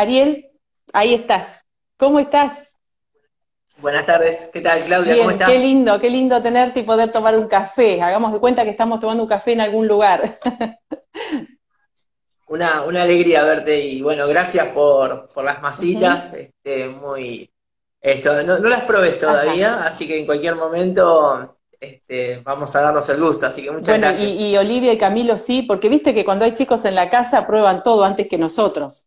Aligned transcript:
Ariel, 0.00 0.50
ahí 0.94 1.12
estás. 1.12 1.62
¿Cómo 1.98 2.20
estás? 2.20 2.58
Buenas 3.82 4.06
tardes, 4.06 4.48
¿qué 4.50 4.62
tal 4.62 4.82
Claudia? 4.82 5.18
¿Cómo 5.18 5.30
estás? 5.30 5.50
Qué 5.50 5.58
lindo, 5.58 6.00
qué 6.00 6.08
lindo 6.08 6.40
tenerte 6.40 6.80
y 6.80 6.84
poder 6.84 7.10
tomar 7.10 7.36
un 7.36 7.46
café. 7.48 8.00
Hagamos 8.00 8.32
de 8.32 8.40
cuenta 8.40 8.64
que 8.64 8.70
estamos 8.70 8.98
tomando 8.98 9.24
un 9.24 9.28
café 9.28 9.52
en 9.52 9.60
algún 9.60 9.86
lugar. 9.86 10.40
Una, 12.48 12.82
una 12.82 13.02
alegría 13.02 13.44
verte 13.44 13.78
y 13.78 14.02
bueno, 14.02 14.26
gracias 14.26 14.68
por, 14.70 15.28
por 15.32 15.44
las 15.44 15.62
masitas, 15.62 16.34
este, 16.34 16.88
muy, 16.88 17.48
esto, 18.00 18.42
no, 18.42 18.58
las 18.58 18.82
probes 18.82 19.20
todavía, 19.20 19.84
así 19.84 20.08
que 20.08 20.18
en 20.18 20.26
cualquier 20.26 20.56
momento 20.56 21.56
este, 21.78 22.38
vamos 22.38 22.74
a 22.74 22.80
darnos 22.80 23.08
el 23.08 23.20
gusto, 23.20 23.46
así 23.46 23.62
que 23.62 23.70
muchas 23.70 24.00
gracias. 24.00 24.28
Y, 24.28 24.48
y 24.48 24.56
Olivia 24.56 24.92
y 24.92 24.98
Camilo 24.98 25.38
sí, 25.38 25.62
porque 25.62 25.88
viste 25.88 26.12
que 26.12 26.24
cuando 26.24 26.44
hay 26.44 26.52
chicos 26.52 26.84
en 26.86 26.96
la 26.96 27.08
casa 27.08 27.46
prueban 27.46 27.84
todo 27.84 28.02
antes 28.02 28.26
que 28.26 28.36
nosotros. 28.36 29.04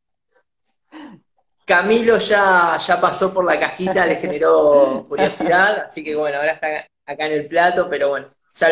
Camilo 1.66 2.18
ya, 2.18 2.77
ya 2.77 3.00
pasó 3.00 3.33
por 3.33 3.46
la 3.46 3.60
cajita, 3.60 4.06
le 4.06 4.15
generó 4.18 5.06
curiosidad, 5.07 5.83
así 5.86 6.04
que 6.04 6.15
bueno, 6.15 6.37
ahora 6.37 6.54
está 6.54 6.68
acá 7.06 7.25
en 7.25 7.33
el 7.33 7.47
plato, 7.47 7.87
pero 7.89 8.10
bueno, 8.10 8.28
ya, 8.54 8.70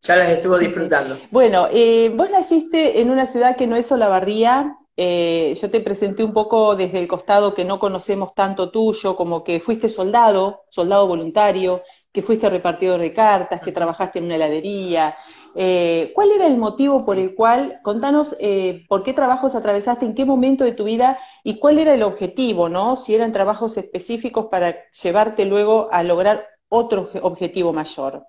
ya 0.00 0.16
las 0.16 0.30
estuvo 0.30 0.58
disfrutando. 0.58 1.18
Bueno, 1.30 1.68
eh, 1.72 2.10
vos 2.14 2.30
naciste 2.30 3.00
en 3.00 3.10
una 3.10 3.26
ciudad 3.26 3.56
que 3.56 3.66
no 3.66 3.76
es 3.76 3.90
Olavarría. 3.90 4.78
Eh, 4.96 5.56
yo 5.60 5.70
te 5.70 5.80
presenté 5.80 6.22
un 6.22 6.32
poco 6.32 6.76
desde 6.76 7.00
el 7.00 7.08
costado 7.08 7.52
que 7.52 7.64
no 7.64 7.80
conocemos 7.80 8.32
tanto 8.34 8.70
tuyo, 8.70 9.16
como 9.16 9.42
que 9.42 9.58
fuiste 9.58 9.88
soldado, 9.88 10.62
soldado 10.70 11.08
voluntario, 11.08 11.82
que 12.14 12.22
fuiste 12.22 12.48
repartidor 12.48 13.00
de 13.00 13.12
cartas, 13.12 13.60
que 13.60 13.72
trabajaste 13.72 14.20
en 14.20 14.26
una 14.26 14.36
heladería. 14.36 15.16
Eh, 15.56 16.12
¿Cuál 16.14 16.30
era 16.30 16.46
el 16.46 16.56
motivo 16.56 17.04
por 17.04 17.18
el 17.18 17.34
cual, 17.34 17.80
contanos 17.82 18.36
eh, 18.38 18.84
por 18.88 19.02
qué 19.02 19.12
trabajos 19.12 19.56
atravesaste, 19.56 20.06
en 20.06 20.14
qué 20.14 20.24
momento 20.24 20.62
de 20.62 20.72
tu 20.72 20.84
vida 20.84 21.18
y 21.42 21.58
cuál 21.58 21.80
era 21.80 21.92
el 21.92 22.04
objetivo, 22.04 22.68
¿no? 22.68 22.96
Si 22.96 23.16
eran 23.16 23.32
trabajos 23.32 23.76
específicos 23.76 24.46
para 24.48 24.76
llevarte 24.92 25.44
luego 25.44 25.88
a 25.90 26.04
lograr 26.04 26.46
otro 26.68 27.10
objetivo 27.22 27.72
mayor. 27.72 28.24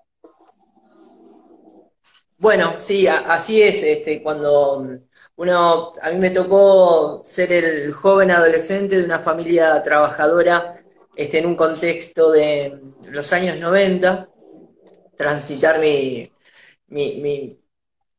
Bueno, 2.38 2.74
sí, 2.78 3.06
así 3.06 3.62
es. 3.62 3.84
Este, 3.84 4.20
cuando 4.20 4.84
uno, 5.36 5.92
a 6.02 6.10
mí 6.10 6.18
me 6.18 6.30
tocó 6.30 7.20
ser 7.22 7.52
el 7.52 7.92
joven 7.92 8.32
adolescente 8.32 8.98
de 8.98 9.04
una 9.04 9.20
familia 9.20 9.80
trabajadora, 9.84 10.75
este, 11.16 11.38
en 11.38 11.46
un 11.46 11.56
contexto 11.56 12.30
de 12.30 12.78
los 13.08 13.32
años 13.32 13.58
90, 13.58 14.28
transitar 15.16 15.80
mi, 15.80 16.30
mi, 16.88 17.58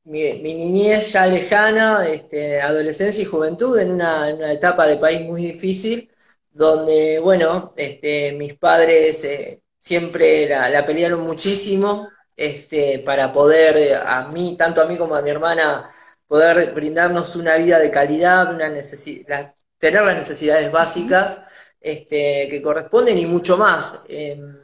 niñez 0.04 1.14
ya 1.14 1.28
lejana, 1.28 2.08
este, 2.08 2.60
adolescencia 2.62 3.22
y 3.22 3.26
juventud 3.26 3.78
en 3.80 3.92
una, 3.92 4.52
etapa 4.52 4.88
de 4.88 4.98
país 4.98 5.22
muy 5.22 5.44
difícil, 5.44 6.10
donde, 6.52 7.20
bueno, 7.20 7.74
este, 7.78 8.32
mis 8.34 8.56
padres 8.56 9.24
eh, 9.26 9.62
siempre 9.80 10.48
la, 10.50 10.84
pelearon 10.86 11.22
muchísimo, 11.22 12.10
este, 12.36 13.00
para 13.00 13.32
poder, 13.32 14.02
a 14.06 14.28
mí, 14.30 14.56
tanto 14.58 14.82
a 14.82 14.86
mí 14.86 14.98
como 14.98 15.16
a 15.16 15.22
mi 15.22 15.30
hermana, 15.30 15.90
poder 16.28 16.74
brindarnos 16.74 17.36
una 17.36 17.58
vida 17.58 17.80
de 17.80 17.92
calidad, 17.92 18.54
una 18.54 18.70
necesidad, 18.70 19.56
tener 19.78 20.04
las 20.04 20.18
necesidades 20.18 20.72
básicas 20.72 21.42
este, 21.80 22.48
que 22.50 22.62
corresponden 22.62 23.18
y 23.18 23.26
mucho 23.26 23.58
más. 23.58 24.06
Em, 24.10 24.58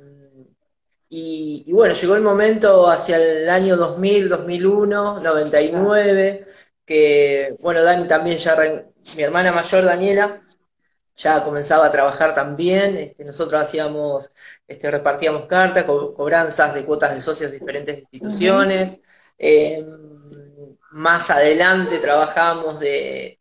y, 1.10 1.72
bueno, 1.72 1.94
llegó 1.94 2.16
el 2.16 2.24
momento 2.24 2.90
hacia 2.90 3.18
el 3.18 3.48
año 3.50 3.78
2000, 3.78 4.30
2001, 4.30 5.20
99, 5.20 6.46
que, 6.86 7.56
bueno, 7.60 7.84
Dani 7.84 8.08
también 8.08 8.38
ya, 8.38 8.56
mi 9.16 9.24
hermana 9.24 9.52
mayor, 9.52 9.86
Daniela, 9.86 10.42
ya 11.16 11.44
comenzaba 11.44 11.86
a 11.86 11.92
trabajar 11.92 12.34
también, 12.34 12.98
este, 12.98 13.24
nosotros 13.24 13.62
hacíamos, 13.62 14.32
este, 14.68 14.90
repartíamos 14.90 15.46
cartas, 15.46 15.84
cobranzas 15.84 16.74
de 16.74 16.84
cuotas 16.86 17.14
de 17.14 17.22
socios 17.22 17.52
de 17.52 17.60
diferentes 17.60 18.00
instituciones, 18.12 19.00
em, 19.38 19.86
más 20.94 21.30
adelante 21.30 22.00
trabajamos 22.00 22.80
de, 22.80 23.40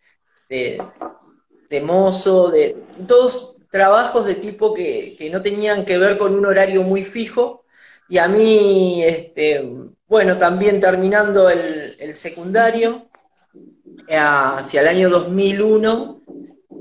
de, 0.49 1.81
mozo, 1.83 2.51
de 2.51 2.77
todos 3.07 3.57
trabajos 3.73 4.27
de 4.27 4.35
tipo 4.35 4.75
que, 4.75 5.17
no 5.33 5.41
tenían 5.41 5.87
que 5.87 5.97
ver 5.99 6.19
con 6.19 6.35
un 6.35 6.45
horario 6.45 6.83
muy 6.83 7.05
fijo, 7.05 7.65
y 8.09 8.19
a 8.19 8.29
mí, 8.29 9.03
este, 9.03 9.63
bueno, 10.07 10.37
también 10.37 10.79
terminando 10.79 11.49
el, 11.49 12.15
secundario, 12.15 13.09
hacia 14.09 14.83
el 14.83 14.89
año 14.89 15.09
2001, 15.09 16.23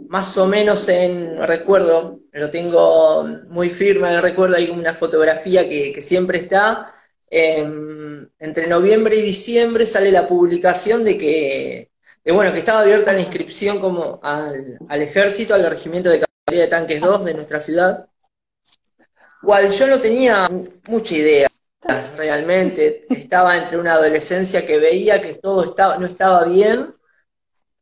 más 0.10 0.38
o 0.38 0.46
menos 0.48 0.90
en, 0.90 1.38
recuerdo, 1.48 2.20
lo 2.34 2.50
tengo 2.50 3.26
muy 3.48 3.70
firme, 3.70 4.20
recuerdo, 4.20 4.58
hay 4.58 4.70
una 4.70 4.94
fotografía 4.94 5.70
que, 5.70 6.02
siempre 6.02 6.40
está, 6.40 6.94
em, 7.30 8.28
entre 8.38 8.68
noviembre 8.68 9.16
y 9.16 9.22
diciembre 9.22 9.86
sale 9.86 10.12
la 10.12 10.28
publicación 10.28 11.06
de 11.06 11.18
que, 11.18 11.92
bueno, 12.34 12.52
que 12.52 12.60
estaba 12.60 12.82
abierta 12.82 13.14
la 13.14 13.22
inscripción 13.22 13.80
como 13.80 14.20
al, 14.22 15.02
ejército, 15.02 15.54
al 15.56 15.70
regimiento 15.70 16.10
de 16.10 16.20
de 16.46 16.68
tanques 16.68 17.02
2 17.02 17.26
de 17.26 17.34
nuestra 17.34 17.60
ciudad, 17.60 18.08
cual 19.42 19.70
yo 19.72 19.88
no 19.88 20.00
tenía 20.00 20.50
mucha 20.88 21.16
idea 21.16 21.48
realmente, 22.16 23.06
estaba 23.10 23.58
entre 23.58 23.78
una 23.78 23.94
adolescencia 23.94 24.66
que 24.66 24.78
veía 24.78 25.22
que 25.22 25.36
todo 25.36 25.64
estaba, 25.64 25.98
no 25.98 26.06
estaba 26.06 26.44
bien, 26.46 26.94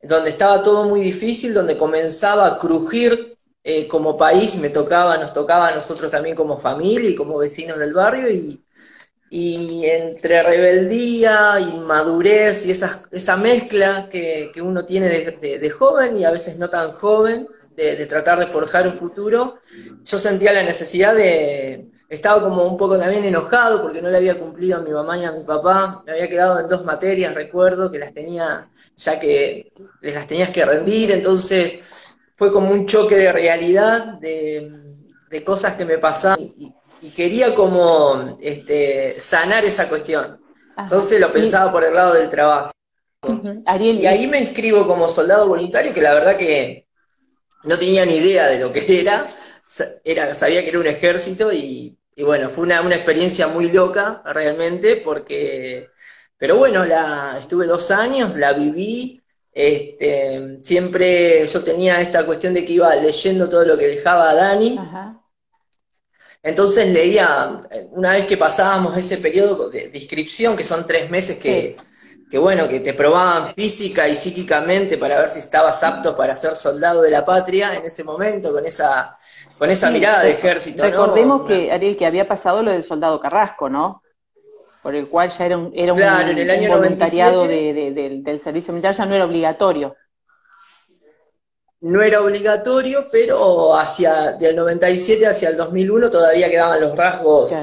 donde 0.02 0.30
estaba 0.30 0.64
todo 0.64 0.86
muy 0.86 1.02
difícil, 1.02 1.54
donde 1.54 1.78
comenzaba 1.78 2.48
a 2.48 2.60
crujir 2.60 3.38
eh, 3.64 3.88
como 3.88 4.16
país, 4.16 4.56
me 4.58 4.70
tocaba, 4.70 5.18
nos 5.18 5.34
tocaba 5.34 5.68
a 5.68 5.76
nosotros 5.76 6.10
también 6.10 6.36
como 6.36 6.58
familia 6.58 7.10
y 7.10 7.16
como 7.16 7.38
vecinos 7.38 7.78
del 7.78 7.94
barrio, 7.94 8.30
y, 8.30 8.64
entre 9.86 10.42
rebeldía, 10.42 11.60
inmadurez 11.60 12.66
y 12.66 12.72
esa, 12.72 13.04
esa 13.12 13.38
mezcla 13.38 14.08
que, 14.10 14.50
que 14.52 14.62
uno 14.62 14.84
tiene 14.86 15.08
de, 15.08 15.70
joven 15.70 16.18
y 16.18 16.24
a 16.26 16.32
veces 16.32 16.58
no 16.58 16.70
tan 16.70 16.94
joven, 16.94 17.48
de, 17.80 17.96
de 17.96 18.06
tratar 18.06 18.40
de 18.40 18.48
forjar 18.48 18.88
un 18.88 18.94
futuro, 18.94 19.60
yo 20.04 20.18
sentía 20.18 20.52
la 20.54 20.64
necesidad 20.64 21.16
de, 21.16 21.90
estaba 22.10 22.42
como 22.42 22.64
un 22.66 22.76
poco 22.76 22.98
también 22.98 23.24
enojado 23.24 23.84
porque 23.84 24.02
no 24.02 24.10
le 24.10 24.18
había 24.18 24.40
cumplido 24.40 24.78
a 24.78 24.82
mi 24.82 24.90
mamá 24.90 25.18
y 25.18 25.26
a 25.26 25.32
mi 25.32 25.44
papá. 25.44 26.02
Me 26.06 26.14
había 26.14 26.28
quedado 26.28 26.60
en 26.60 26.68
dos 26.68 26.84
materias, 26.84 27.36
recuerdo, 27.36 27.92
que 27.92 28.00
las 28.00 28.14
tenía, 28.14 28.68
ya 28.96 29.20
que 29.20 29.72
les 30.02 30.16
las 30.16 30.26
tenías 30.26 30.50
que 30.50 30.66
rendir. 30.66 31.12
Entonces 31.12 32.16
fue 32.36 32.52
como 32.52 32.72
un 32.72 32.88
choque 32.88 33.16
de 33.16 33.32
realidad, 33.32 34.20
de, 34.20 35.44
cosas 35.46 35.76
que 35.76 35.86
me 35.86 36.00
pasaban 36.00 36.40
y, 36.40 36.74
quería 37.16 37.56
como 37.56 38.38
este, 38.42 39.20
sanar 39.20 39.64
esa 39.64 39.88
cuestión. 39.88 40.42
Entonces 40.78 41.20
lo 41.22 41.32
pensaba 41.32 41.72
por 41.72 41.84
el 41.84 41.94
lado 41.94 42.16
del 42.16 42.30
trabajo. 42.30 42.72
y 43.80 44.06
ahí 44.08 44.28
me 44.28 44.40
inscribo 44.40 44.88
como 44.88 45.08
soldado 45.08 45.48
voluntario, 45.48 45.94
que 45.94 46.02
la 46.02 46.16
verdad 46.16 46.38
que 46.38 46.88
no 47.64 47.78
tenía 47.78 48.06
ni 48.06 48.16
idea 48.16 48.48
de 48.48 48.60
lo 48.60 48.72
que 48.72 48.84
era. 49.02 49.28
Era, 50.04 50.34
sabía 50.34 50.64
que 50.64 50.70
era 50.70 50.80
un 50.80 50.88
ejército 50.88 51.52
y 51.52 52.00
y 52.20 52.24
bueno, 52.24 52.50
fue 52.50 52.66
una, 52.66 52.82
experiencia 52.94 53.48
muy 53.48 53.72
loca 53.72 54.22
realmente, 54.26 54.98
porque, 54.98 55.88
pero 56.38 56.58
bueno, 56.58 56.84
la, 56.84 57.38
estuve 57.40 57.66
dos 57.66 57.92
años, 57.92 58.36
la 58.36 58.52
viví, 58.52 59.24
este, 59.54 60.58
siempre 60.62 61.48
yo 61.48 61.64
tenía 61.64 62.02
esta 62.02 62.26
cuestión 62.26 62.54
de 62.54 62.66
que 62.66 62.74
iba 62.74 62.94
leyendo 62.98 63.48
todo 63.48 63.64
lo 63.64 63.78
que 63.78 63.88
dejaba 63.88 64.34
Dani. 64.34 64.78
Entonces 66.44 66.88
leía, 66.88 67.62
una 67.92 68.12
vez 68.12 68.26
que 68.26 68.36
pasábamos 68.36 68.98
ese 68.98 69.20
periodo 69.20 69.70
de, 69.70 69.90
inscripción, 69.94 70.58
que 70.58 70.66
son 70.66 70.86
tres 70.86 71.10
meses 71.10 71.38
que, 71.38 71.78
que, 72.30 72.38
bueno, 72.38 72.68
que 72.68 72.80
te 72.80 72.94
probaban 72.94 73.56
física 73.56 74.08
y 74.08 74.16
psíquicamente 74.16 74.98
para 74.98 75.20
ver 75.20 75.30
si 75.30 75.40
estabas 75.40 75.82
apto 75.84 76.16
para 76.16 76.36
ser 76.36 76.56
soldado 76.56 77.02
de 77.02 77.10
la 77.10 77.26
patria 77.26 77.76
en 77.76 77.86
ese 77.86 78.04
momento, 78.04 78.54
con 78.54 78.66
esa 78.66 79.18
con 79.58 79.70
esa 79.70 79.92
mirada 79.92 80.24
de 80.24 80.32
ejército. 80.32 80.84
Recordemos 80.84 81.46
que, 81.46 81.72
Ariel, 81.72 81.98
que 81.98 82.06
había 82.06 82.28
pasado 82.28 82.64
lo 82.64 82.72
del 82.72 82.84
soldado 82.84 83.20
Carrasco, 83.20 83.70
¿no? 83.70 84.02
Por 84.82 84.96
el 84.96 85.10
cual 85.10 85.30
ya 85.30 85.46
era 85.46 85.58
un, 85.58 85.72
era 85.76 85.94
un, 85.94 86.70
voluntariado 86.70 87.46
del 87.46 88.40
servicio 88.42 88.72
militar, 88.72 88.96
ya 88.96 89.06
no 89.06 89.16
era 89.16 89.26
obligatorio. 89.26 89.98
No 91.82 92.02
era 92.02 92.22
obligatorio, 92.22 93.08
pero 93.12 93.78
hacia 93.78 94.34
del 94.34 94.56
97 94.56 95.28
hacia 95.28 95.50
el 95.50 95.58
2001 95.58 96.10
todavía 96.10 96.50
quedaban 96.50 96.80
los 96.80 96.96
rasgos 96.96 97.54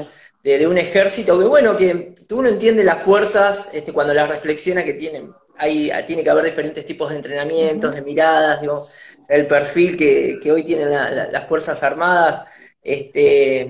de, 0.43 0.67
un 0.67 0.77
ejército 0.77 1.37
que, 1.37 1.45
bueno, 1.45 1.75
que 1.75 2.13
uno 2.31 2.49
entiende 2.49 2.83
las 2.83 3.01
fuerzas 3.01 3.69
este, 3.73 3.93
cuando 3.93 4.13
las 4.13 4.29
reflexiona 4.29 4.83
que 4.83 4.93
tienen. 4.93 5.33
Hay, 5.57 5.91
tiene 6.05 6.23
que 6.23 6.29
haber 6.29 6.45
diferentes 6.45 6.85
tipos 6.85 7.09
de 7.09 7.15
entrenamientos, 7.15 7.95
de 7.95 8.03
miradas, 8.03 8.61
digo, 8.61 8.87
el 9.27 9.47
perfil 9.47 9.97
que, 9.97 10.51
hoy 10.51 10.63
tienen 10.63 10.91
las 10.91 11.47
Fuerzas 11.47 11.81
Armadas, 11.81 12.45
este, 12.81 13.67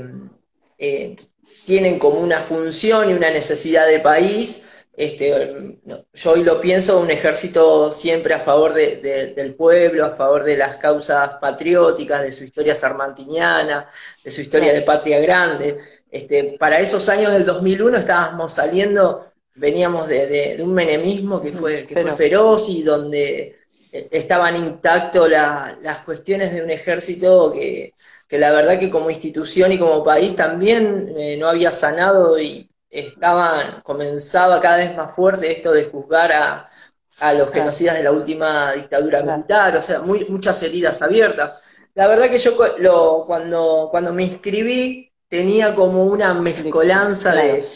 eh, 0.78 1.16
tienen 1.66 1.98
como 1.98 2.20
una 2.20 2.40
función 2.42 3.10
y 3.10 3.14
una 3.14 3.30
necesidad 3.30 3.88
de 3.88 4.02
país, 4.02 4.68
este, 4.98 5.78
yo 5.86 6.32
hoy 6.32 6.44
lo 6.44 6.60
pienso, 6.60 7.00
un 7.00 7.12
ejército 7.12 7.92
siempre 7.94 8.34
a 8.34 8.40
favor 8.40 8.74
del 8.74 9.54
pueblo, 9.54 10.04
a 10.04 10.10
favor 10.10 10.44
de 10.44 10.58
las 10.58 10.78
causas 10.78 11.36
patrióticas, 11.36 12.24
de 12.24 12.32
su 12.32 12.44
historia 12.44 12.74
sarmantiniana, 12.74 13.88
de 14.24 14.32
su 14.32 14.42
historia 14.42 14.74
de 14.74 14.82
patria 14.82 15.20
grande. 15.20 15.78
Este, 16.10 16.56
para 16.58 16.80
esos 16.80 17.10
años 17.10 17.32
del 17.34 17.46
2001 17.46 17.98
estábamos 17.98 18.54
saliendo, 18.54 19.28
veníamos 19.56 20.08
de, 20.08 20.58
un 20.62 20.74
menemismo 20.74 21.42
que 21.42 21.52
fue, 21.52 21.86
que 21.86 22.02
fue 22.02 22.14
feroz 22.14 22.70
y 22.70 22.84
donde 22.84 23.58
eh, 23.92 24.08
estaban 24.12 24.56
intactos 24.56 25.30
las 25.30 26.00
cuestiones 26.06 26.54
de 26.54 26.62
un 26.62 26.70
ejército 26.70 27.52
que, 27.52 27.94
la 28.30 28.52
verdad 28.52 28.80
que 28.80 28.90
como 28.90 29.10
institución 29.10 29.72
y 29.72 29.80
como 29.80 30.04
país 30.04 30.36
también 30.36 31.14
eh, 31.18 31.38
no 31.38 31.48
había 31.48 31.72
sanado 31.72 32.40
y 32.40 32.70
estaban, 32.90 33.82
comenzaba 33.82 34.62
cada 34.62 34.78
vez 34.78 34.96
más 34.96 35.14
fuerte 35.14 35.52
esto 35.52 35.72
de 35.72 35.86
juzgar 35.86 36.32
a, 36.32 36.70
los 37.34 37.52
genocidas 37.52 37.98
de 37.98 38.04
la 38.04 38.12
última 38.12 38.74
dictadura 38.74 39.24
militar, 39.24 39.76
o 39.76 39.82
sea, 39.82 40.02
muy, 40.02 40.26
muchas 40.26 40.62
heridas 40.62 41.02
abiertas. 41.02 41.54
La 41.96 42.08
verdad 42.08 42.30
que 42.30 42.38
yo 42.38 42.56
lo, 42.78 43.24
cuando, 43.26 43.88
cuando 43.90 44.14
me 44.14 44.22
inscribí 44.22 45.07
tenía 45.28 45.76
como 45.76 46.04
una 46.04 46.34
mezcolanza 46.34 47.34
de, 47.34 47.68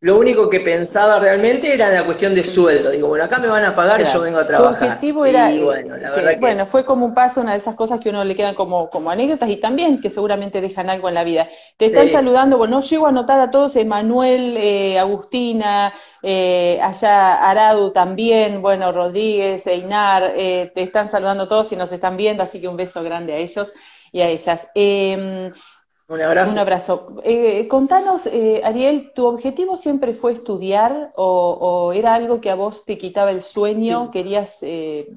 lo 0.00 0.16
único 0.16 0.48
que 0.48 0.60
pensaba 0.60 1.18
realmente 1.18 1.74
era 1.74 1.90
la 1.90 2.04
cuestión 2.04 2.32
de 2.32 2.44
sueldo. 2.44 2.90
Digo, 2.90 3.08
bueno, 3.08 3.24
acá 3.24 3.40
me 3.40 3.48
van 3.48 3.64
a 3.64 3.74
pagar 3.74 4.00
y 4.00 4.04
yo 4.04 4.20
vengo 4.20 4.38
a 4.38 4.46
trabajar. 4.46 4.78
Tu 4.78 4.84
objetivo 4.84 5.24
era, 5.24 5.50
bueno, 5.60 5.96
la 5.96 6.12
verdad 6.12 6.30
que, 6.30 6.38
bueno, 6.38 6.66
fue 6.66 6.84
como 6.84 7.04
un 7.04 7.14
paso, 7.14 7.40
una 7.40 7.52
de 7.52 7.58
esas 7.58 7.74
cosas 7.74 7.98
que 7.98 8.10
uno 8.10 8.22
le 8.22 8.36
quedan 8.36 8.54
como, 8.54 8.90
como 8.90 9.10
anécdotas 9.10 9.50
y 9.50 9.56
también 9.56 10.00
que 10.00 10.08
seguramente 10.08 10.60
dejan 10.60 10.88
algo 10.88 11.08
en 11.08 11.14
la 11.14 11.24
vida. 11.24 11.48
Te 11.76 11.86
están 11.86 12.08
saludando, 12.10 12.58
bueno, 12.58 12.80
llego 12.80 13.06
a 13.06 13.08
anotar 13.08 13.40
a 13.40 13.50
todos, 13.50 13.74
Emanuel, 13.74 14.56
eh, 14.56 15.00
Agustina, 15.00 15.92
eh, 16.22 16.78
allá 16.80 17.50
Aradu 17.50 17.90
también, 17.90 18.62
bueno, 18.62 18.92
Rodríguez, 18.92 19.66
Einar, 19.66 20.32
eh, 20.36 20.70
te 20.76 20.82
están 20.82 21.10
saludando 21.10 21.48
todos 21.48 21.72
y 21.72 21.76
nos 21.76 21.90
están 21.90 22.16
viendo, 22.16 22.44
así 22.44 22.60
que 22.60 22.68
un 22.68 22.76
beso 22.76 23.02
grande 23.02 23.32
a 23.32 23.38
ellos 23.38 23.72
y 24.12 24.20
a 24.20 24.28
ellas. 24.28 24.68
Eh, 24.76 25.50
un 26.08 26.22
abrazo. 26.22 26.54
Un 26.54 26.58
abrazo. 26.58 27.22
Eh, 27.22 27.68
contanos, 27.68 28.26
eh, 28.26 28.62
Ariel, 28.64 29.12
¿tu 29.14 29.26
objetivo 29.26 29.76
siempre 29.76 30.14
fue 30.14 30.32
estudiar 30.32 31.12
o, 31.16 31.92
era 31.94 32.14
algo 32.14 32.40
que 32.40 32.50
a 32.50 32.54
vos 32.54 32.84
te 32.86 32.96
quitaba 32.96 33.30
el 33.30 33.42
sueño? 33.42 34.10
¿Querías, 34.10 34.58
eh, 34.62 35.08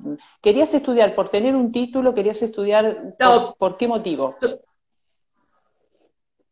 ¿Querías 0.42 0.74
estudiar 0.74 1.16
por 1.16 1.30
tener 1.30 1.56
un 1.56 1.72
título? 1.72 2.14
¿Querías 2.14 2.42
estudiar 2.42 3.16
por, 3.58 3.78
qué 3.78 3.88
motivo? 3.88 4.36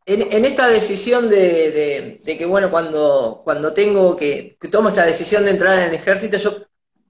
En, 0.06 0.46
esta 0.46 0.68
decisión 0.70 1.30
de, 1.30 2.22
que, 2.26 2.46
bueno, 2.46 2.72
cuando, 2.72 3.42
cuando 3.44 3.74
tengo 3.74 4.16
que, 4.16 4.58
tomo 4.72 4.88
esta 4.88 5.06
decisión 5.06 5.44
de 5.44 5.52
entrar 5.52 5.78
en 5.80 5.90
el 5.90 5.96
ejército, 5.96 6.38
yo 6.38 6.64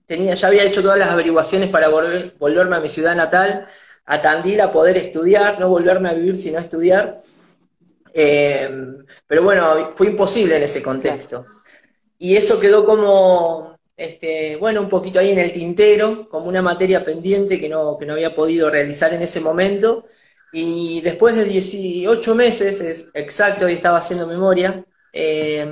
tenía, 0.07 0.33
ya 0.33 0.47
había 0.47 0.63
hecho 0.63 0.81
todas 0.81 0.97
las 0.97 1.09
averiguaciones 1.09 1.69
para 1.69 1.89
volverme 1.89 2.75
a 2.75 2.79
mi 2.79 2.87
ciudad 2.87 3.15
natal 3.15 3.67
a 4.11 4.19
Tandil 4.21 4.59
a 4.59 4.71
poder 4.71 4.97
estudiar, 4.97 5.59
no 5.59 5.69
volverme 5.69 6.09
a 6.09 6.13
vivir 6.13 6.35
sino 6.35 6.57
estudiar. 6.57 7.21
Eh, 8.11 8.67
pero 9.27 9.43
bueno, 9.43 9.91
fue 9.93 10.07
imposible 10.07 10.57
en 10.57 10.63
ese 10.63 10.81
contexto. 10.81 11.45
Y 12.17 12.35
eso 12.35 12.59
quedó 12.59 12.85
como, 12.85 13.77
este, 13.95 14.55
bueno, 14.55 14.81
un 14.81 14.89
poquito 14.89 15.19
ahí 15.19 15.29
en 15.29 15.37
el 15.37 15.53
tintero, 15.53 16.27
como 16.27 16.47
una 16.47 16.63
materia 16.63 17.05
pendiente 17.05 17.59
que 17.59 17.69
no, 17.69 17.99
que 17.99 18.07
no 18.07 18.13
había 18.13 18.33
podido 18.33 18.71
realizar 18.71 19.13
en 19.13 19.21
ese 19.21 19.41
momento. 19.41 20.05
Y 20.51 21.01
después 21.01 21.35
de 21.35 21.45
18 21.45 22.33
meses, 22.33 22.81
es 22.81 23.11
exacto, 23.13 23.69
y 23.69 23.73
estaba 23.73 23.99
haciendo 23.99 24.25
memoria, 24.25 24.83
eh, 25.13 25.71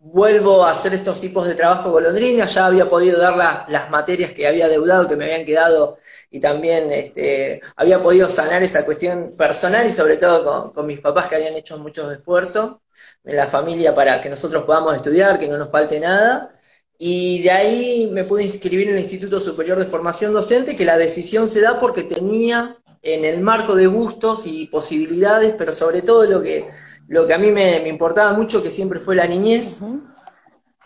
vuelvo 0.00 0.64
a 0.64 0.70
hacer 0.70 0.94
estos 0.94 1.20
tipos 1.20 1.46
de 1.46 1.54
trabajo 1.54 1.90
golondrina, 1.90 2.46
ya 2.46 2.66
había 2.66 2.88
podido 2.88 3.20
dar 3.20 3.36
las 3.68 3.90
materias 3.90 4.32
que 4.32 4.46
había 4.48 4.66
deudado, 4.66 5.06
que 5.06 5.14
me 5.14 5.26
habían 5.26 5.44
quedado 5.44 5.98
y 6.30 6.40
también 6.40 6.90
este, 6.90 7.60
había 7.76 8.00
podido 8.00 8.28
sanar 8.30 8.62
esa 8.62 8.84
cuestión 8.86 9.34
personal 9.36 9.86
y 9.86 9.90
sobre 9.90 10.16
todo 10.16 10.72
con, 10.72 10.86
mis 10.86 11.00
papás 11.00 11.28
que 11.28 11.36
habían 11.36 11.54
hecho 11.54 11.78
muchos 11.78 12.10
esfuerzos 12.12 12.78
en 13.24 13.36
la 13.36 13.46
familia 13.46 13.92
para 13.94 14.20
que 14.22 14.30
nosotros 14.30 14.64
podamos 14.64 14.96
estudiar, 14.96 15.38
que 15.38 15.48
no 15.48 15.58
nos 15.58 15.70
falte 15.70 16.00
nada. 16.00 16.52
Y 16.98 17.42
de 17.42 17.50
ahí 17.50 18.10
me 18.12 18.24
pude 18.24 18.42
inscribir 18.44 18.88
en 18.88 18.94
el 18.94 19.00
Instituto 19.00 19.38
Superior 19.40 19.78
de 19.78 19.86
Formación 19.86 20.32
Docente, 20.32 20.76
que 20.76 20.84
la 20.84 20.98
decisión 20.98 21.48
se 21.48 21.60
da 21.60 21.78
porque 21.78 22.04
tenía 22.04 22.78
en 23.02 23.24
el 23.24 23.40
marco 23.40 23.74
de 23.74 23.86
gustos 23.86 24.46
y 24.46 24.66
posibilidades, 24.66 25.54
pero 25.56 25.72
sobre 25.72 26.02
todo 26.02 26.24
lo 26.24 26.42
que, 26.42 26.68
lo 27.10 27.26
que 27.26 27.34
a 27.34 27.38
mí 27.38 27.50
me, 27.50 27.88
importaba 27.88 28.32
mucho, 28.32 28.62
que 28.62 28.70
siempre 28.70 29.00
fue 29.00 29.16
la 29.16 29.26
niñez 29.26 29.80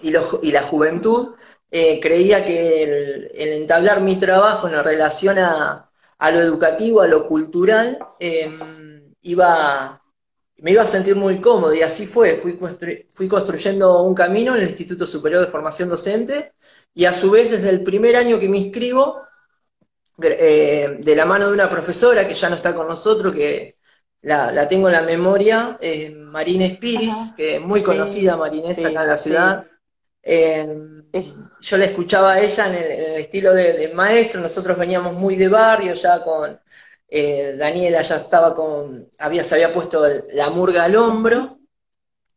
y, 0.01 0.09
y 0.09 0.53
la 0.53 0.63
juventud, 0.63 1.35
eh, 1.71 2.01
creía 2.01 2.43
que 2.43 2.83
el, 2.83 3.31
entablar 3.35 4.01
mi 4.01 4.19
trabajo 4.19 4.67
en 4.67 4.83
relación 4.83 5.39
a, 5.39 5.91
lo 6.33 6.41
educativo, 6.41 7.03
a 7.03 7.09
lo 7.09 7.29
cultural, 7.29 7.99
em, 8.19 9.15
iba, 9.21 10.03
me 10.63 10.71
iba 10.71 10.83
a 10.83 10.87
sentir 10.87 11.15
muy 11.15 11.43
cómodo 11.43 11.75
y 11.75 11.83
así 11.83 12.07
fue. 12.07 12.37
Fui, 12.37 12.59
fui 13.13 13.29
construyendo 13.29 14.03
un 14.03 14.15
camino 14.15 14.55
en 14.57 14.63
el 14.63 14.69
Instituto 14.69 15.07
Superior 15.07 15.45
de 15.45 15.53
Formación 15.53 15.91
Docente 15.91 16.55
y 16.95 17.05
a 17.05 17.13
su 17.13 17.31
vez 17.31 17.51
desde 17.51 17.69
el 17.69 17.83
primer 17.83 18.17
año 18.17 18.39
que 18.39 18.49
me 18.49 18.57
inscribo, 18.57 19.21
eh, 20.23 20.97
de 21.01 21.17
la 21.17 21.27
mano 21.27 21.49
de 21.49 21.53
una 21.55 21.69
profesora 21.69 22.27
que 22.27 22.35
ya 22.35 22.49
no 22.49 22.57
está 22.57 22.75
con 22.75 22.89
nosotros, 22.89 23.35
que 23.35 23.74
la, 24.25 24.67
tengo 24.69 24.89
en 24.89 24.95
la 24.95 25.03
memoria, 25.03 25.79
eh, 25.81 26.11
Marina 26.11 26.65
Espiris, 26.65 27.33
que 27.37 27.57
es 27.57 27.61
muy 27.61 27.83
conocida 27.83 28.37
Marinés 28.37 28.79
acá 28.79 29.03
en 29.03 29.09
la 29.09 29.17
ciudad. 29.17 29.65
Em, 30.23 31.05
yo 31.61 31.77
la 31.77 31.85
escuchaba 31.85 32.33
a 32.33 32.41
ella 32.41 32.67
en 32.69 32.75
el, 32.75 33.17
estilo 33.17 33.53
de, 33.53 33.93
maestro, 33.95 34.41
nosotros 34.41 34.79
veníamos 34.79 35.13
muy 35.13 35.37
de 35.37 35.49
barrio 35.49 35.93
ya 35.93 36.25
con 36.25 36.59
eh, 37.09 37.55
Daniela 37.59 38.01
ya 38.01 38.17
estaba 38.17 38.55
con, 38.55 39.07
había, 39.19 39.45
se 39.45 39.57
había 39.57 39.73
puesto 39.73 40.03
la 40.33 40.49
murga 40.49 40.85
al 40.85 40.97
hombro, 40.97 41.59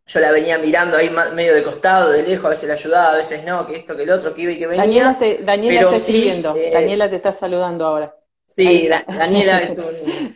yo 0.06 0.20
la 0.20 0.32
venía 0.32 0.58
mirando 0.60 0.98
ahí 0.98 1.10
medio 1.34 1.56
de 1.56 1.64
costado, 1.64 2.12
de 2.12 2.24
lejos, 2.24 2.46
a 2.46 2.50
veces 2.50 2.68
la 2.68 2.76
ayudaba, 2.76 3.14
a 3.14 3.16
veces 3.16 3.46
no, 3.46 3.66
que 3.66 3.78
esto, 3.78 3.96
que 3.96 4.04
el 4.04 4.10
otro, 4.10 4.36
que 4.36 4.42
iba 4.42 4.52
y 4.52 4.60
que 4.60 4.68
venía. 4.68 4.84
Daniela 4.84 5.18
te, 5.18 5.44
Daniela 5.44 5.92
está 5.92 6.58
eh, 6.58 6.72
Daniela 6.74 7.10
te 7.10 7.16
está 7.16 7.32
saludando 7.32 7.86
ahora. 7.86 8.14
Sí, 8.58 8.90
Daniela 8.90 9.60
es 9.60 9.78
un, 9.78 10.36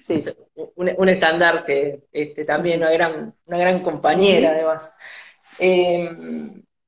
un, 0.95 1.09
estandarte, 1.09 2.03
este, 2.11 2.45
también 2.45 2.81
una 2.81 2.91
gran, 2.91 3.35
una 3.45 3.57
gran 3.57 3.79
compañera 3.81 4.51
además. 4.51 4.93
Eh, 5.57 6.07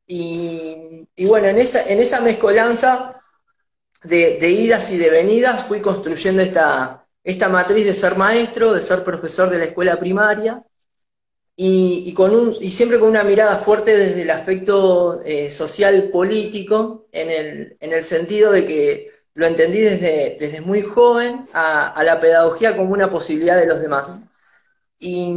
y, 0.06 1.26
bueno, 1.26 1.48
en 1.48 1.58
esa, 1.58 1.90
en 1.92 2.00
esa 2.00 2.22
mezcolanza 2.22 3.20
de, 4.04 4.48
idas 4.48 4.92
y 4.92 4.98
de 4.98 5.10
venidas 5.10 5.64
fui 5.64 5.82
construyendo 5.82 6.44
esta, 6.44 7.08
esta 7.24 7.50
matriz 7.50 7.88
de 7.88 7.96
ser 7.96 8.16
maestro, 8.16 8.72
de 8.72 8.84
ser 8.84 9.04
profesor 9.04 9.50
de 9.50 9.58
la 9.58 9.66
escuela 9.66 9.98
primaria, 9.98 10.64
y, 11.56 12.14
con 12.14 12.36
un, 12.36 12.56
y 12.62 12.70
siempre 12.70 13.00
con 13.00 13.10
una 13.10 13.24
mirada 13.24 13.56
fuerte 13.56 13.98
desde 13.98 14.22
el 14.22 14.30
aspecto 14.30 15.20
eh, 15.26 15.50
social 15.50 16.12
político, 16.12 17.08
en 17.12 17.32
el, 17.32 17.78
en 17.80 17.92
el 17.92 18.04
sentido 18.04 18.52
de 18.52 18.68
que 18.68 19.13
lo 19.36 19.46
entendí 19.46 19.80
desde, 19.80 20.38
desde 20.40 20.62
muy 20.62 20.82
joven 20.82 21.48
a, 21.54 21.88
a 21.88 22.04
la 22.04 22.20
pedagogía 22.20 22.78
como 22.78 22.92
una 22.92 23.10
posibilidad 23.10 23.58
de 23.58 23.66
los 23.66 23.82
demás. 23.82 24.22
Y 25.00 25.32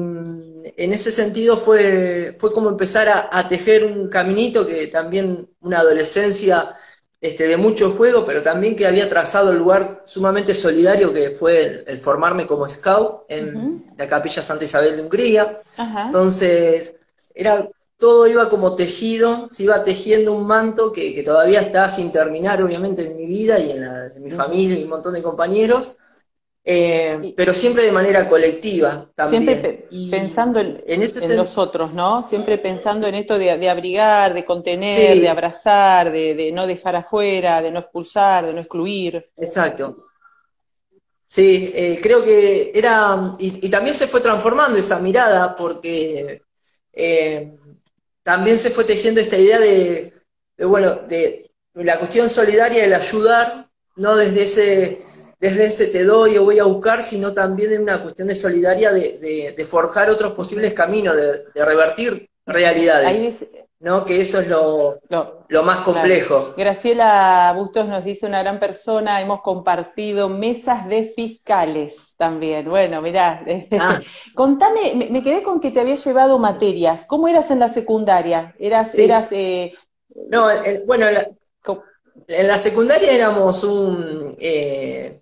en 0.76 0.92
ese 0.92 1.10
sentido 1.10 1.56
fue, 1.56 2.34
fue 2.38 2.52
como 2.52 2.68
empezar 2.68 3.08
a, 3.08 3.48
tejer 3.48 3.84
un 3.84 4.08
caminito 4.08 4.66
que 4.66 4.86
también 4.86 5.48
una 5.60 5.80
adolescencia 5.80 6.74
este, 7.20 7.48
de 7.48 7.56
mucho 7.56 7.90
juego, 7.90 8.24
pero 8.24 8.42
también 8.42 8.76
que 8.76 8.86
había 8.86 9.08
trazado 9.08 9.50
el 9.50 9.58
lugar 9.58 10.02
sumamente 10.06 10.54
solidario 10.54 11.12
que 11.12 11.30
fue 11.30 11.84
el, 11.86 11.98
formarme 12.00 12.46
como 12.46 12.68
scout 12.68 13.24
en 13.28 13.86
la 13.96 14.08
capilla 14.08 14.42
Santa 14.42 14.64
Isabel 14.64 14.96
de 14.96 15.02
Hungría. 15.02 15.62
Entonces, 16.06 16.96
era, 17.34 17.68
todo 17.98 18.26
iba 18.26 18.48
como 18.48 18.74
tejido, 18.74 19.48
se 19.50 19.64
iba 19.64 19.82
tejiendo 19.84 20.32
un 20.32 20.46
manto 20.46 20.92
que, 20.92 21.22
todavía 21.22 21.60
está 21.60 21.88
sin 21.88 22.12
terminar, 22.12 22.62
obviamente, 22.62 23.02
en 23.10 23.16
mi 23.16 23.26
vida 23.26 23.58
y 23.58 23.70
en, 23.70 23.80
la, 23.80 24.06
en 24.06 24.22
mi 24.22 24.30
familia 24.30 24.78
y 24.78 24.84
un 24.84 24.90
montón 24.90 25.14
de 25.14 25.22
compañeros 25.22 25.96
eh, 26.68 27.32
pero 27.36 27.54
siempre 27.54 27.84
de 27.84 27.92
manera 27.92 28.28
colectiva 28.28 29.08
también. 29.14 29.44
Siempre 29.44 29.86
pensando 30.10 30.58
en, 30.58 30.82
en, 30.84 31.36
los 31.36 31.56
otros, 31.58 31.94
¿no? 31.94 32.24
Siempre 32.24 32.58
pensando 32.58 33.06
en 33.06 33.14
esto 33.14 33.38
de, 33.38 33.70
abrigar, 33.70 34.34
de 34.34 34.44
contener, 34.44 35.20
de 35.20 35.28
abrazar, 35.28 36.10
de, 36.10 36.50
no 36.52 36.66
dejar 36.66 36.96
afuera, 36.96 37.62
de 37.62 37.70
no 37.70 37.78
expulsar, 37.78 38.46
de 38.46 38.52
no 38.52 38.60
excluir. 38.62 39.30
Exacto. 39.36 40.08
Sí, 41.24 41.70
eh, 41.72 42.00
creo 42.02 42.24
que 42.24 42.72
era, 42.74 43.32
y, 43.38 43.70
también 43.70 43.94
se 43.94 44.08
fue 44.08 44.20
transformando 44.20 44.76
esa 44.76 44.98
mirada 44.98 45.54
porque 45.54 46.42
eh, 46.92 47.56
también 48.26 48.58
se 48.58 48.70
fue 48.70 48.82
tejiendo 48.82 49.20
esta 49.20 49.38
idea 49.38 49.60
de, 49.60 50.12
de, 50.56 50.64
bueno, 50.64 50.96
de 51.06 51.48
la 51.74 51.96
cuestión 51.96 52.28
solidaria, 52.28 52.84
el 52.84 52.92
ayudar, 52.92 53.70
no 53.94 54.16
desde 54.16 54.42
ese 54.42 55.06
desde 55.38 55.66
ese 55.66 55.86
te 55.88 56.02
doy 56.02 56.36
o 56.38 56.44
voy 56.44 56.58
a 56.58 56.64
buscar, 56.64 57.04
sino 57.04 57.32
también 57.32 57.72
en 57.72 57.82
una 57.82 58.02
cuestión 58.02 58.26
de 58.26 58.34
solidaria 58.34 58.90
de, 58.90 59.66
forjar 59.68 60.10
otros 60.10 60.32
posibles 60.32 60.74
caminos, 60.74 61.14
de, 61.14 61.44
revertir 61.64 62.28
realidades. 62.46 63.44
¿No? 63.80 64.04
Que 64.04 64.20
eso 64.20 64.40
es 64.40 64.48
lo, 64.48 64.98
lo, 65.08 65.62
más 65.62 65.80
complejo. 65.80 66.54
Graciela 66.56 67.52
Bustos 67.56 67.86
nos 67.86 68.04
dice 68.04 68.26
una 68.26 68.42
gran 68.42 68.58
persona, 68.58 69.20
hemos 69.20 69.42
compartido 69.42 70.28
mesas 70.28 70.88
de 70.88 71.12
fiscales 71.14 72.14
también. 72.16 72.68
Bueno, 72.68 73.02
mirá, 73.02 73.44
ah. 73.80 74.00
contame, 74.34 75.08
me, 75.10 75.22
quedé 75.22 75.42
con 75.42 75.60
que 75.60 75.70
te 75.70 75.80
había 75.80 75.96
llevado 75.96 76.38
materias. 76.38 77.04
¿Cómo 77.06 77.28
eras 77.28 77.50
en 77.50 77.58
la 77.58 77.68
secundaria? 77.68 78.54
¿Eras, 78.58 78.98
eras 78.98 79.28
eh, 79.32 79.74
no, 80.30 80.48
bueno, 80.86 81.06
en 82.28 82.46
la 82.46 82.56
secundaria 82.56 83.12
éramos 83.12 83.62
un... 83.64 84.34
Eh, 84.38 85.20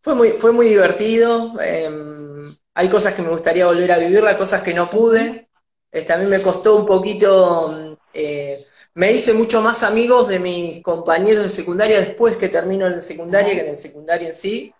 fue, 0.00 0.14
muy, 0.14 0.28
fue 0.30 0.52
muy 0.52 0.68
divertido. 0.68 1.60
Em, 1.60 2.56
hay 2.74 2.88
cosas 2.88 3.14
que 3.14 3.22
me 3.22 3.30
gustaría 3.30 3.66
volver 3.66 3.90
a 3.92 3.98
vivir, 3.98 4.22
las 4.22 4.36
cosas 4.36 4.62
que 4.62 4.74
no 4.74 4.88
pude. 4.88 5.49
Este, 5.90 6.12
a 6.12 6.18
mí 6.18 6.26
me 6.26 6.42
costó 6.42 6.76
un 6.76 6.86
poquito... 6.86 7.98
Eh, 8.12 8.66
me 8.94 9.12
hice 9.12 9.34
mucho 9.34 9.62
más 9.62 9.82
amigos 9.82 10.28
de 10.28 10.40
mis 10.40 10.82
compañeros 10.82 11.44
de 11.44 11.50
secundaria 11.50 12.00
después 12.00 12.36
que 12.36 12.48
termino 12.48 12.86
en 12.86 12.92
la 12.94 13.00
secundaria 13.00 13.54
que 13.54 13.60
en 13.60 13.68
el 13.68 13.76
secundario 13.76 14.28
en 14.28 14.36
sí. 14.36 14.74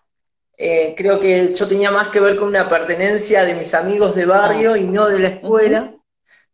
Eh, 0.57 0.93
creo 0.95 1.19
que 1.19 1.53
yo 1.55 1.67
tenía 1.67 1.91
más 1.91 2.09
que 2.09 2.19
ver 2.19 2.35
con 2.35 2.49
una 2.49 2.67
pertenencia 2.67 3.43
de 3.45 3.55
mis 3.55 3.73
amigos 3.73 4.15
de 4.15 4.25
barrio 4.25 4.75
y 4.75 4.83
no 4.83 5.07
de 5.07 5.19
la 5.19 5.29
escuela. 5.29 5.95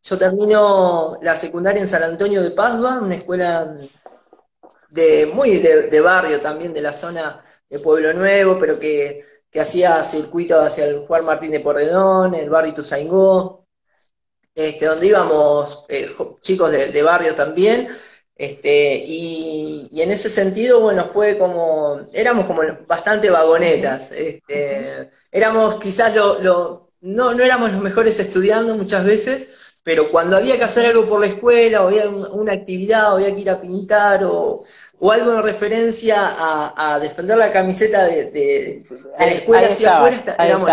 Yo 0.04 0.18
termino 0.18 1.18
la 1.22 1.36
secundaria 1.36 1.82
en 1.82 1.88
San 1.88 2.04
Antonio 2.04 2.42
de 2.42 2.52
Padua, 2.52 3.00
una 3.02 3.16
escuela 3.16 3.76
de, 4.90 5.30
muy 5.34 5.58
de, 5.58 6.02
barrio 6.02 6.40
también, 6.40 6.74
de 6.74 6.82
la 6.82 6.94
zona 6.94 7.42
de 7.70 7.80
Pueblo 7.80 8.14
Nuevo, 8.14 8.58
pero 8.58 8.80
que, 8.80 9.26
hacía 9.60 10.04
circuito 10.04 10.60
hacia 10.60 10.86
el 10.86 11.08
Juan 11.08 11.26
Martín 11.26 11.50
de 11.50 11.60
Porredón, 11.60 12.36
el 12.36 12.48
barrio 12.48 12.74
Ituzaingó, 12.74 13.67
este, 14.58 14.88
donde 14.88 15.06
íbamos 15.06 15.86
eh, 15.88 16.10
chicos 16.42 16.72
de, 16.72 17.02
barrio 17.04 17.36
también. 17.36 17.90
Este, 18.36 19.04
y, 19.06 19.88
en 20.02 20.10
ese 20.10 20.30
sentido, 20.30 20.80
bueno, 20.80 21.06
fue 21.06 21.38
como, 21.38 22.02
éramos 22.12 22.46
como 22.46 22.64
bastante 22.88 23.30
vagonetas. 23.30 24.12
Este, 24.12 25.12
éramos 25.32 25.76
quizás 25.76 26.16
lo, 26.16 26.42
lo, 26.42 26.90
no, 27.02 27.36
no 27.36 27.44
éramos 27.44 27.72
los 27.72 27.82
mejores 27.82 28.20
estudiando 28.20 28.76
muchas 28.76 29.06
veces, 29.06 29.76
pero 29.84 30.10
cuando 30.10 30.38
había 30.38 30.58
que 30.58 30.64
hacer 30.64 30.88
algo 30.88 31.06
por 31.06 31.20
la 31.22 31.28
escuela, 31.28 31.84
o 31.84 31.90
había 31.90 32.10
una 32.10 32.54
actividad, 32.54 33.14
o 33.14 33.18
había 33.18 33.36
que 33.36 33.42
ir 33.42 33.50
a 33.52 33.62
pintar, 33.62 34.24
o, 34.24 34.64
algo 35.12 35.34
en 35.34 35.44
referencia 35.44 36.34
a, 36.36 37.00
defender 37.00 37.38
la 37.38 37.52
camiseta 37.52 38.06
de, 38.06 38.84
la 39.20 39.28
escuela 39.28 39.68
hacia 39.68 39.98
afuera, 39.98 40.36
éramos 40.40 40.72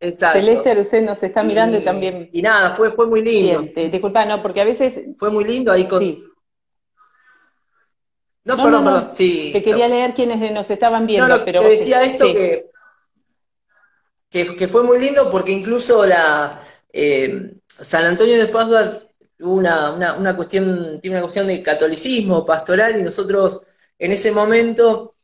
Exacto. 0.00 0.38
Celeste 0.38 0.70
Arucén 0.70 1.04
nos 1.04 1.22
está 1.22 1.42
mirando 1.42 1.78
y, 1.78 1.84
también. 1.84 2.30
Y 2.32 2.40
nada, 2.40 2.74
fue, 2.74 2.90
fue 2.92 3.06
muy 3.06 3.22
lindo. 3.22 3.62
disculpa, 3.74 4.24
no, 4.24 4.42
porque 4.42 4.62
a 4.62 4.64
veces. 4.64 5.00
Fue 5.18 5.30
muy 5.30 5.44
lindo 5.44 5.70
ahí 5.70 5.86
con. 5.86 6.00
Sí. 6.00 6.24
No, 8.44 8.56
perdón, 8.56 8.84
perdón. 8.84 9.08
Sí. 9.12 9.50
Te 9.52 9.62
quería 9.62 9.86
leer 9.86 10.14
quienes 10.14 10.50
nos 10.52 10.70
estaban 10.70 11.06
viendo, 11.06 11.44
pero. 11.44 11.60
Te 11.62 11.68
decía 11.68 12.02
esto 12.02 12.24
que, 14.30 14.56
que, 14.56 14.68
fue 14.68 14.82
muy 14.82 14.98
lindo 14.98 15.30
porque 15.30 15.52
incluso 15.52 16.06
la. 16.06 16.58
Eh, 16.92 17.52
San 17.68 18.04
Antonio 18.04 18.38
de 18.38 18.46
Padua 18.46 19.02
tuvo 19.36 19.54
una, 19.54 19.92
una, 19.92 20.34
cuestión, 20.34 20.98
tiene 21.00 21.16
una 21.16 21.22
cuestión 21.22 21.46
de 21.46 21.62
catolicismo 21.62 22.44
pastoral 22.44 22.98
y 22.98 23.02
nosotros 23.02 23.60
en 23.98 24.12
ese 24.12 24.32
momento 24.32 25.14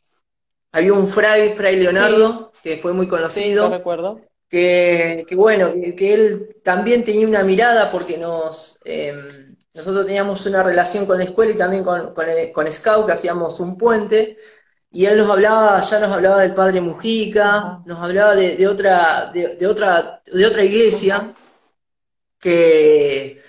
había 0.70 0.92
un 0.92 1.06
fray, 1.06 1.50
fray 1.50 1.76
Leonardo, 1.76 2.52
que 2.62 2.76
fue 2.76 2.92
muy 2.92 3.08
conocido. 3.08 3.68
recuerdo. 3.70 4.20
Que, 4.48 5.26
bueno, 5.32 5.72
que, 5.96 6.14
él 6.14 6.56
también 6.62 7.04
tenía 7.04 7.26
una 7.26 7.42
mirada 7.42 7.90
porque 7.90 8.16
nos 8.16 8.78
em, 8.84 9.26
nosotros 9.76 10.06
teníamos 10.06 10.46
una 10.46 10.62
relación 10.62 11.04
con 11.04 11.18
la 11.18 11.24
escuela 11.24 11.52
y 11.52 11.56
también 11.56 11.84
con, 11.84 12.14
con, 12.14 12.72
Scout, 12.72 13.06
que 13.06 13.12
hacíamos 13.12 13.60
un 13.60 13.76
puente, 13.76 14.38
y 14.90 15.04
él 15.04 15.18
nos 15.18 15.28
hablaba, 15.28 15.80
ya 15.82 16.00
nos 16.00 16.10
hablaba 16.10 16.40
del 16.40 16.54
padre 16.54 16.80
Mujica, 16.80 17.82
nos 17.84 17.98
hablaba 18.00 18.34
de, 18.34 18.66
otra, 18.66 19.30
de, 19.32 19.66
otra, 19.66 20.22
de 20.24 20.46
otra 20.46 20.64
iglesia, 20.64 21.34
que, 22.40 23.42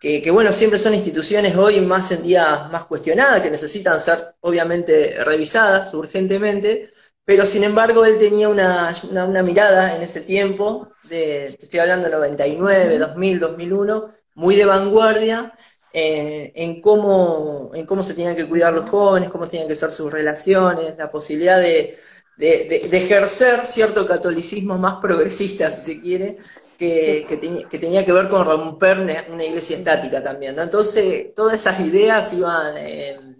que, 0.00 0.30
bueno, 0.30 0.52
siempre 0.52 0.78
son 0.78 0.94
instituciones 0.94 1.56
hoy 1.56 1.80
más 1.80 2.12
en 2.12 2.22
día 2.22 2.68
más 2.70 2.84
cuestionadas, 2.84 3.42
que 3.42 3.50
necesitan 3.50 4.00
ser 4.00 4.36
obviamente 4.40 5.16
revisadas 5.24 5.92
urgentemente, 5.94 6.90
pero 7.24 7.46
sin 7.46 7.64
embargo 7.64 8.04
él 8.04 8.18
tenía 8.18 8.48
una, 8.48 8.92
una, 9.10 9.42
mirada 9.42 9.94
en 9.94 10.02
ese 10.02 10.22
tiempo, 10.22 10.88
de, 11.04 11.56
estoy 11.58 11.80
hablando 11.80 12.08
de 12.08 12.14
99, 12.14 12.98
2000, 12.98 13.38
2001, 13.38 14.08
muy 14.34 14.56
de 14.56 14.64
vanguardia, 14.64 15.52
eh, 15.92 16.52
en, 16.54 16.80
cómo, 16.80 17.70
en 17.74 17.86
cómo 17.86 18.02
se 18.02 18.14
tenían 18.14 18.34
que 18.34 18.48
cuidar 18.48 18.72
los 18.72 18.88
jóvenes, 18.88 19.30
cómo 19.30 19.46
tenían 19.46 19.68
que 19.68 19.74
ser 19.74 19.90
sus 19.90 20.10
relaciones, 20.10 20.96
la 20.96 21.10
posibilidad 21.10 21.60
de, 21.60 21.96
de, 22.36 22.96
ejercer 22.96 23.64
cierto 23.66 24.06
catolicismo 24.06 24.78
más 24.78 24.96
progresista, 25.00 25.70
si 25.70 25.94
se 25.94 26.00
quiere, 26.00 26.38
que, 26.78 27.68
tenía 27.70 28.04
que 28.04 28.12
ver 28.12 28.28
con 28.28 28.44
romper 28.44 28.98
una 29.30 29.44
iglesia 29.44 29.76
estática 29.76 30.22
también, 30.22 30.56
¿no? 30.56 30.62
Entonces, 30.62 31.34
todas 31.34 31.54
esas 31.54 31.78
ideas 31.80 32.32
iban, 32.32 32.76
eh, 32.76 33.31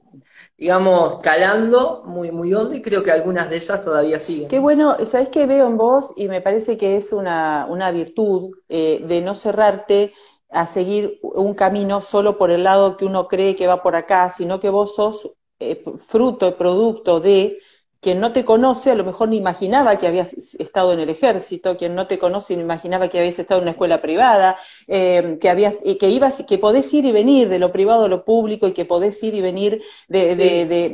digamos, 0.57 1.17
calando 1.17 2.03
muy, 2.07 2.31
muy 2.31 2.55
hondo 2.55 2.75
y 2.75 2.83
creo 2.83 3.03
que 3.03 3.11
algunas 3.11 3.51
de 3.51 3.57
esas 3.57 3.85
todavía 3.85 4.19
siguen. 4.21 4.49
Qué 4.49 4.59
bueno, 4.59 4.97
¿sabes 5.07 5.29
qué 5.29 5.47
veo 5.47 5.67
en 5.67 5.77
vos? 5.77 6.13
Y 6.17 6.29
me 6.29 6.41
parece 6.41 6.79
que 6.79 6.97
es 6.97 7.13
una, 7.13 7.91
virtud 7.93 8.53
eh, 8.69 9.03
de 9.07 9.21
no 9.23 9.35
cerrarte 9.35 10.13
a 10.51 10.67
seguir 10.67 11.19
un 11.23 11.55
camino 11.55 12.01
solo 12.01 12.37
por 12.37 12.51
el 12.51 12.65
lado 12.65 12.97
que 12.97 13.05
uno 13.05 13.27
cree 13.27 13.57
que 13.57 13.67
va 13.67 13.83
por 13.83 13.97
acá, 13.97 14.31
sino 14.31 14.61
que 14.61 14.69
vos 14.69 14.95
sos 14.95 15.33
eh, 15.59 15.83
fruto, 16.07 16.57
producto 16.57 17.21
de 17.21 17.59
quien 18.03 18.19
no 18.19 18.33
te 18.33 18.45
conoce 18.45 18.91
a 18.91 18.97
lo 18.97 19.05
mejor 19.05 19.29
ni 19.29 19.37
imaginaba 19.37 19.97
que 19.97 20.09
habías 20.09 20.35
estado 20.35 20.93
en 20.93 20.99
el 20.99 21.09
ejército, 21.09 21.77
quien 21.77 21.95
no 21.95 22.09
te 22.09 22.19
conoce 22.19 22.57
ni 22.57 22.63
imaginaba 22.63 23.07
que 23.07 23.21
habías 23.21 23.39
estado 23.39 23.61
en 23.61 23.63
una 23.63 23.71
escuela 23.71 24.03
privada, 24.03 24.59
eh, 24.89 25.39
que 25.41 25.49
habías, 25.49 25.75
que 26.01 26.09
ibas, 26.11 26.43
que 26.49 26.59
podés 26.59 26.93
ir 26.93 27.05
y 27.05 27.13
venir 27.13 27.49
de 27.49 27.61
lo 27.61 27.71
privado 27.71 28.07
a 28.07 28.09
lo 28.09 28.25
público 28.25 28.67
y 28.67 28.73
que 28.73 28.85
podés 28.85 29.23
ir 29.23 29.37
y 29.37 29.41
venir 29.41 29.83
de, 30.09 30.35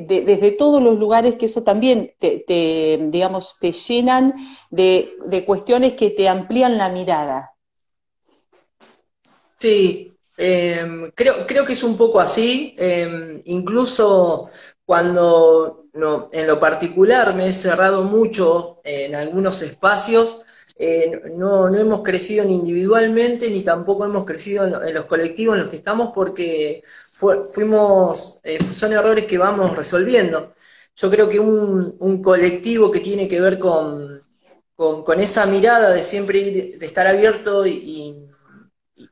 desde 0.07 0.53
todos 0.53 0.83
los 0.83 0.99
lugares 0.99 1.37
que 1.37 1.47
eso 1.47 1.63
también 1.63 2.13
te, 2.19 2.99
digamos, 3.01 3.57
te 3.59 3.73
llenan 3.73 4.35
de, 4.71 5.45
cuestiones 5.47 5.95
que 5.95 6.11
te 6.11 6.29
amplían 6.29 6.77
la 6.77 6.91
mirada. 6.91 7.55
Sí, 9.57 10.13
em, 10.37 11.11
creo, 11.15 11.47
creo 11.47 11.65
que 11.65 11.73
es 11.73 11.83
un 11.83 11.97
poco 11.97 12.21
así. 12.21 12.75
Em, 12.77 13.41
incluso 13.47 14.51
cuando 14.85 15.88
no, 15.99 16.31
en 16.33 16.47
lo 16.47 16.61
particular 16.61 17.35
me 17.35 17.49
he 17.49 17.53
cerrado 17.53 18.05
mucho 18.05 18.81
en 18.85 19.17
algunos 19.17 19.63
espacios, 19.63 20.41
eh, 20.77 21.23
no, 21.35 21.75
hemos 21.75 22.03
crecido 22.05 22.45
ni 22.45 22.55
individualmente 22.55 23.51
ni 23.51 23.65
tampoco 23.65 24.05
hemos 24.05 24.25
crecido 24.25 24.65
en, 24.65 24.95
los 24.95 25.07
colectivos 25.07 25.57
en 25.57 25.63
los 25.63 25.71
que 25.71 25.77
estamos 25.77 26.13
porque 26.15 26.85
fuimos, 27.53 28.41
eh, 28.45 28.59
son 28.63 28.93
errores 28.93 29.25
que 29.27 29.39
vamos 29.39 29.77
resolviendo. 29.77 30.55
Yo 30.95 31.11
creo 31.11 31.29
que 31.29 31.41
un, 31.41 32.23
colectivo 32.23 32.93
que 32.93 33.01
tiene 33.01 33.27
que 33.27 33.41
ver 33.41 33.59
con, 33.59 34.23
con, 34.77 35.21
esa 35.21 35.47
mirada 35.47 35.91
de 35.91 36.03
siempre 36.05 36.39
ir, 36.39 36.79
de 36.79 36.87
estar 36.87 37.09
abierto 37.09 37.67
y, 37.67 38.25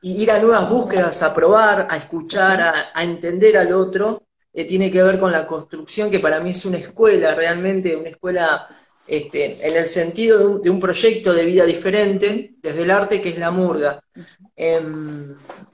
ir 0.01 0.31
a 0.31 0.39
nuevas 0.39 0.69
búsquedas, 0.69 1.21
a 1.21 1.33
probar, 1.33 1.87
a 1.89 1.97
escuchar, 1.97 2.61
a 2.93 3.03
entender 3.03 3.57
al 3.57 3.73
otro, 3.73 4.26
eh, 4.57 4.65
tiene 4.65 4.89
que 4.89 5.03
ver 5.03 5.19
con 5.19 5.31
la 5.31 5.45
construcción, 5.45 6.09
que 6.09 6.19
para 6.19 6.39
mí 6.39 6.49
es 6.49 6.65
una 6.65 6.77
escuela, 6.77 7.35
realmente 7.35 7.95
una 7.95 8.09
escuela 8.09 8.65
este, 9.05 9.67
en 9.67 9.77
el 9.77 9.85
sentido 9.85 10.57
de 10.57 10.71
un, 10.71 10.79
proyecto 10.79 11.31
de 11.31 11.45
vida 11.45 11.63
diferente, 11.63 12.55
desde 12.59 12.81
el 12.81 12.89
arte, 12.89 13.21
que 13.21 13.29
es 13.29 13.37
la 13.37 13.51
murga. 13.51 14.03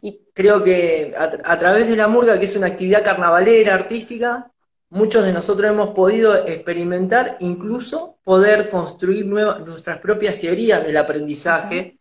Y 0.02 0.20
creo 0.34 0.62
que 0.62 1.14
a, 1.18 1.58
través 1.58 1.88
de 1.88 1.96
la 1.96 2.10
murga, 2.10 2.38
que 2.38 2.44
es 2.44 2.58
una 2.58 2.68
actividad 2.68 3.06
carnavalera, 3.06 3.74
artística, 3.74 4.52
muchos 4.90 5.24
de 5.24 5.32
nosotros 5.32 5.72
hemos 5.72 5.92
podido 5.92 6.46
experimentar, 6.46 7.38
incluso 7.40 8.18
poder 8.22 8.70
construir 8.70 9.26
nuestras 9.26 10.00
propias 10.00 10.38
teorías 10.38 10.86
del 10.86 10.98
aprendizaje, 10.98 12.00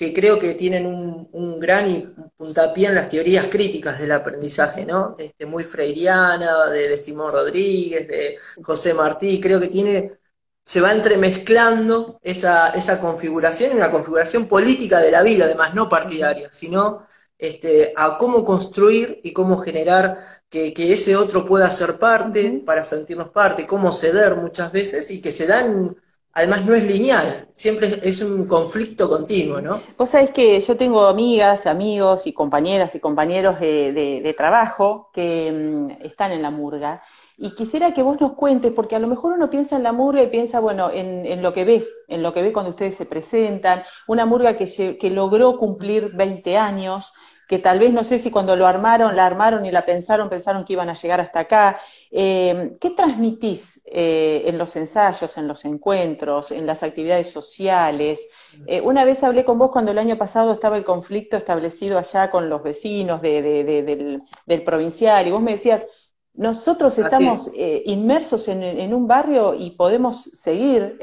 que 0.00 0.14
creo 0.14 0.38
que 0.38 0.54
tienen 0.54 0.86
un, 0.86 1.60
gran 1.60 2.32
puntapié 2.34 2.88
en 2.88 2.94
las 2.94 3.10
teorías 3.10 3.48
críticas 3.48 3.98
del 3.98 4.12
aprendizaje, 4.12 4.86
¿no? 4.86 5.14
Este, 5.18 5.44
muy 5.44 5.62
freiriana, 5.62 6.70
de, 6.70 6.96
Simón 6.96 7.32
Rodríguez, 7.32 8.08
de 8.08 8.38
José 8.62 8.94
Martí, 8.94 9.38
creo 9.42 9.60
que 9.60 9.68
tiene, 9.68 10.18
se 10.64 10.80
va 10.80 10.92
entremezclando 10.92 12.18
esa, 12.22 12.68
esa 12.70 12.98
configuración, 12.98 13.76
una 13.76 13.90
configuración 13.90 14.48
política 14.48 15.00
de 15.00 15.10
la 15.10 15.22
vida, 15.22 15.44
además 15.44 15.74
no 15.74 15.86
partidaria, 15.90 16.48
sino 16.50 17.04
este, 17.36 17.92
a 17.94 18.16
cómo 18.16 18.42
construir 18.42 19.20
y 19.22 19.34
cómo 19.34 19.58
generar 19.58 20.18
que, 20.48 20.72
ese 20.76 21.14
otro 21.16 21.44
pueda 21.44 21.70
ser 21.70 21.98
parte 21.98 22.62
para 22.64 22.84
sentirnos 22.84 23.28
parte, 23.30 23.66
cómo 23.66 23.92
ceder 23.92 24.34
muchas 24.36 24.72
veces 24.72 25.10
y 25.10 25.20
que 25.20 25.30
se 25.30 25.46
dan 25.46 25.94
además 26.32 26.64
no 26.64 26.74
es 26.74 26.84
lineal, 26.84 27.48
siempre 27.52 27.88
es 28.02 28.22
un 28.22 28.46
conflicto 28.46 29.08
continuo, 29.08 29.60
¿no? 29.60 29.80
Vos 29.98 30.10
sabés 30.10 30.30
que 30.30 30.60
yo 30.60 30.76
tengo 30.76 31.06
amigas, 31.06 31.66
amigos 31.66 32.26
y 32.26 32.32
compañeras 32.32 32.94
y 32.94 33.00
compañeros 33.00 33.58
de, 33.58 34.34
trabajo 34.36 35.10
que 35.12 35.50
mm, 35.52 36.04
están 36.06 36.32
en 36.32 36.42
la 36.42 36.50
murga. 36.50 37.02
Y 37.36 37.54
quisiera 37.54 37.92
que 37.92 38.02
vos 38.02 38.20
nos 38.20 38.34
cuentes, 38.34 38.72
porque 38.72 38.96
a 38.96 38.98
lo 38.98 39.08
mejor 39.08 39.32
uno 39.32 39.50
piensa 39.50 39.76
en 39.76 39.82
la 39.82 39.92
murga 39.92 40.22
y 40.22 40.28
piensa, 40.28 40.60
bueno, 40.60 40.90
en, 40.92 41.42
lo 41.42 41.52
que 41.52 41.64
ve, 41.64 41.86
en 42.06 42.22
lo 42.22 42.32
que 42.32 42.42
ve 42.42 42.52
cuando 42.52 42.70
ustedes 42.70 42.96
se 42.96 43.06
presentan, 43.06 43.82
una 44.06 44.26
murga 44.26 44.56
que, 44.56 44.98
que 44.98 45.10
logró 45.10 45.58
cumplir 45.58 46.12
20 46.14 46.56
años, 46.58 47.14
que 47.50 47.58
tal 47.58 47.80
vez 47.80 47.92
no 47.92 48.04
sé 48.04 48.20
si 48.20 48.30
cuando 48.30 48.54
lo 48.54 48.64
armaron, 48.64 49.16
la 49.16 49.26
armaron 49.26 49.66
y 49.66 49.72
la 49.72 49.84
pensaron, 49.84 50.30
pensaron 50.30 50.64
que 50.64 50.74
iban 50.74 50.88
a 50.88 50.94
llegar 50.94 51.20
hasta 51.20 51.40
acá. 51.40 51.80
Eh, 52.08 52.76
¿Qué 52.80 52.90
transmitís 52.90 53.82
eh, 53.86 54.44
en 54.46 54.56
los 54.56 54.76
ensayos, 54.76 55.36
en 55.36 55.48
los 55.48 55.64
encuentros, 55.64 56.52
en 56.52 56.64
las 56.64 56.84
actividades 56.84 57.28
sociales? 57.28 58.24
Eh, 58.68 58.80
una 58.80 59.04
vez 59.04 59.24
hablé 59.24 59.44
con 59.44 59.58
vos 59.58 59.72
cuando 59.72 59.90
el 59.90 59.98
año 59.98 60.16
pasado 60.16 60.52
estaba 60.52 60.76
el 60.76 60.84
conflicto 60.84 61.36
establecido 61.36 61.98
allá 61.98 62.30
con 62.30 62.48
los 62.48 62.62
vecinos 62.62 63.20
del, 63.20 64.22
del 64.46 64.62
provincial 64.62 65.26
y 65.26 65.32
vos 65.32 65.42
me 65.42 65.50
decías, 65.50 65.88
nosotros 66.34 66.96
estamos 66.98 67.50
inmersos 67.84 68.46
en, 68.46 68.94
un 68.94 69.08
barrio 69.08 69.54
y 69.54 69.72
podemos 69.72 70.30
seguir 70.32 71.00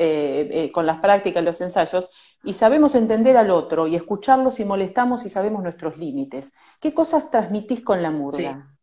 con 0.74 0.86
las 0.86 1.00
prácticas, 1.00 1.44
los 1.44 1.60
ensayos, 1.60 2.10
y 2.44 2.54
sabemos 2.54 2.96
entender 2.96 3.38
al 3.38 3.52
otro 3.52 3.88
y 3.88 3.96
escucharlo 3.96 4.52
si 4.52 4.66
molestamos 4.66 5.26
y 5.26 5.30
sabemos 5.30 5.64
nuestros 5.64 5.98
límites. 5.98 6.52
¿Qué 6.80 6.94
cosas 6.94 7.30
transmitís 7.30 7.82
con 7.82 8.02
la 8.02 8.12
murga? 8.12 8.74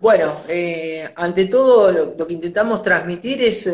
Bueno, 0.00 0.32
ante 1.16 1.44
todo 1.46 1.92
lo, 1.92 2.26
que 2.26 2.34
intentamos 2.34 2.82
transmitir 2.82 3.42
es 3.42 3.72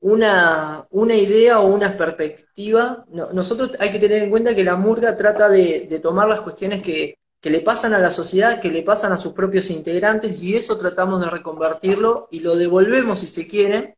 una, 0.00 0.86
una, 0.90 1.14
idea 1.14 1.60
o 1.60 1.66
una 1.66 1.96
perspectiva. 1.96 3.04
nosotros 3.32 3.76
hay 3.78 3.92
que 3.92 4.00
tener 4.00 4.22
en 4.22 4.30
cuenta 4.30 4.54
que 4.54 4.64
la 4.64 4.76
murga 4.76 5.16
trata 5.16 5.48
de 5.48 6.00
tomar 6.02 6.28
las 6.28 6.40
cuestiones 6.40 6.82
que, 6.82 7.14
que 7.40 7.50
le 7.50 7.60
pasan 7.60 7.94
a 7.94 7.98
la 7.98 8.10
sociedad, 8.10 8.60
que 8.60 8.70
le 8.70 8.82
pasan 8.82 9.12
a 9.12 9.18
sus 9.18 9.32
propios 9.32 9.70
integrantes, 9.70 10.42
y 10.42 10.56
eso 10.56 10.78
tratamos 10.78 11.20
de 11.20 11.30
reconvertirlo 11.30 12.28
y 12.30 12.40
lo 12.40 12.56
devolvemos, 12.56 13.20
si 13.20 13.26
se 13.26 13.48
quiere, 13.48 13.96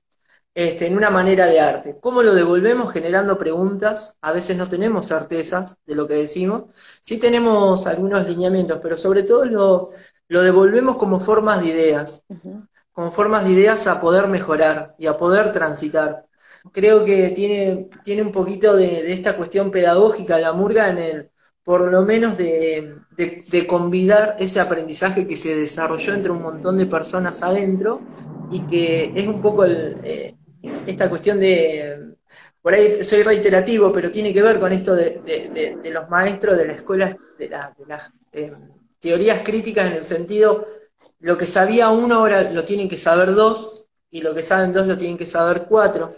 este, 0.54 0.86
en 0.86 0.96
una 0.96 1.10
manera 1.10 1.46
de 1.46 1.60
arte. 1.60 1.98
¿Cómo 2.00 2.22
lo 2.22 2.34
devolvemos? 2.34 2.92
Generando 2.92 3.38
preguntas. 3.38 4.18
A 4.20 4.32
veces 4.32 4.56
no 4.56 4.68
tenemos 4.68 5.08
certezas 5.08 5.76
de 5.86 5.94
lo 5.94 6.06
que 6.06 6.14
decimos. 6.14 6.64
Sí 7.00 7.18
tenemos 7.18 7.86
algunos 7.86 8.28
lineamientos, 8.28 8.78
pero 8.82 8.96
sobre 8.96 9.22
todo 9.22 9.44
lo, 9.46 9.90
lo 10.28 10.42
devolvemos 10.42 10.96
como 10.96 11.20
formas 11.20 11.62
de 11.62 11.68
ideas, 11.68 12.24
como 12.92 13.12
formas 13.12 13.44
de 13.44 13.52
ideas 13.52 13.86
a 13.86 14.00
poder 14.00 14.28
mejorar 14.28 14.94
y 14.98 15.06
a 15.06 15.16
poder 15.16 15.52
transitar. 15.52 16.26
Creo 16.72 17.04
que 17.04 17.30
tiene, 17.30 17.90
tiene 18.04 18.22
un 18.22 18.32
poquito 18.32 18.76
de, 18.76 19.02
de 19.02 19.12
esta 19.12 19.36
cuestión 19.36 19.70
pedagógica 19.70 20.38
la 20.38 20.52
murga 20.52 20.90
en 20.90 20.98
el, 20.98 21.32
por 21.64 21.90
lo 21.90 22.02
menos 22.02 22.36
de, 22.36 22.96
de, 23.16 23.66
convidar 23.66 24.36
ese 24.38 24.60
aprendizaje 24.60 25.26
que 25.26 25.36
se 25.36 25.56
desarrolló 25.56 26.14
entre 26.14 26.32
un 26.32 26.42
montón 26.42 26.76
de 26.76 26.86
personas 26.86 27.42
adentro 27.42 28.00
y 28.50 28.66
que 28.66 29.12
es 29.14 29.26
un 29.26 29.40
poco 29.40 29.64
eh, 29.64 30.34
esta 30.86 31.08
cuestión 31.08 31.40
de, 31.40 32.14
por 32.60 32.74
ahí 32.74 33.02
soy 33.02 33.22
reiterativo, 33.22 33.92
pero 33.92 34.10
tiene 34.10 34.32
que 34.32 34.42
ver 34.42 34.60
con 34.60 34.72
esto 34.72 34.94
de, 34.94 35.80
los 35.84 36.08
maestros 36.08 36.58
de 36.58 36.66
la 36.66 36.72
escuela, 36.72 37.16
de, 37.38 37.48
las 37.48 38.10
teorías 39.00 39.42
críticas 39.44 39.86
en 39.86 39.94
el 39.94 40.04
sentido, 40.04 40.66
lo 41.20 41.36
que 41.36 41.46
sabía 41.46 41.90
uno 41.90 42.16
ahora 42.16 42.50
lo 42.50 42.64
tienen 42.64 42.88
que 42.88 42.96
saber 42.96 43.34
dos 43.34 43.86
y 44.10 44.20
lo 44.20 44.34
que 44.34 44.42
saben 44.42 44.72
dos 44.72 44.86
lo 44.86 44.96
tienen 44.96 45.18
que 45.18 45.26
saber 45.26 45.66
cuatro 45.68 46.16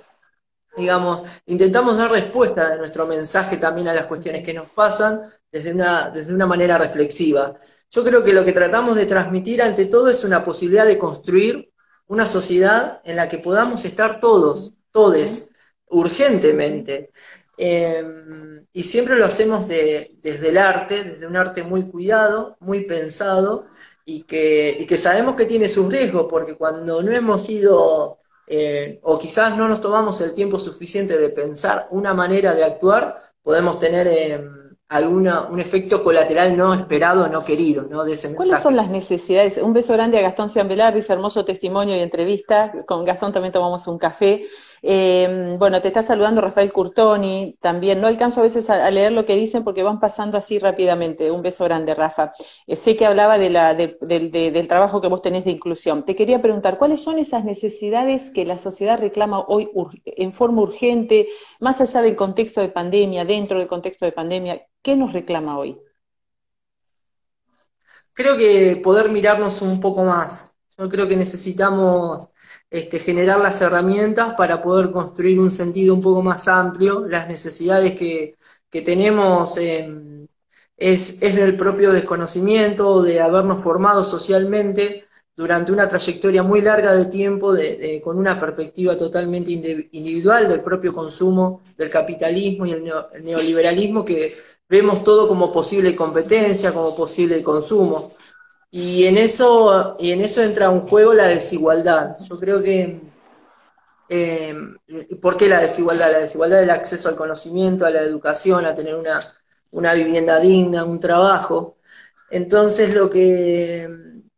digamos, 0.77 1.23
intentamos 1.47 1.97
dar 1.97 2.11
respuesta 2.11 2.73
a 2.73 2.77
nuestro 2.77 3.07
mensaje 3.07 3.57
también 3.57 3.89
a 3.89 3.95
las 3.95 4.07
cuestiones 4.07 4.43
que 4.45 4.55
nos 4.55 4.71
pasan 4.71 5.23
desde 5.51 5.73
una, 5.73 6.11
desde 6.11 6.35
una 6.35 6.47
manera 6.47 6.79
reflexiva. 6.79 7.57
Yo 7.91 8.05
creo 8.05 8.25
que 8.25 8.33
lo 8.33 8.45
que 8.45 8.53
tratamos 8.53 8.97
de 8.97 9.07
transmitir 9.07 9.63
ante 9.63 9.87
todo 9.87 10.09
es 10.09 10.25
una 10.25 10.43
posibilidad 10.43 10.85
de 10.85 10.99
construir 10.99 11.73
una 12.07 12.27
sociedad 12.27 13.01
en 13.05 13.17
la 13.17 13.29
que 13.29 13.39
podamos 13.39 13.85
estar 13.85 14.21
todos, 14.21 14.75
todes, 14.91 15.51
urgentemente. 15.89 17.11
Em, 17.57 18.67
y 18.73 18.83
siempre 18.85 19.17
lo 19.17 19.27
hacemos 19.27 19.69
desde 19.69 20.49
el 20.49 20.59
arte, 20.59 21.05
desde 21.05 21.27
un 21.27 21.37
arte 21.37 21.63
muy 21.63 21.85
cuidado, 21.91 22.57
muy 22.61 22.85
pensado, 22.85 23.67
y 24.05 24.25
que, 24.25 24.77
y 24.81 24.87
que 24.87 24.97
sabemos 24.97 25.37
que 25.37 25.47
tiene 25.47 25.69
sus 25.69 25.91
riesgos, 25.91 26.27
porque 26.29 26.57
cuando 26.57 27.03
no 27.03 27.13
hemos 27.13 27.45
sido 27.45 28.19
eh, 28.47 29.01
o 29.03 29.19
quizás 29.19 29.57
no 29.57 29.69
nos 29.69 29.81
tomamos 29.81 30.21
el 30.21 30.35
tiempo 30.35 30.59
suficiente 30.59 31.17
de 31.19 31.31
pensar 31.31 31.89
una 31.91 32.13
manera 32.13 32.55
de 32.55 32.65
actuar, 32.65 33.17
podemos 33.43 33.79
tener 33.79 34.07
eh, 34.07 34.41
alguna, 34.89 35.49
un 35.51 35.61
efecto 35.61 36.05
colateral 36.05 36.57
no 36.57 36.75
esperado, 36.75 37.29
no 37.29 37.45
querido, 37.45 37.87
¿no? 37.91 38.05
De 38.05 38.13
ese 38.13 38.35
¿Cuáles 38.37 38.61
son 38.61 38.77
las 38.77 38.91
necesidades? 38.91 39.57
Un 39.57 39.73
beso 39.73 39.93
grande 39.95 40.19
a 40.19 40.23
Gastón 40.23 40.51
Ciambelar, 40.51 40.95
dice 40.95 41.13
hermoso 41.13 41.45
testimonio 41.45 41.97
y 41.97 42.01
entrevista. 42.01 42.73
Con 42.87 43.05
Gastón 43.05 43.33
también 43.33 43.53
tomamos 43.53 43.87
un 43.87 43.99
café. 43.99 44.45
Eh, 44.83 45.57
bueno, 45.59 45.81
te 45.81 45.89
está 45.89 46.03
saludando 46.03 46.43
Rafael 46.43 46.71
Curtoni, 46.71 47.57
también. 47.61 48.01
No 48.03 48.07
alcanzo 48.07 48.41
a 48.41 48.43
veces 48.43 48.69
a, 48.69 48.91
leer 48.91 49.13
lo 49.13 49.25
que 49.25 49.35
dicen 49.35 49.65
porque 49.65 49.83
van 49.83 49.99
pasando 49.99 50.37
así 50.37 50.59
rápidamente. 50.59 51.31
Un 51.31 51.41
beso 51.41 51.65
grande, 51.65 51.95
Rafa. 51.95 52.35
Eh, 52.67 52.77
sé 52.77 52.95
que 52.95 53.07
hablaba 53.07 53.39
de 53.39 53.49
la, 53.49 53.75
del 53.75 54.69
trabajo 54.69 55.01
que 55.01 55.09
vos 55.09 55.23
tenés 55.23 55.47
de 55.47 55.53
inclusión. 55.53 56.05
Te 56.05 56.15
quería 56.15 56.43
preguntar, 56.43 56.77
¿cuáles 56.77 57.03
son 57.03 57.19
esas 57.19 57.45
necesidades 57.45 58.31
que 58.31 58.45
la 58.45 58.59
sociedad 58.59 58.99
reclama 59.01 59.41
hoy 59.49 59.71
en 60.05 60.35
forma 60.35 60.61
urgente, 60.61 61.29
más 61.61 61.81
allá 61.81 62.03
del 62.03 62.17
contexto 62.17 62.61
de 62.61 62.69
pandemia, 62.69 63.25
dentro 63.25 63.59
del 63.59 63.69
contexto 63.69 64.05
de 64.05 64.13
pandemia? 64.13 64.67
¿Qué 64.85 64.95
nos 64.97 65.15
reclama 65.15 65.59
hoy? 65.59 65.81
Creo 68.13 68.37
que 68.37 68.79
poder 68.85 69.09
mirarnos 69.09 69.63
un 69.63 69.81
poco 69.81 70.05
más. 70.05 70.55
Yo 70.77 70.91
creo 70.91 71.09
que 71.09 71.17
necesitamos 71.17 72.29
este, 72.69 72.99
generar 72.99 73.41
las 73.41 73.63
herramientas 73.63 74.35
para 74.35 74.63
poder 74.63 74.93
construir 74.93 75.41
un 75.41 75.51
sentido 75.53 75.95
un 75.95 76.03
poco 76.03 76.21
más 76.23 76.49
amplio. 76.49 77.07
Las 77.09 77.29
necesidades 77.29 77.95
que, 77.95 78.37
tenemos 78.85 79.57
em, 79.57 80.27
es, 80.77 81.23
es, 81.23 81.37
del 81.37 81.57
propio 81.57 81.91
desconocimiento, 81.91 83.03
de 83.03 83.21
habernos 83.23 83.63
formado 83.65 84.05
socialmente 84.05 85.04
durante 85.37 85.73
una 85.73 85.89
trayectoria 85.89 86.43
muy 86.43 86.61
larga 86.61 86.95
de 86.95 87.07
tiempo, 87.07 87.53
de, 87.53 88.01
con 88.03 88.19
una 88.19 88.39
perspectiva 88.39 88.97
totalmente 88.97 89.51
individual 89.51 90.49
del 90.49 90.63
propio 90.63 90.93
consumo, 90.93 91.63
del 91.77 91.91
capitalismo 91.91 92.67
y 92.67 92.73
el, 92.73 92.85
neoliberalismo, 93.23 94.05
que 94.05 94.35
vemos 94.69 95.03
todo 95.03 95.27
como 95.27 95.51
posible 95.53 95.97
competencia, 95.97 96.73
como 96.73 96.95
posible 96.95 97.43
consumo. 97.43 98.13
Y 98.71 99.05
en 99.05 99.19
eso, 99.19 99.97
y 99.99 100.13
en 100.13 100.21
eso 100.21 100.43
entra 100.43 100.71
un 100.71 100.83
juego 100.83 101.15
la 101.15 101.27
desigualdad. 101.27 102.17
Yo 102.29 102.39
creo 102.39 102.63
que, 102.63 103.01
eh, 104.09 104.55
¿por 105.21 105.37
qué 105.37 105.49
la 105.49 105.61
desigualdad? 105.61 106.13
La 106.13 106.19
desigualdad 106.21 106.61
del 106.61 106.71
acceso 106.71 107.09
al 107.09 107.17
conocimiento, 107.17 107.87
a 107.87 107.91
la 107.91 108.03
educación, 108.03 108.67
a 108.67 108.75
tener 108.75 108.95
una, 108.95 109.21
una 109.73 109.95
vivienda 109.95 110.39
digna, 110.41 110.85
un 110.85 111.01
trabajo. 111.01 111.77
Entonces 112.31 112.95
lo 112.95 113.11
que, 113.11 113.89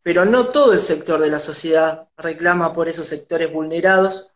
pero 0.07 0.25
no 0.25 0.47
todo 0.47 0.73
el 0.73 0.81
sector 0.81 1.19
de 1.21 1.29
la 1.29 1.41
sociedad 1.41 2.07
reclama 2.17 2.73
por 2.73 2.89
esos 2.89 3.09
sectores 3.09 3.53
vulnerados, 3.53 4.31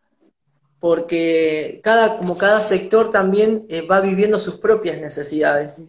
porque 0.81 1.81
cada, 1.81 2.17
como 2.17 2.37
cada 2.37 2.61
sector 2.61 3.13
también 3.13 3.67
eh, 3.69 3.83
va 3.83 4.01
viviendo 4.01 4.41
sus 4.41 4.57
propias 4.59 4.99
necesidades. 5.01 5.81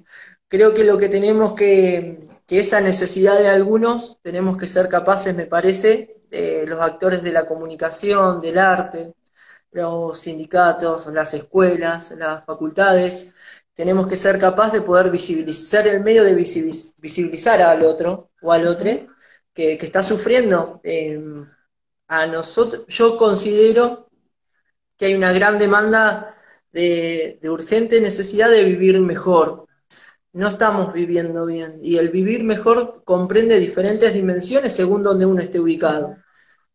Creo 0.48 0.76
que 0.76 0.84
lo 0.84 1.00
que 1.00 1.10
tenemos 1.10 1.56
que, 1.56 2.30
que 2.46 2.60
esa 2.60 2.80
necesidad 2.80 3.40
de 3.40 3.48
algunos 3.48 4.20
tenemos 4.22 4.56
que 4.56 4.68
ser 4.68 4.88
capaces, 4.88 5.36
me 5.36 5.48
parece, 5.48 6.16
los 6.30 6.80
actores 6.80 7.24
de 7.24 7.32
la 7.32 7.48
comunicación, 7.48 8.40
del 8.40 8.60
arte, 8.60 9.16
los 9.72 10.20
sindicatos, 10.20 11.08
las 11.08 11.34
escuelas, 11.34 12.12
las 12.20 12.46
facultades, 12.46 13.34
tenemos 13.74 14.06
que 14.06 14.16
ser 14.16 14.38
capaces 14.38 14.82
de 14.82 14.86
poder 14.86 15.10
visibilizar 15.10 15.88
el 15.88 16.04
medio 16.04 16.24
de 16.24 16.36
visibilizar 16.36 17.64
al 17.64 17.82
otro 17.82 18.30
o 18.44 18.52
al 18.52 18.68
otro 18.68 19.10
que, 19.54 19.74
está 19.74 20.04
sufriendo. 20.04 20.82
Em, 20.84 21.46
a 22.08 22.28
nosotros, 22.28 22.86
yo 22.88 23.18
considero 23.18 24.10
que 24.98 25.06
hay 25.06 25.16
una 25.16 25.32
gran 25.32 25.58
demanda 25.60 26.36
de 26.72 27.40
urgente 27.44 28.00
necesidad 28.02 28.50
de 28.50 28.64
vivir 28.64 29.00
mejor, 29.02 29.68
no 30.34 30.48
estamos 30.48 30.94
viviendo 30.94 31.46
bien. 31.46 31.80
Y 31.84 31.98
el 31.98 32.10
vivir 32.10 32.44
mejor 32.44 33.04
comprende 33.04 33.60
diferentes 33.60 34.14
dimensiones 34.14 34.74
según 34.76 35.04
donde 35.04 35.26
uno 35.26 35.42
esté 35.42 35.60
ubicado. 35.60 36.16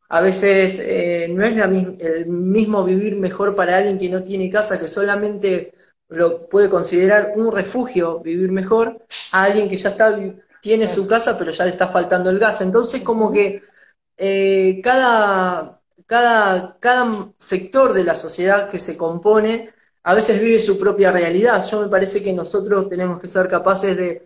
A 0.08 0.20
veces 0.20 0.80
eh, 0.84 1.26
no 1.30 1.44
es 1.44 1.56
el 1.56 2.26
mismo 2.26 2.84
vivir 2.84 3.16
mejor 3.16 3.56
para 3.56 3.76
alguien 3.76 3.98
que 3.98 4.08
no 4.08 4.22
tiene 4.22 4.50
casa, 4.50 4.78
que 4.78 4.88
solamente 4.88 5.72
lo 6.08 6.48
puede 6.48 6.70
considerar 6.70 7.32
un 7.34 7.50
refugio, 7.50 8.20
vivir 8.20 8.52
mejor, 8.52 9.04
a 9.32 9.44
alguien 9.44 9.68
que 9.68 9.76
ya 9.76 9.90
está, 9.90 10.16
tiene 10.66 10.88
su 10.88 11.06
casa, 11.06 11.38
pero 11.38 11.52
ya 11.52 11.64
le 11.64 11.70
está 11.70 11.86
faltando 11.86 12.28
el 12.28 12.40
gas. 12.40 12.60
Entonces, 12.60 13.02
como 13.02 13.30
que 13.30 13.62
eh, 14.16 14.80
cada, 14.82 15.80
cada, 16.06 16.76
cada 16.80 17.32
sector 17.38 17.92
de 17.92 18.02
la 18.02 18.16
sociedad 18.16 18.68
que 18.68 18.80
se 18.80 18.96
compone 18.96 19.70
a 20.02 20.14
veces 20.14 20.40
vive 20.40 20.58
su 20.58 20.76
propia 20.76 21.12
realidad. 21.12 21.64
Yo 21.70 21.80
me 21.82 21.88
parece 21.88 22.20
que 22.20 22.32
nosotros 22.32 22.88
tenemos 22.88 23.20
que 23.20 23.28
ser 23.28 23.46
capaces 23.46 23.96
de, 23.96 24.22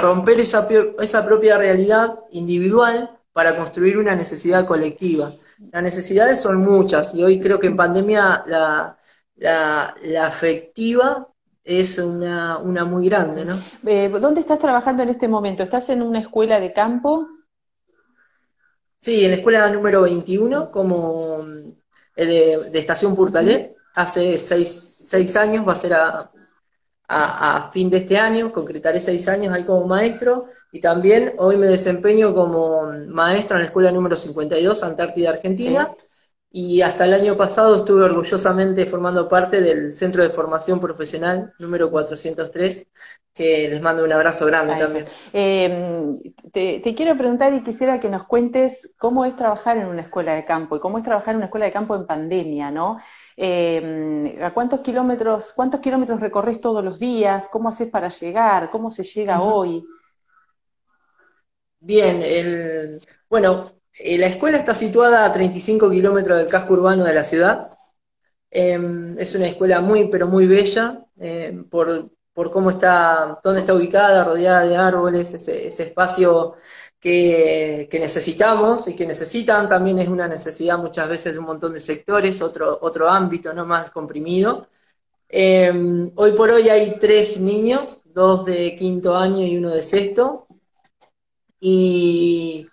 romper 0.00 0.40
esa, 0.40 0.66
esa 1.00 1.24
propia 1.24 1.56
realidad 1.56 2.18
individual 2.32 3.16
para 3.32 3.56
construir 3.56 3.96
una 3.96 4.16
necesidad 4.16 4.66
colectiva. 4.66 5.32
Las 5.72 5.82
necesidades 5.82 6.40
son 6.40 6.58
muchas 6.58 7.14
y 7.14 7.22
hoy 7.22 7.38
creo 7.38 7.60
que 7.60 7.68
en 7.68 7.76
pandemia 7.76 8.44
la, 8.46 8.96
la, 9.36 10.26
afectiva 10.26 11.28
es 11.64 11.98
una, 11.98 12.58
una, 12.58 12.84
muy 12.84 13.08
grande, 13.08 13.44
¿no? 13.44 13.58
Eh, 13.86 14.08
¿Dónde 14.08 14.40
estás 14.40 14.58
trabajando 14.58 15.02
en 15.02 15.08
este 15.08 15.26
momento? 15.26 15.62
¿Estás 15.62 15.88
en 15.88 16.02
una 16.02 16.20
escuela 16.20 16.60
de 16.60 16.72
campo? 16.72 17.26
Sí, 18.98 19.24
en 19.24 19.30
la 19.30 19.36
escuela 19.38 19.70
número 19.70 20.02
21, 20.02 20.70
como 20.70 21.44
eh, 22.16 22.26
de, 22.26 22.70
de 22.70 22.78
Estación 22.78 23.14
Purtalé 23.14 23.74
hace 23.94 24.38
seis, 24.38 25.36
años, 25.36 25.66
va 25.66 25.72
a 25.72 25.76
ser 25.76 25.94
a, 25.94 26.30
a, 27.08 27.70
fin 27.72 27.88
de 27.88 27.98
este 27.98 28.18
año, 28.18 28.52
concretaré 28.52 29.00
seis 29.00 29.28
años 29.28 29.54
ahí 29.54 29.64
como 29.64 29.86
maestro, 29.86 30.48
y 30.72 30.80
también 30.80 31.34
hoy 31.38 31.56
me 31.56 31.68
desempeño 31.68 32.34
como 32.34 32.90
maestro 33.08 33.56
en 33.56 33.62
la 33.62 33.66
escuela 33.66 33.92
número 33.92 34.16
52, 34.16 34.82
Antártida 34.82 35.30
Argentina, 35.30 35.94
y 36.56 36.82
hasta 36.82 37.04
el 37.04 37.14
año 37.14 37.36
pasado 37.36 37.74
estuve 37.74 38.04
orgullosamente 38.04 38.86
formando 38.86 39.28
parte 39.28 39.60
del 39.60 39.90
Centro 39.90 40.22
de 40.22 40.30
Formación 40.30 40.78
Profesional 40.78 41.52
número 41.58 41.90
403, 41.90 42.86
que 43.34 43.68
les 43.68 43.82
mando 43.82 44.04
un 44.04 44.12
abrazo 44.12 44.46
grande 44.46 44.76
también. 44.76 45.04
Em, 45.32 46.20
te, 46.52 46.78
te, 46.78 46.94
quiero 46.94 47.18
preguntar 47.18 47.52
y 47.54 47.64
quisiera 47.64 47.98
que 47.98 48.08
nos 48.08 48.28
cuentes 48.28 48.88
cómo 48.96 49.24
es 49.24 49.34
trabajar 49.34 49.78
en 49.78 49.86
una 49.86 50.02
escuela 50.02 50.34
de 50.34 50.44
campo 50.44 50.76
y 50.76 50.78
cómo 50.78 50.98
es 50.98 51.04
trabajar 51.04 51.30
en 51.30 51.38
una 51.38 51.46
escuela 51.46 51.66
de 51.66 51.72
campo 51.72 51.96
en 51.96 52.06
pandemia, 52.06 52.70
¿no? 52.70 53.00
Eh, 53.36 54.38
¿A 54.40 54.54
cuántos 54.54 54.78
kilómetros, 54.78 55.52
cuántos 55.56 55.80
kilómetros 55.80 56.20
recorres 56.20 56.60
todos 56.60 56.84
los 56.84 57.00
días? 57.00 57.48
¿Cómo 57.50 57.68
haces 57.68 57.90
para 57.90 58.10
llegar? 58.10 58.70
¿Cómo 58.70 58.92
se 58.92 59.02
llega 59.02 59.42
hoy? 59.42 59.84
Bien, 61.80 62.22
el, 62.22 63.00
bueno, 63.28 63.73
la 64.00 64.26
escuela 64.26 64.58
está 64.58 64.74
situada 64.74 65.24
a 65.24 65.32
35 65.32 65.90
kilómetros 65.90 66.38
del 66.38 66.48
casco 66.48 66.74
urbano 66.74 67.04
de 67.04 67.14
la 67.14 67.24
ciudad. 67.24 67.70
Em, 68.50 69.18
es 69.18 69.34
una 69.34 69.48
escuela 69.48 69.80
muy, 69.80 70.08
pero 70.08 70.28
muy 70.28 70.46
bella, 70.46 71.04
em, 71.18 71.64
por, 71.68 72.10
por, 72.32 72.50
cómo 72.50 72.70
está, 72.70 73.40
dónde 73.42 73.60
está 73.60 73.74
ubicada, 73.74 74.24
rodeada 74.24 74.64
de 74.66 74.76
árboles, 74.76 75.34
ese, 75.34 75.68
espacio 75.68 76.54
que, 77.00 77.88
necesitamos 77.92 78.88
y 78.88 78.94
que 78.96 79.06
necesitan, 79.06 79.68
también 79.68 79.98
es 79.98 80.08
una 80.08 80.28
necesidad 80.28 80.78
muchas 80.78 81.08
veces 81.08 81.32
de 81.32 81.38
un 81.40 81.46
montón 81.46 81.72
de 81.72 81.80
sectores, 81.80 82.42
otro, 82.42 82.78
otro 82.82 83.08
ámbito 83.10 83.52
no 83.52 83.66
más 83.66 83.90
comprimido. 83.90 84.68
Em, 85.28 86.12
hoy 86.16 86.32
por 86.32 86.50
hoy 86.50 86.68
hay 86.68 86.98
tres 87.00 87.40
niños, 87.40 88.00
dos 88.04 88.44
de 88.44 88.76
quinto 88.76 89.16
año 89.16 89.44
y 89.46 89.56
uno 89.56 89.70
de 89.70 89.82
sexto, 89.82 90.46
y 91.60 92.68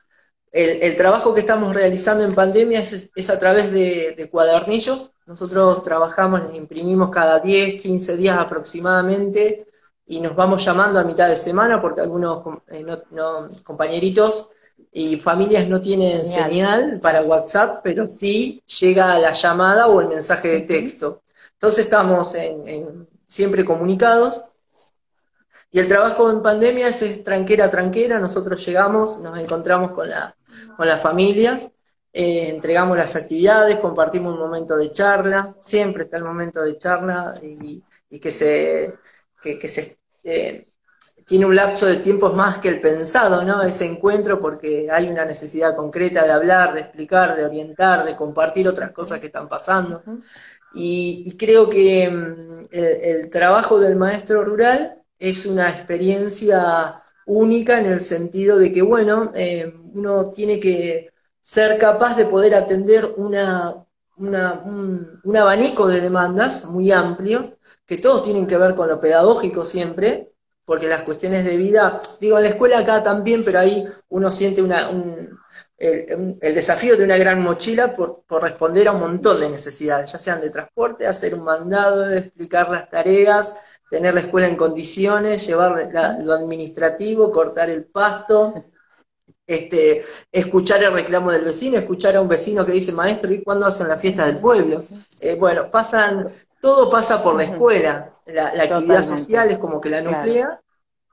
el, 0.51 0.95
trabajo 0.95 1.33
que 1.33 1.39
estamos 1.39 1.73
realizando 1.73 2.23
en 2.23 2.35
pandemia 2.35 2.81
es, 2.81 3.29
a 3.29 3.39
través 3.39 3.71
de, 3.71 4.15
de, 4.17 4.29
cuadernillos. 4.29 5.13
Nosotros 5.25 5.81
trabajamos, 5.83 6.41
imprimimos 6.53 7.09
cada 7.09 7.39
10, 7.39 7.81
15 7.81 8.17
días 8.17 8.37
aproximadamente 8.37 9.65
y 10.11 10.19
nos 10.19 10.35
vamos 10.35 10.65
llamando 10.65 10.99
a 10.99 11.05
mitad 11.05 11.29
de 11.29 11.37
semana 11.37 11.79
porque 11.79 12.01
algunos 12.01 12.43
eh, 12.67 12.85
compañeritos 13.63 14.49
y 14.91 15.15
familias 15.15 15.69
no 15.69 15.79
tienen 15.79 16.25
señal. 16.25 16.99
para 17.01 17.21
WhatsApp, 17.21 17.79
pero 17.81 18.09
sí 18.09 18.61
llega 18.79 19.17
la 19.19 19.31
llamada 19.31 19.87
o 19.87 20.01
el 20.01 20.09
mensaje 20.09 20.49
de 20.49 20.61
texto. 20.61 21.21
Entonces 21.53 21.85
estamos 21.85 22.35
en, 22.35 23.07
siempre 23.25 23.63
comunicados. 23.63 24.41
Y 25.71 25.79
el 25.79 25.87
trabajo 25.87 26.29
en 26.29 26.41
pandemia 26.41 26.89
es, 26.89 27.23
tranquera 27.23 27.65
a 27.65 27.69
tranquera, 27.69 28.19
nosotros 28.19 28.65
llegamos, 28.65 29.19
nos 29.21 29.37
encontramos 29.39 29.91
con, 29.91 30.09
la, 30.09 30.35
con 30.75 30.87
las 30.87 31.01
familias, 31.01 31.71
eh, 32.11 32.49
entregamos 32.49 32.97
las 32.97 33.15
actividades, 33.15 33.77
compartimos 33.77 34.33
un 34.33 34.39
momento 34.39 34.75
de 34.75 34.91
charla, 34.91 35.55
siempre 35.61 36.03
está 36.03 36.17
el 36.17 36.25
momento 36.25 36.61
de 36.61 36.77
charla 36.77 37.33
y, 37.41 37.81
que 38.19 38.31
se, 38.31 38.95
que, 39.41 39.57
que 39.57 39.67
se 39.69 39.97
eh, 40.25 40.71
tiene 41.31 41.45
un 41.45 41.55
lapso 41.55 41.85
de 41.85 41.95
tiempo 41.97 42.33
más 42.33 42.59
que 42.59 42.67
el 42.67 42.81
pensado, 42.81 43.41
¿no? 43.43 43.61
Ese 43.61 43.85
encuentro 43.85 44.37
porque 44.37 44.89
hay 44.91 45.07
una 45.07 45.23
necesidad 45.23 45.77
concreta 45.77 46.25
de 46.25 46.31
hablar, 46.31 46.73
de 46.73 46.81
explicar, 46.81 47.37
de 47.37 47.45
orientar, 47.45 48.03
de 48.03 48.17
compartir 48.17 48.67
otras 48.67 48.91
cosas 48.91 49.21
que 49.21 49.27
están 49.27 49.47
pasando. 49.47 50.03
Y, 50.73 51.37
creo 51.37 51.69
que 51.69 52.09
mm, 52.09 52.67
el, 52.71 53.29
trabajo 53.29 53.79
del 53.79 53.95
maestro 53.95 54.43
rural 54.43 55.00
es 55.21 55.45
una 55.45 55.69
experiencia 55.69 56.99
única 57.27 57.77
en 57.77 57.85
el 57.85 58.01
sentido 58.01 58.57
de 58.57 58.73
que, 58.73 58.81
bueno, 58.81 59.31
eh, 59.35 59.71
uno 59.93 60.31
tiene 60.31 60.59
que 60.59 61.11
ser 61.39 61.77
capaz 61.77 62.17
de 62.17 62.25
poder 62.25 62.55
atender 62.55 63.13
una, 63.17 63.85
un, 64.17 65.37
abanico 65.37 65.87
de 65.87 66.01
demandas 66.01 66.65
muy 66.65 66.91
amplio, 66.91 67.57
que 67.85 67.99
todos 67.99 68.23
tienen 68.23 68.47
que 68.47 68.57
ver 68.57 68.73
con 68.75 68.87
lo 68.87 68.99
pedagógico 68.99 69.63
siempre, 69.63 70.33
porque 70.65 70.87
las 70.87 71.03
cuestiones 71.03 71.45
de 71.45 71.55
vida, 71.55 72.01
digo, 72.19 72.37
en 72.37 72.43
la 72.43 72.49
escuela 72.49 72.79
acá 72.79 73.03
también, 73.03 73.43
pero 73.45 73.59
ahí 73.59 73.85
uno 74.09 74.31
siente 74.31 74.61
una, 74.61 74.89
un, 74.89 75.37
el, 75.77 76.55
desafío 76.55 76.97
de 76.97 77.03
una 77.03 77.17
gran 77.17 77.41
mochila 77.41 77.93
por, 77.93 78.23
por, 78.27 78.41
responder 78.41 78.87
a 78.87 78.91
un 78.93 79.01
montón 79.01 79.39
de 79.39 79.49
necesidades, 79.49 80.11
ya 80.11 80.17
sean 80.17 80.41
de 80.41 80.49
transporte, 80.49 81.05
hacer 81.05 81.35
un 81.35 81.43
mandado, 81.43 82.09
explicar 82.11 82.69
las 82.69 82.89
tareas, 82.89 83.57
tener 83.91 84.13
la 84.13 84.21
escuela 84.21 84.47
en 84.47 84.55
condiciones, 84.55 85.45
llevar 85.45 85.91
lo 86.23 86.33
administrativo, 86.33 87.29
cortar 87.29 87.69
el 87.69 87.83
pasto, 87.83 88.53
este, 89.45 90.01
escuchar 90.31 90.81
el 90.81 90.93
reclamo 90.93 91.29
del 91.29 91.43
vecino, 91.43 91.77
escuchar 91.77 92.15
a 92.15 92.21
un 92.21 92.29
vecino 92.29 92.65
que 92.65 92.71
dice, 92.71 92.93
maestro, 92.93 93.33
¿y 93.33 93.43
cuándo 93.43 93.65
hacen 93.65 93.89
la 93.89 93.97
fiesta 93.97 94.25
del 94.25 94.37
pueblo? 94.37 94.85
Eh, 95.19 95.37
bueno, 95.37 95.69
pasan, 95.69 96.31
todo 96.61 96.89
pasa 96.89 97.21
por 97.21 97.35
la 97.35 97.43
escuela, 97.43 98.15
la, 98.27 98.63
actividad 98.63 99.01
social 99.01 99.51
es 99.51 99.57
como 99.57 99.81
que 99.81 99.89
la 99.89 100.01
nuclea, 100.01 100.60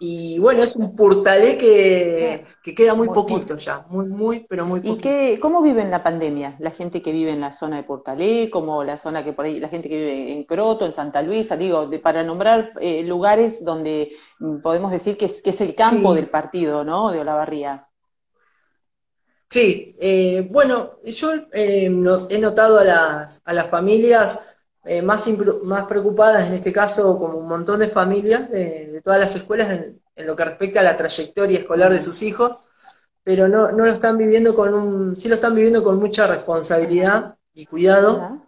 y 0.01 0.39
bueno, 0.39 0.63
es 0.63 0.77
un 0.77 0.95
portalé 0.95 1.59
que, 1.59 2.47
queda 2.77 2.95
muy, 2.95 3.09
poquito 3.09 3.57
ya, 3.57 3.85
muy, 3.89 4.07
muy, 4.07 4.47
pero 4.49 4.65
muy 4.65 4.79
poquito. 4.79 4.97
¿Y 4.97 4.99
qué, 4.99 5.41
cómo 5.41 5.61
viven 5.61 5.91
la 5.91 6.05
pandemia? 6.05 6.55
La 6.61 6.71
gente 6.71 7.03
que 7.03 7.11
vive 7.11 7.33
en 7.33 7.41
la 7.41 7.53
zona 7.53 7.79
de 7.79 7.83
Portalé, 7.83 8.49
como 8.49 8.85
la 8.85 8.97
zona 8.97 9.25
que 9.25 9.33
por 9.33 9.47
ahí, 9.47 9.59
la 9.59 9.69
gente 9.69 9.89
que 9.89 9.97
vive 9.97 10.33
en 10.33 10.45
Croto, 10.45 10.87
en 10.87 10.93
Santa 10.93 11.21
Luisa, 11.21 11.57
digo, 11.57 11.87
de, 11.87 11.99
para 11.99 12.23
nombrar 12.23 12.75
eh, 12.81 13.03
lugares 13.03 13.65
donde 13.65 14.13
mm, 14.39 14.61
podemos 14.61 14.93
decir 14.93 15.17
que 15.17 15.25
es, 15.25 15.43
que 15.43 15.51
es 15.51 15.61
el 15.61 15.75
campo 15.75 16.15
del 16.15 16.31
partido, 16.31 16.85
¿no? 16.85 17.11
De 17.11 17.19
Olavarría. 17.19 17.89
Sí, 19.51 19.97
eh, 19.99 20.47
bueno, 20.49 20.99
yo 21.05 21.33
eh, 21.53 21.91
he 22.31 22.39
notado 22.39 22.79
a 22.79 22.85
las, 22.85 23.43
a 23.45 23.53
las 23.53 23.69
familias 23.69 24.58
eh, 24.89 25.03
más, 25.03 25.29
más 25.65 25.85
preocupadas, 25.85 26.49
en 26.49 26.55
este 26.55 26.73
caso, 26.73 27.19
como 27.19 27.37
un 27.39 27.47
montón 27.47 27.81
de 27.81 27.89
familias 27.89 28.51
de, 28.51 29.03
todas 29.05 29.21
las 29.21 29.37
escuelas, 29.37 29.71
en, 29.71 30.01
lo 30.27 30.35
que 30.35 30.45
respecta 30.45 30.81
a 30.81 30.83
la 30.83 30.97
trayectoria 30.97 31.59
escolar 31.59 31.93
de 31.93 32.01
sus 32.01 32.23
hijos, 32.23 32.59
pero 33.23 33.49
no, 33.49 33.71
no 33.71 33.85
lo 33.85 33.93
están 33.93 34.17
viviendo 34.17 34.55
con 34.55 34.73
un, 34.73 35.17
sí 35.17 35.29
lo 35.29 35.35
están 35.35 35.55
viviendo 35.55 35.85
con 35.85 35.99
mucha 35.99 36.27
responsabilidad 36.27 37.37
y 37.53 37.67
cuidado. 37.67 38.43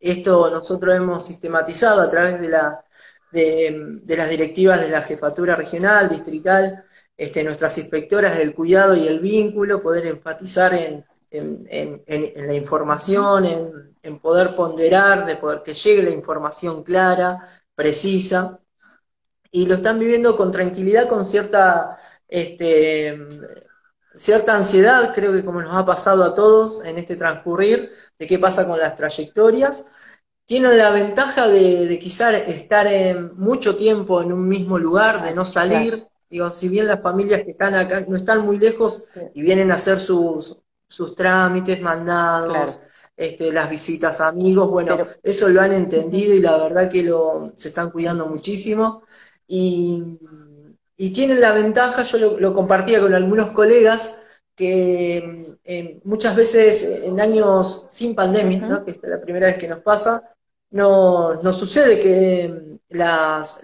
Esto 0.00 0.50
nosotros 0.50 0.94
hemos 0.94 1.26
sistematizado 1.26 2.00
a 2.00 2.08
través 2.08 2.40
de, 2.40 2.48
la, 2.48 2.84
de, 3.30 4.00
de 4.02 4.16
las 4.16 4.30
directivas 4.30 4.80
de 4.80 4.88
la 4.88 5.02
jefatura 5.02 5.54
regional, 5.54 6.08
distrital, 6.08 6.84
este, 7.16 7.44
nuestras 7.44 7.76
inspectoras 7.76 8.38
del 8.38 8.54
cuidado 8.54 8.96
y 8.96 9.06
el 9.06 9.20
vínculo, 9.20 9.80
poder 9.80 10.06
enfatizar 10.06 10.72
en, 10.72 11.04
la 11.30 12.54
información, 12.54 13.44
en, 14.02 14.18
poder 14.20 14.54
ponderar, 14.54 15.26
de 15.26 15.36
poder 15.36 15.62
que 15.62 15.74
llegue 15.74 16.02
la 16.02 16.10
información 16.10 16.82
clara, 16.82 17.40
precisa, 17.74 18.60
y 19.50 19.66
lo 19.66 19.74
están 19.74 19.98
viviendo 19.98 20.36
con 20.36 20.52
tranquilidad, 20.52 21.08
con 21.08 21.24
cierta, 21.24 21.96
este, 22.28 23.18
cierta 24.14 24.54
ansiedad, 24.54 25.12
creo 25.14 25.32
que 25.32 25.44
como 25.44 25.60
nos 25.62 25.74
ha 25.74 25.84
pasado 25.84 26.24
a 26.24 26.34
todos 26.34 26.84
en 26.84 26.98
este 26.98 27.16
transcurrir, 27.16 27.90
de 28.18 28.26
qué 28.26 28.38
pasa 28.38 28.66
con 28.66 28.78
las 28.78 28.96
trayectorias. 28.96 29.86
Tienen 30.46 30.78
la 30.78 30.90
ventaja 30.90 31.46
de, 31.48 31.86
de 31.86 31.98
quizás 31.98 32.34
estar 32.48 32.86
en 32.86 33.36
mucho 33.36 33.76
tiempo 33.76 34.22
en 34.22 34.32
un 34.32 34.48
mismo 34.48 34.78
lugar, 34.78 35.22
de 35.22 35.34
no 35.34 35.44
salir, 35.44 36.08
Digo, 36.30 36.50
si 36.50 36.68
bien 36.68 36.86
las 36.86 37.00
familias 37.00 37.42
que 37.42 37.52
están 37.52 37.74
acá 37.74 38.04
no 38.06 38.16
están 38.16 38.44
muy 38.44 38.58
lejos 38.58 39.08
y 39.34 39.40
vienen 39.42 39.70
a 39.70 39.76
hacer 39.76 39.98
sus, 39.98 40.58
sus 40.88 41.14
trámites, 41.14 41.80
mandados, 41.80 42.80
este, 43.16 43.52
las 43.52 43.68
visitas 43.68 44.20
a 44.20 44.28
amigos, 44.28 44.70
bueno, 44.70 44.96
eso 45.22 45.48
lo 45.48 45.60
han 45.60 45.72
entendido 45.72 46.34
y 46.34 46.40
la 46.40 46.56
verdad 46.56 46.88
que 46.90 47.02
lo, 47.02 47.52
se 47.56 47.68
están 47.68 47.90
cuidando 47.90 48.26
muchísimo. 48.26 49.02
Y, 49.46 50.18
tienen 51.14 51.40
la 51.40 51.52
ventaja, 51.52 52.02
yo 52.02 52.38
lo, 52.38 52.54
compartía 52.54 53.00
con 53.00 53.14
algunos 53.14 53.52
colegas, 53.52 54.22
que 54.54 55.56
eh, 55.64 56.00
muchas 56.04 56.34
veces 56.34 57.02
en 57.04 57.20
años 57.20 57.86
sin 57.88 58.14
pandemia, 58.14 58.66
¿no? 58.66 58.84
que 58.84 58.90
es 58.92 58.98
la 59.02 59.20
primera 59.20 59.46
vez 59.46 59.58
que 59.58 59.68
nos 59.68 59.80
pasa, 59.80 60.34
no, 60.70 61.40
nos 61.42 61.56
sucede 61.56 61.98
que 61.98 62.80
las, 62.90 63.62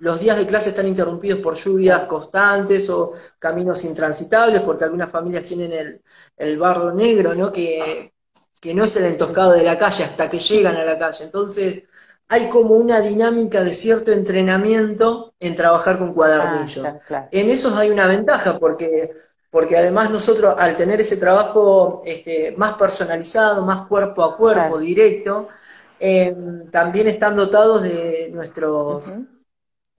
los 0.00 0.20
días 0.20 0.36
de 0.36 0.46
clase 0.46 0.70
están 0.70 0.86
interrumpidos 0.86 1.40
por 1.40 1.54
lluvias 1.54 2.06
constantes 2.06 2.90
o 2.90 3.12
caminos 3.38 3.84
intransitables, 3.84 4.62
porque 4.62 4.84
algunas 4.84 5.10
familias 5.10 5.44
tienen 5.44 5.72
el, 5.72 6.02
el 6.36 6.58
barro 6.58 6.92
negro, 6.92 7.34
¿no? 7.34 7.52
Que, 7.52 8.12
que 8.60 8.74
no 8.74 8.84
es 8.84 8.96
el 8.96 9.04
entoscado 9.04 9.52
de 9.52 9.62
la 9.62 9.78
calle 9.78 10.04
hasta 10.04 10.28
que 10.30 10.38
llegan 10.38 10.76
a 10.76 10.84
la 10.84 10.98
calle. 10.98 11.24
Entonces, 11.24 11.84
hay 12.28 12.48
como 12.48 12.76
una 12.76 13.00
dinámica 13.00 13.62
de 13.62 13.72
cierto 13.72 14.12
entrenamiento 14.12 15.34
en 15.40 15.56
trabajar 15.56 15.98
con 15.98 16.14
cuadernillos. 16.14 16.86
Ah, 17.10 17.28
en 17.30 17.50
esos 17.50 17.76
hay 17.76 17.90
una 17.90 18.06
ventaja, 18.06 18.58
porque, 18.58 19.10
porque 19.50 19.76
además 19.76 20.10
nosotros 20.10 20.54
al 20.56 20.76
tener 20.76 21.00
ese 21.00 21.16
trabajo 21.16 22.02
este, 22.06 22.54
más 22.56 22.74
personalizado, 22.74 23.64
más 23.64 23.86
cuerpo 23.88 24.22
a 24.22 24.36
cuerpo, 24.36 24.78
directo, 24.78 25.48
em, 25.98 26.70
también 26.70 27.08
están 27.08 27.34
dotados 27.34 27.82
de 27.82 28.30
nuestros, 28.32 29.12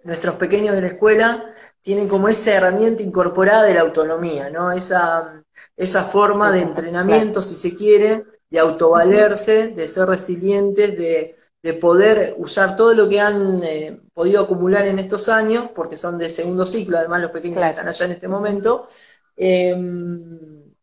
nuestros 0.03 0.35
pequeños 0.35 0.75
de 0.75 0.81
la 0.81 0.87
escuela, 0.87 1.51
tienen 1.81 2.07
como 2.07 2.27
esa 2.27 2.55
herramienta 2.55 3.03
incorporada 3.03 3.63
de 3.63 3.73
la 3.73 3.81
autonomía, 3.81 4.49
¿no? 4.49 4.71
Esa, 4.71 5.43
esa 5.75 6.03
forma 6.03 6.51
de 6.51 6.61
entrenamiento, 6.61 7.41
si 7.41 7.55
se 7.55 7.75
quiere, 7.75 8.25
de 8.49 8.59
autovalerse, 8.59 9.69
de 9.69 9.87
ser 9.87 10.07
resilientes, 10.07 10.97
de 10.97 11.35
de 11.61 11.73
poder 11.73 12.35
usar 12.37 12.75
todo 12.75 12.93
lo 12.93 13.07
que 13.07 13.19
han 13.19 13.61
eh, 13.63 14.01
podido 14.13 14.41
acumular 14.41 14.85
en 14.87 14.99
estos 14.99 15.29
años, 15.29 15.69
porque 15.75 15.95
son 15.95 16.17
de 16.17 16.29
segundo 16.29 16.65
ciclo, 16.65 16.97
además 16.97 17.21
los 17.21 17.31
pequeños 17.31 17.59
que 17.59 17.69
están 17.69 17.87
allá 17.87 18.05
en 18.05 18.11
este 18.11 18.27
momento, 18.27 18.87
em, 19.35 20.73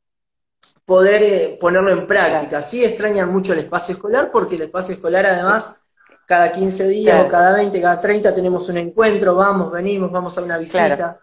poder 0.84 1.22
eh, 1.22 1.58
ponerlo 1.60 1.90
en 1.90 2.06
práctica. 2.06 2.62
Sí 2.62 2.84
extrañan 2.84 3.32
mucho 3.32 3.52
el 3.52 3.60
espacio 3.60 3.94
escolar, 3.94 4.30
porque 4.30 4.56
el 4.56 4.62
espacio 4.62 4.94
escolar 4.94 5.26
además 5.26 5.76
cada 6.28 6.52
15 6.52 6.88
días 6.88 7.24
o 7.24 7.26
cada 7.26 7.56
20, 7.56 7.80
cada 7.80 7.98
30 7.98 8.34
tenemos 8.34 8.68
un 8.68 8.76
encuentro, 8.76 9.34
vamos, 9.34 9.72
venimos, 9.72 10.12
vamos 10.12 10.36
a 10.36 10.42
una 10.42 10.58
visita. 10.58 11.18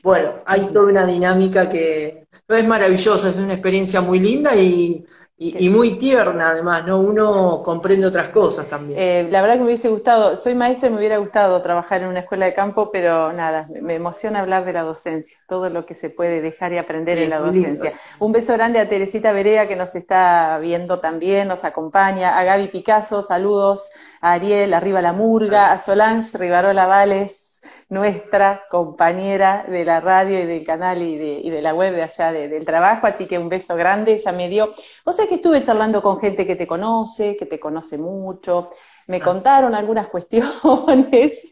Bueno, 0.00 0.42
hay 0.46 0.66
toda 0.66 0.84
una 0.84 1.04
dinámica 1.04 1.68
que 1.68 2.28
es 2.46 2.64
maravillosa, 2.64 3.30
es 3.30 3.38
una 3.38 3.54
experiencia 3.54 4.00
muy 4.00 4.20
linda 4.20 4.54
y 4.54 5.04
y, 5.36 5.68
muy 5.68 5.98
tierna 5.98 6.50
además, 6.50 6.86
¿no? 6.86 7.00
Uno 7.00 7.60
comprende 7.64 8.06
otras 8.06 8.28
cosas 8.28 8.68
también. 8.68 8.98
Eh, 9.00 9.26
la 9.30 9.40
verdad 9.40 9.54
que 9.54 9.60
me 9.60 9.66
hubiese 9.66 9.88
gustado, 9.88 10.36
soy 10.36 10.54
maestra 10.54 10.88
y 10.88 10.92
me 10.92 10.98
hubiera 10.98 11.18
gustado 11.18 11.60
trabajar 11.60 12.02
en 12.02 12.08
una 12.08 12.20
escuela 12.20 12.46
de 12.46 12.54
campo, 12.54 12.92
pero 12.92 13.32
nada, 13.32 13.66
me 13.68 13.96
emociona 13.96 14.40
hablar 14.40 14.64
de 14.64 14.72
la 14.72 14.82
docencia, 14.82 15.36
todo 15.48 15.70
lo 15.70 15.86
que 15.86 15.94
se 15.94 16.08
puede 16.08 16.40
dejar 16.40 16.72
y 16.72 16.78
aprender 16.78 17.18
en 17.18 17.30
la 17.30 17.40
docencia. 17.40 17.90
Un 18.20 18.30
beso 18.30 18.52
grande 18.52 18.78
a 18.78 18.88
Teresita 18.88 19.32
Berea 19.32 19.66
que 19.66 19.74
nos 19.74 19.96
está 19.96 20.58
viendo 20.58 21.00
también, 21.00 21.48
nos 21.48 21.64
acompaña, 21.64 22.38
a 22.38 22.44
Gaby 22.44 22.68
Picasso, 22.68 23.20
saludos, 23.20 23.90
a 24.20 24.32
Ariel, 24.32 24.72
arriba 24.72 25.02
la 25.02 25.12
murga, 25.12 25.72
a 25.72 25.78
Solange 25.78 26.38
Rivarola 26.38 26.86
Vales, 26.86 27.60
nuestra 27.94 28.64
compañera 28.68 29.64
de 29.68 29.84
la 29.84 30.00
radio 30.00 30.40
y 30.40 30.46
del 30.46 30.64
canal 30.64 31.00
y 31.00 31.16
de, 31.16 31.62
la 31.62 31.72
web 31.72 31.94
de 31.94 32.02
allá 32.02 32.32
del 32.32 32.64
trabajo, 32.64 33.06
así 33.06 33.26
que 33.26 33.38
un 33.38 33.48
beso 33.48 33.76
grande, 33.76 34.14
ella 34.14 34.32
me 34.32 34.48
dio. 34.48 34.74
O 35.04 35.12
sea 35.12 35.26
que 35.28 35.36
estuve 35.36 35.62
charlando 35.62 36.02
con 36.02 36.20
gente 36.20 36.46
que 36.46 36.56
te 36.56 36.66
conoce, 36.66 37.36
que 37.36 37.46
te 37.46 37.60
conoce 37.60 37.96
mucho, 37.96 38.70
me 39.06 39.18
ah. 39.18 39.20
contaron 39.20 39.74
algunas 39.74 40.06
cuestiones 40.14 41.46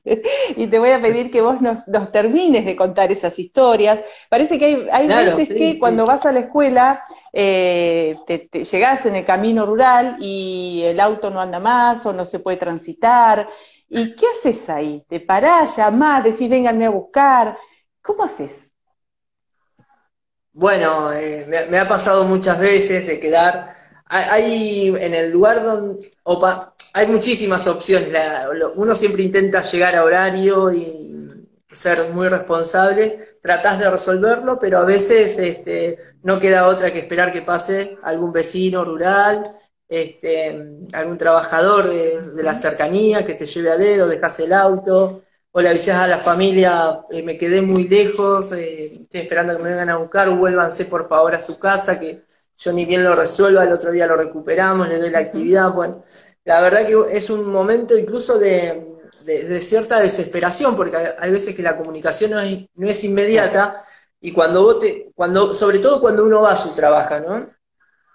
y 0.56 0.66
te 0.66 0.78
voy 0.78 0.90
a 0.90 1.00
pedir 1.00 1.30
que 1.30 1.40
vos 1.40 1.60
nos, 1.60 1.84
termines 2.10 2.64
de 2.64 2.76
contar 2.76 3.12
esas 3.12 3.38
historias. 3.38 4.04
Parece 4.28 4.58
que 4.58 4.88
hay, 4.90 5.06
veces 5.06 5.48
que 5.48 5.78
cuando 5.78 6.04
vas 6.04 6.26
a 6.26 6.32
la 6.32 6.40
escuela 6.40 7.04
eh, 7.32 8.16
te, 8.26 8.48
llegás 8.64 9.06
en 9.06 9.16
el 9.16 9.24
camino 9.24 9.64
rural 9.64 10.16
y 10.20 10.82
el 10.84 11.00
auto 11.00 11.30
no 11.30 11.40
anda 11.40 11.60
más 11.60 12.04
o 12.06 12.12
no 12.12 12.24
se 12.24 12.40
puede 12.40 12.56
transitar 12.56 13.48
¿Y 13.94 14.16
qué 14.16 14.24
haces 14.26 14.70
ahí? 14.70 15.04
¿Te 15.06 15.20
parás, 15.20 15.76
llamás, 15.76 16.24
decís, 16.24 16.48
vénganme 16.48 16.86
a 16.86 16.90
buscar? 16.90 17.58
¿Cómo 18.00 18.24
haces? 18.24 18.66
Bueno, 20.50 21.12
eh, 21.12 21.66
me, 21.68 21.78
ha 21.78 21.86
pasado 21.86 22.24
muchas 22.24 22.58
veces 22.58 23.06
de 23.06 23.20
quedar. 23.20 23.66
Hay, 24.06 24.88
en 24.98 25.12
el 25.12 25.30
lugar 25.30 25.62
donde. 25.62 26.08
hay 26.94 27.06
muchísimas 27.06 27.66
opciones. 27.66 28.08
uno 28.76 28.94
siempre 28.94 29.24
intenta 29.24 29.60
llegar 29.60 29.94
a 29.94 30.04
horario 30.04 30.72
y 30.72 31.46
ser 31.70 31.98
muy 32.14 32.28
responsable. 32.28 33.36
Tratás 33.42 33.78
de 33.78 33.90
resolverlo, 33.90 34.58
pero 34.58 34.78
a 34.78 34.84
veces 34.84 35.38
este, 35.38 35.98
no 36.22 36.40
queda 36.40 36.66
otra 36.66 36.90
que 36.90 37.00
esperar 37.00 37.30
que 37.30 37.42
pase 37.42 37.98
algún 38.02 38.32
vecino 38.32 38.86
rural 38.86 39.44
este, 39.92 40.48
algún 40.94 41.18
trabajador 41.18 41.86
de, 41.90 42.42
la 42.42 42.54
cercanía 42.54 43.26
que 43.26 43.34
te 43.34 43.44
lleve 43.44 43.70
a 43.70 43.76
dedo, 43.76 44.08
dejas 44.08 44.40
el 44.40 44.54
auto, 44.54 45.22
o 45.50 45.60
le 45.60 45.68
avisas 45.68 45.96
a 45.96 46.06
la 46.06 46.18
familia, 46.18 47.04
eh, 47.10 47.22
me 47.22 47.36
quedé 47.36 47.60
muy 47.60 47.86
lejos, 47.88 48.52
eh, 48.52 48.86
estoy 48.86 49.20
esperando 49.20 49.54
que 49.54 49.62
me 49.62 49.68
vengan 49.68 49.90
a 49.90 49.98
buscar, 49.98 50.30
vuélvanse 50.30 50.86
por 50.86 51.08
favor 51.08 51.34
a 51.34 51.42
su 51.42 51.58
casa, 51.58 52.00
que 52.00 52.22
yo 52.56 52.72
ni 52.72 52.86
bien 52.86 53.04
lo 53.04 53.14
resuelva, 53.14 53.64
el 53.64 53.72
otro 53.72 53.92
día 53.92 54.06
lo 54.06 54.16
recuperamos, 54.16 54.88
le 54.88 54.98
doy 54.98 55.10
la 55.10 55.18
actividad. 55.18 55.70
Bueno, 55.74 56.02
la 56.44 56.62
verdad 56.62 56.86
que 56.86 57.14
es 57.14 57.28
un 57.28 57.44
momento 57.44 57.98
incluso 57.98 58.38
de, 58.38 58.88
cierta 59.60 60.00
desesperación, 60.00 60.74
porque 60.74 60.96
hay 61.18 61.30
veces 61.30 61.54
que 61.54 61.62
la 61.62 61.76
comunicación 61.76 62.30
no 62.30 62.40
es, 62.40 62.66
no 62.76 62.88
es 62.88 63.04
inmediata, 63.04 63.84
y 64.22 64.32
cuando 64.32 64.62
vos 64.62 64.78
te, 64.78 65.12
cuando, 65.14 65.52
sobre 65.52 65.80
todo 65.80 66.00
cuando 66.00 66.24
uno 66.24 66.40
va 66.40 66.52
a 66.52 66.56
su 66.56 66.74
trabajo, 66.74 67.20
¿no? 67.20 67.61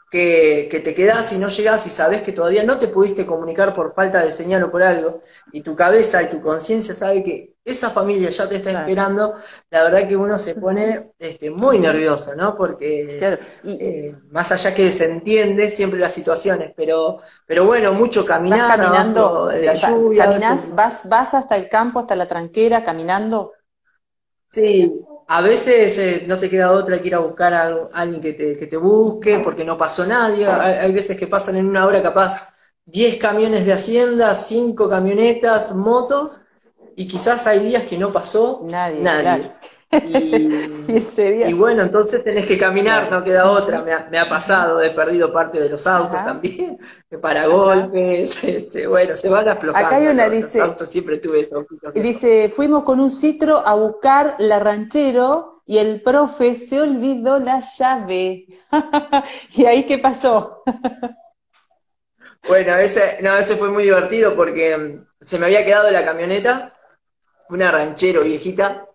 Que, 0.10 0.82
te 0.84 0.93
quedas 0.93 1.34
y 1.34 1.38
no 1.38 1.50
llegas 1.50 1.86
y 1.86 1.89
sabes 1.89 2.22
que 2.22 2.32
todavía 2.32 2.63
no 2.63 2.78
te 2.78 2.88
pudiste 2.88 3.26
comunicar 3.26 3.74
por 3.74 3.93
falta 3.93 4.24
de 4.24 4.32
señal 4.32 4.63
o 4.63 4.72
por 4.72 4.82
algo, 4.82 5.22
y 5.52 5.62
tu 5.62 5.76
cabeza 5.76 6.24
y 6.24 6.30
tu 6.30 6.41
conciencia 6.41 6.96
sabe 6.96 7.24
que 7.24 7.56
esa 7.65 7.89
familia 7.89 8.30
ya 8.30 8.48
te 8.48 8.56
está 8.58 8.72
esperando, 8.72 9.36
la 9.70 9.84
verdad 9.84 10.08
que 10.08 10.15
uno 10.15 10.38
se 10.38 10.56
pone 10.56 11.12
este, 11.20 11.52
muy 11.52 11.80
nervioso, 11.80 12.34
¿no? 12.34 12.56
Porque 12.56 13.38
eh, 13.65 14.15
más 14.30 14.54
allá 14.54 14.74
que 14.74 14.89
se 14.93 15.06
entiende 15.06 15.70
siempre 15.70 16.00
las 16.00 16.13
situaciones, 16.13 16.72
pero, 16.78 17.17
pero 17.46 17.65
bueno, 17.65 17.91
mucho 17.91 18.26
caminar, 18.26 18.78
caminando, 18.78 19.52
la 19.52 19.74
lluvia. 19.74 20.39
vas, 20.72 21.02
vas 21.10 21.34
hasta 21.34 21.58
el 21.58 21.67
campo, 21.67 22.00
hasta 22.00 22.15
la 22.15 22.28
tranquera, 22.28 22.86
caminando. 22.86 23.52
Sí, 24.48 24.89
a 25.28 25.42
veces 25.42 25.98
eh, 25.98 26.26
no 26.28 26.38
te 26.38 26.50
queda 26.50 26.72
otra 26.72 27.02
que 27.02 27.08
ir 27.08 27.16
a 27.16 27.20
buscar 27.20 27.54
a, 27.54 27.90
alguien 27.94 28.22
que 28.22 28.34
te, 28.34 28.56
que 28.56 28.66
te, 28.66 28.78
busque 28.78 29.40
porque 29.40 29.66
no 29.66 29.78
pasó 29.78 30.06
nadie. 30.06 30.48
Hay, 30.48 30.92
veces 30.94 31.18
que 31.18 31.28
pasan 31.28 31.58
en 31.58 31.68
una 31.68 31.86
hora 31.86 32.02
capaz 32.02 32.50
10 32.86 33.18
camiones 33.18 33.66
de 33.66 33.74
hacienda, 33.74 34.34
5 34.34 34.90
camionetas, 34.90 35.76
motos, 35.76 36.40
y 36.96 37.08
quizás 37.08 37.46
hay 37.46 37.60
días 37.60 37.84
que 37.84 37.98
no 37.98 38.13
pasó 38.13 38.62
nadie. 38.63 39.02
nadie. 39.02 39.52
Y, 39.89 41.54
bueno, 41.54 41.84
entonces 41.84 42.21
tenés 42.23 42.45
que 42.45 42.58
caminar, 42.58 43.10
no 43.10 43.23
queda 43.23 43.50
otra. 43.50 43.82
Me 44.12 44.19
ha, 44.19 44.28
pasado, 44.28 44.82
he 44.82 44.91
perdido 44.91 45.32
parte 45.32 45.62
de 45.62 45.69
los 45.69 45.88
autos 45.88 46.17
también, 46.17 46.78
para 47.21 47.47
golpes, 47.47 48.43
este, 48.43 48.86
bueno, 48.88 49.15
se 49.15 49.30
van 49.30 49.47
aflojando. 49.47 49.88
Acá 49.88 49.97
hay 49.97 50.08
una, 50.08 50.28
dice, 50.28 50.60
los 50.60 50.69
autos 50.69 50.91
siempre 50.91 51.19
tuve 51.19 51.39
esos. 51.39 51.65
Dice, 51.95 52.52
fuimos 52.54 52.84
con 52.84 53.00
un 53.00 53.10
citro 53.10 53.65
a 53.65 53.76
buscar 53.76 54.36
la 54.39 54.60
ranchero 54.60 55.63
y 55.65 55.78
el 55.78 56.02
profe 56.02 56.56
se 56.56 56.82
olvidó 56.82 57.39
la 57.39 57.62
llave. 57.62 58.45
¿Y 59.54 59.65
ahí 59.65 59.86
qué 59.86 60.00
pasó? 60.00 60.63
bueno, 62.45 62.76
ese, 62.76 63.19
no, 63.21 63.38
ese 63.38 63.56
fue 63.56 63.69
muy 63.69 63.84
divertido 63.84 64.36
porque 64.36 64.78
mm, 64.78 65.08
se 65.21 65.39
me 65.39 65.45
había 65.45 65.63
quedado 65.63 65.89
la 65.91 66.04
camioneta, 66.04 66.73
una 67.50 67.71
ranchero 67.71 68.23
viejita, 68.23 68.87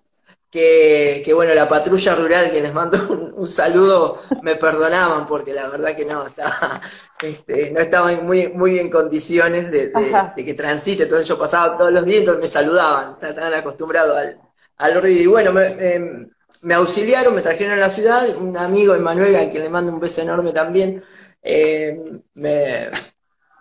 que, 0.52 1.32
bueno, 1.34 1.54
la 1.54 1.66
patrulla 1.66 2.14
rural, 2.14 2.50
que 2.50 2.60
les 2.60 2.74
mando 2.74 3.32
un, 3.36 3.48
saludo, 3.48 4.18
me 4.42 4.56
perdonaban 4.56 5.24
porque 5.24 5.54
la 5.54 5.66
verdad 5.68 5.96
que 5.96 6.04
no, 6.04 6.26
estaba, 6.26 6.80
este, 7.22 7.70
no 7.70 7.80
estaba 7.80 8.14
muy, 8.16 8.48
muy 8.48 8.78
en 8.78 8.90
condiciones 8.90 9.70
de, 9.70 9.90
que 10.36 10.54
transite, 10.54 11.04
entonces 11.04 11.26
yo 11.26 11.38
pasaba 11.38 11.78
todos 11.78 11.90
los 11.90 12.04
días, 12.04 12.20
entonces 12.20 12.42
me 12.42 12.46
saludaban, 12.46 13.16
estaban 13.22 13.54
acostumbrados 13.54 14.14
al, 14.16 14.38
al 14.76 15.00
ruido. 15.00 15.22
Y 15.22 15.26
bueno, 15.26 15.58
em, 15.58 16.30
me, 16.60 16.74
auxiliaron, 16.74 17.34
me 17.34 17.40
trajeron 17.40 17.72
a 17.72 17.76
la 17.76 17.88
ciudad, 17.88 18.36
un 18.36 18.54
amigo, 18.58 18.94
Emanuel, 18.94 19.34
al 19.36 19.50
que 19.50 19.58
le 19.58 19.70
mando 19.70 19.90
un 19.90 20.00
beso 20.00 20.20
enorme 20.20 20.52
también, 20.52 21.02
em, 21.42 22.20
me, 22.34 22.90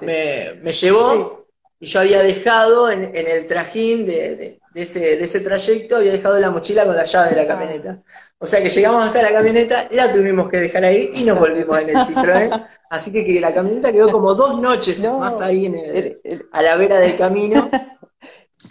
me, 0.01 0.71
llevó 0.73 1.45
y 1.79 1.85
yo 1.85 2.01
había 2.01 2.21
dejado 2.21 2.91
en, 2.91 3.15
en 3.15 3.27
el 3.27 3.47
trajín 3.47 4.05
de 4.05 4.35
de 4.35 4.60
ese, 4.73 5.17
de 5.17 5.23
ese 5.23 5.41
trayecto 5.41 5.97
había 5.97 6.11
dejado 6.11 6.39
la 6.39 6.49
mochila 6.49 6.85
con 6.85 6.95
la 6.95 7.03
llave 7.03 7.31
de 7.31 7.35
la 7.35 7.47
camioneta. 7.47 8.01
O 8.37 8.45
sea 8.45 8.61
que 8.61 8.69
llegamos 8.69 9.05
hasta 9.05 9.21
la 9.21 9.33
camioneta, 9.33 9.87
la 9.91 10.11
tuvimos 10.11 10.49
que 10.49 10.57
dejar 10.61 10.85
ahí 10.85 11.11
y 11.13 11.23
nos 11.23 11.37
volvimos 11.37 11.79
en 11.79 11.89
el 11.89 11.95
Citroën. 11.97 12.67
Así 12.89 13.11
que, 13.11 13.39
la 13.39 13.53
camioneta 13.53 13.91
quedó 13.91 14.11
como 14.11 14.33
dos 14.33 14.61
noches 14.61 15.03
más 15.13 15.41
ahí 15.41 15.65
en 15.65 15.75
el, 15.75 16.47
a 16.51 16.61
la 16.61 16.75
vera 16.75 16.99
del 16.99 17.17
camino. 17.17 17.69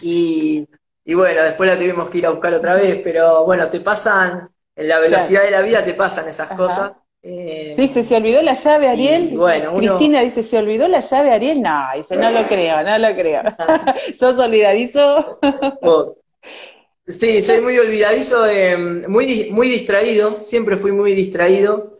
Y, 0.01 0.65
y, 1.03 1.13
bueno, 1.15 1.43
después 1.43 1.69
la 1.69 1.75
tuvimos 1.75 2.09
que 2.09 2.19
ir 2.19 2.25
a 2.25 2.29
buscar 2.29 2.53
otra 2.53 2.75
vez, 2.75 3.01
pero 3.03 3.43
bueno, 3.43 3.69
te 3.69 3.81
pasan, 3.81 4.49
en 4.73 4.87
la 4.87 4.99
velocidad 5.01 5.43
de 5.43 5.51
la 5.51 5.61
vida 5.61 5.83
te 5.83 5.95
pasan 5.95 6.29
esas 6.29 6.47
cosas. 6.53 6.93
Eh, 7.23 7.75
dice, 7.77 8.03
¿se 8.03 8.15
olvidó 8.15 8.41
la 8.41 8.55
llave, 8.55 8.87
Ariel? 8.87 9.37
bueno, 9.37 9.75
Cristina 9.75 10.21
dice, 10.21 10.41
¿se 10.41 10.57
olvidó 10.57 10.87
la 10.87 11.01
llave, 11.01 11.31
Ariel? 11.31 11.61
No, 11.61 11.83
dice, 11.95 12.17
no 12.17 12.31
lo 12.31 12.47
creo, 12.47 12.83
no 12.83 12.97
lo 12.97 13.13
creo. 13.13 13.43
¿Sos 14.19 14.39
olvidadizo? 14.39 15.39
sí, 17.05 17.43
soy 17.43 17.61
muy 17.61 17.77
olvidadizo, 17.77 18.45
muy, 19.07 19.51
muy 19.51 19.69
distraído, 19.69 20.39
siempre 20.43 20.77
fui 20.77 20.91
muy 20.91 21.13
distraído. 21.13 21.91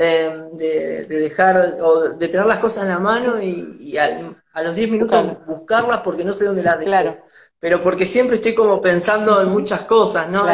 Eh, 0.00 0.30
de, 0.52 1.06
dejar 1.06 1.74
o 1.82 2.10
de 2.10 2.28
tener 2.28 2.46
las 2.46 2.60
cosas 2.60 2.84
en 2.84 2.90
la 2.90 3.00
mano 3.00 3.42
y, 3.42 3.96
a 3.96 4.62
los 4.62 4.76
10 4.76 4.90
minutos 4.90 5.44
buscarlas 5.44 6.02
porque 6.04 6.24
no 6.24 6.32
sé 6.32 6.44
dónde 6.44 6.62
las 6.62 6.78
dejo. 6.78 6.88
Claro. 6.88 7.18
Pero 7.58 7.82
porque 7.82 8.06
siempre 8.06 8.36
estoy 8.36 8.54
como 8.54 8.80
pensando 8.80 9.40
en 9.42 9.48
muchas 9.48 9.82
cosas, 9.82 10.30
¿no? 10.30 10.46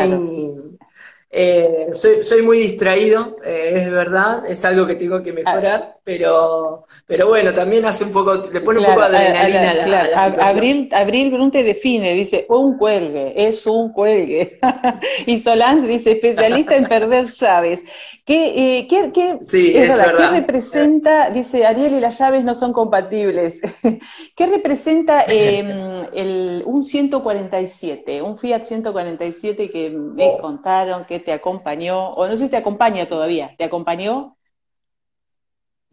Eh, 1.37 1.89
soy, 1.93 2.23
soy, 2.23 2.43
muy 2.43 2.59
distraído, 2.59 3.39
eh, 3.45 3.73
es 3.75 3.91
verdad, 3.91 4.45
es 4.47 4.65
algo 4.65 4.87
que 4.87 4.95
tengo 4.95 5.21
que 5.21 5.33
mejorar, 5.33 5.94
pero, 6.05 6.85
pero 7.07 7.29
bueno, 7.29 7.55
también 7.55 7.87
hace 7.87 8.05
un 8.05 8.13
poco, 8.13 8.35
le 8.53 8.61
pone 8.61 8.79
un 8.79 8.85
poco 8.85 9.01
de 9.01 9.17
adrenalina 9.17 9.71
a, 9.71 9.87
la, 9.87 10.01
a 10.15 10.49
Abril, 10.51 10.91
Abril 10.93 11.31
Brunte 11.31 11.63
define, 11.63 12.13
dice, 12.13 12.45
un 12.51 12.77
cuelgue, 12.77 13.33
es 13.35 13.67
un 13.67 13.91
cuelgue. 13.91 14.59
y 15.27 15.39
Solans 15.39 15.89
dice, 15.89 16.13
especialista 16.13 16.77
en 16.77 16.87
perder 16.89 17.29
llaves. 17.29 17.83
¿Qué, 18.27 18.79
eh, 18.79 18.87
qué, 18.87 19.13
qué, 19.13 19.39
sí, 19.45 19.73
es 19.75 19.99
¿qué 19.99 20.27
representa, 20.29 21.31
dice 21.31 21.67
Ariel 21.67 21.95
y 21.95 22.01
las 22.01 22.19
llaves 22.19 22.45
no 22.45 22.55
son 22.55 22.73
compatibles, 22.75 23.61
¿qué 24.37 24.47
representa 24.47 25.25
em, 25.27 26.07
el, 26.15 26.63
un 26.67 26.85
147, 26.85 28.21
un 28.21 28.39
Fiat 28.39 28.65
147 28.65 29.71
que 29.71 29.91
me 29.91 30.37
contaron 30.39 31.07
que 31.07 31.21
te 31.21 31.33
acompañó, 31.33 32.11
o 32.11 32.27
no 32.27 32.37
sé 32.37 32.45
si 32.45 32.51
te 32.51 32.59
acompaña 32.59 33.09
todavía, 33.09 33.55
¿te 33.57 33.65
acompañó? 33.65 34.37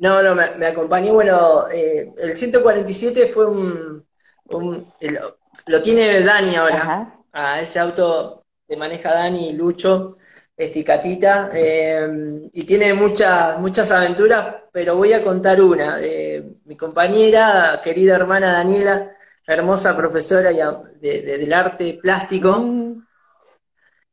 No, 0.02 0.24
no, 0.24 0.34
me, 0.34 0.66
acompañó, 0.66 1.14
bueno, 1.14 1.70
eh, 1.70 2.12
el 2.18 2.36
147 2.36 3.28
fue 3.28 3.46
un, 3.46 4.04
lo 5.68 5.82
tiene 5.84 6.22
Dani 6.22 6.56
ahora, 6.56 7.20
a 7.32 7.62
ese 7.62 7.78
auto 7.78 8.44
que 8.68 8.76
maneja 8.76 9.14
Dani 9.14 9.50
y 9.50 9.54
Lucho, 9.54 10.18
Esticatita, 10.58 11.52
eh, 11.54 12.50
y 12.52 12.64
tiene 12.64 12.96
muchas, 12.96 13.60
muchas 13.60 13.92
aventuras, 13.92 14.56
pero 14.72 14.96
voy 14.96 15.14
a 15.14 15.24
contar 15.24 15.62
una. 15.62 15.98
de 15.98 16.56
mi 16.66 16.76
compañera, 16.76 17.80
querida 17.84 18.16
hermana 18.16 18.54
Daniela, 18.54 19.16
hermosa 19.46 19.96
profesora 19.96 20.50
del 21.00 21.54
arte 21.54 22.00
plástico, 22.02 22.58
mm 22.58 22.91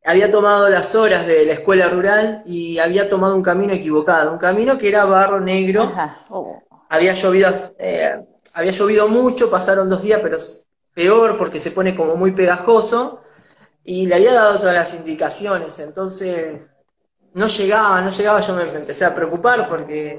había 0.09 0.33
tomado 0.33 0.71
las 0.71 0.95
horas 0.95 1.27
de 1.27 1.45
la 1.45 1.53
escuela 1.53 1.91
rural 1.91 2.43
y 2.47 2.79
había 2.79 3.11
tomado 3.11 3.37
un 3.37 3.43
camino 3.43 3.75
equivocado, 3.75 4.33
un 4.33 4.39
camino 4.39 4.79
que 4.79 4.89
era 4.89 5.05
barro 5.05 5.39
negro. 5.39 5.93
Oh. 6.31 6.63
Había 6.89 7.13
llovido, 7.13 7.75
eh, 7.79 8.19
había 8.55 8.73
llovido 8.73 9.07
mucho, 9.09 9.51
pasaron 9.51 9.91
dos 9.91 10.03
días, 10.03 10.21
pero 10.23 10.39
peor 10.95 11.37
porque 11.37 11.61
se 11.61 11.73
pone 11.73 11.95
como 11.95 12.17
muy 12.17 12.33
pegajoso. 12.33 13.21
Y 13.85 14.07
le 14.07 14.15
había 14.15 14.33
dado 14.33 14.59
todas 14.59 14.75
las 14.75 14.95
indicaciones, 14.95 15.79
entonces 15.79 16.67
no 17.35 17.47
llegaba, 17.47 18.01
no 18.01 18.09
llegaba, 18.09 18.41
yo 18.41 18.55
me, 18.55 18.63
empecé 18.63 19.05
a 19.05 19.15
preocupar 19.15 19.69
porque 19.69 20.19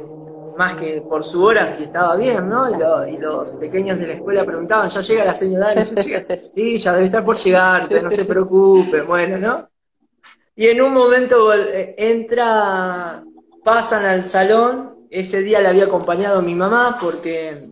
más 0.56 0.75
que 0.75 1.02
por 1.02 1.25
su 1.25 1.43
hora 1.43 1.65
si 1.65 1.86
estaba 1.86 2.15
bien, 2.15 2.47
¿no? 2.47 2.69
Y, 3.08 3.17
los 3.17 3.54
pequeños 3.54 3.97
de 3.97 4.06
la 4.06 4.13
escuela 4.13 4.45
preguntaban, 4.45 4.88
¿ya 4.88 5.02
llega 5.02 5.25
la 5.25 5.34
señora 5.34 5.84
Sí, 6.54 6.78
ya 6.78 6.93
debe 6.93 7.06
estar 7.06 7.25
por 7.25 7.38
llegar, 7.38 7.91
no 7.91 8.10
se 8.12 8.25
preocupe, 8.25 9.02
bueno, 9.02 9.38
¿no? 9.39 9.69
Y 10.60 10.67
en 10.67 10.82
un 10.82 10.93
momento 10.93 11.54
eh, 11.54 11.95
entra, 11.98 13.24
pasan 13.63 14.04
al 14.04 14.26
salón, 14.26 15.08
ese 15.10 15.41
día 15.41 15.62
le 15.62 15.69
había 15.69 15.86
acompañado 15.86 16.41
mi 16.41 16.54
mamá 16.54 16.98
porque 17.00 17.69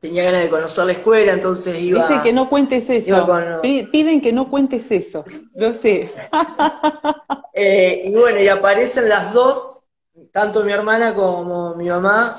tenía 0.00 0.24
ganas 0.24 0.44
de 0.44 0.48
conocer 0.48 0.86
la 0.86 0.92
escuela, 0.92 1.34
entonces 1.34 1.78
iba... 1.78 2.08
Dice 2.08 2.22
que 2.22 2.32
no 2.32 2.48
cuentes 2.48 2.88
eso, 2.88 3.26
piden 3.60 4.22
que 4.22 4.32
no 4.32 4.48
cuentes 4.48 4.90
eso, 4.90 5.24
lo 5.54 5.74
sé. 5.74 6.10
Eh, 7.52 8.04
y 8.06 8.14
bueno, 8.14 8.40
y 8.40 8.48
aparecen 8.48 9.06
las 9.06 9.34
dos, 9.34 9.84
tanto 10.32 10.64
mi 10.64 10.72
hermana 10.72 11.14
como 11.14 11.74
mi 11.74 11.90
mamá, 11.90 12.38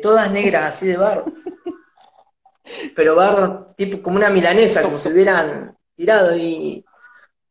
todas 0.00 0.30
negras, 0.30 0.76
así 0.76 0.86
de 0.86 0.96
barro. 0.98 1.24
Pero 2.94 3.16
barro, 3.16 3.66
tipo 3.74 4.00
como 4.00 4.18
una 4.18 4.30
milanesa, 4.30 4.82
como 4.82 4.98
si 4.98 5.08
hubieran 5.08 5.76
tirado 5.96 6.36
y 6.36 6.84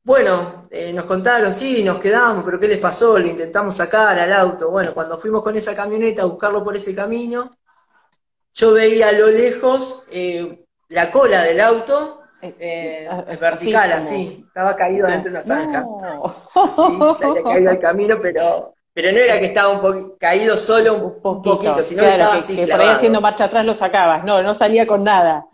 bueno, 0.04 0.68
eh, 0.72 0.92
nos 0.94 1.06
contaron, 1.06 1.54
sí, 1.54 1.84
nos 1.84 2.00
quedamos, 2.00 2.44
pero 2.44 2.60
¿qué 2.60 2.68
les 2.68 2.80
pasó? 2.80 3.20
Lo 3.20 3.28
intentamos 3.28 3.78
sacar 3.78 4.18
al 4.18 4.34
auto. 4.34 4.72
Bueno, 4.72 4.94
cuando 4.94 5.20
fuimos 5.20 5.44
con 5.44 5.56
esa 5.56 5.76
camioneta 5.76 6.24
a 6.24 6.26
buscarlo 6.26 6.64
por 6.64 6.76
ese 6.76 6.96
camino, 6.96 7.52
yo 8.54 8.74
veía 8.74 9.10
a 9.10 9.12
lo 9.12 9.28
lejos 9.28 10.08
eh, 10.12 10.66
la 10.90 11.12
cola 11.12 11.44
del 11.44 11.62
auto 11.62 12.22
eh, 12.42 13.08
ah, 13.10 13.24
vertical, 13.40 13.92
así, 13.92 14.44
estaba 14.48 14.76
caído 14.76 15.08
dentro 15.08 15.26
de 15.26 15.38
una 15.38 15.44
zanja. 15.44 15.86
Sí, 16.72 16.82
se 17.14 17.26
había 17.26 17.44
caído 17.44 17.70
al 17.70 17.80
camino, 17.80 18.18
pero, 18.20 18.74
pero 18.94 19.12
no 19.12 19.20
era 19.20 19.40
que 19.40 19.46
estaba 19.46 19.74
un 19.74 19.82
poquito 19.82 20.18
caído 20.20 20.58
solo 20.58 20.96
un, 20.96 21.22
poquito, 21.44 21.84
sino 21.84 22.02
que 22.02 22.12
estaba 22.12 22.34
así 22.34 22.56
que 22.56 22.66
por 22.66 22.82
ahí 22.82 22.90
haciendo 22.90 23.22
marcha 23.22 23.46
atrás 23.46 23.64
lo 23.64 23.76
sacabas, 23.76 24.24
no, 24.24 24.42
no 24.42 24.56
salía 24.56 24.88
con 24.88 25.04
nada. 25.04 25.46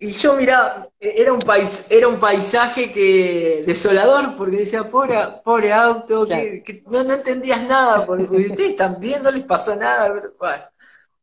Y, 0.00 0.12
yo 0.12 0.36
miraba, 0.36 0.88
era 0.98 1.32
un 1.32 1.38
pais, 1.40 1.90
era 1.90 2.08
un 2.08 2.18
paisaje 2.18 2.90
que 2.90 3.62
desolador, 3.66 4.36
porque 4.36 4.56
decía, 4.58 4.84
pobre, 4.84 5.16
pobre 5.44 5.72
auto, 5.72 6.26
que, 6.26 6.82
no, 6.90 7.04
no, 7.04 7.14
entendías 7.14 7.64
nada, 7.64 8.06
porque 8.06 8.24
ustedes 8.24 8.76
también 8.76 9.22
no 9.22 9.30
les 9.30 9.44
pasó 9.44 9.76
nada. 9.76 10.10
bueno, 10.38 10.64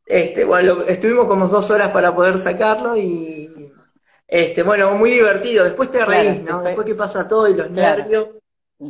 este, 0.05 0.45
bueno, 0.45 0.81
estuvimos 0.87 1.25
como 1.25 1.47
dos 1.47 1.69
horas 1.71 1.89
para 1.89 2.13
poder 2.13 2.37
sacarlo 2.37 2.95
y 2.95 3.71
este, 4.27 4.63
bueno, 4.63 4.91
muy 4.93 5.09
divertido. 5.09 5.65
Después 5.65 5.89
te 5.89 6.05
reís, 6.05 6.43
¿no? 6.43 6.61
Después 6.61 6.85
que 6.85 6.95
pasa 6.95 7.27
todo 7.27 7.47
y 7.47 7.55
los 7.55 7.71
nervios, 7.71 8.29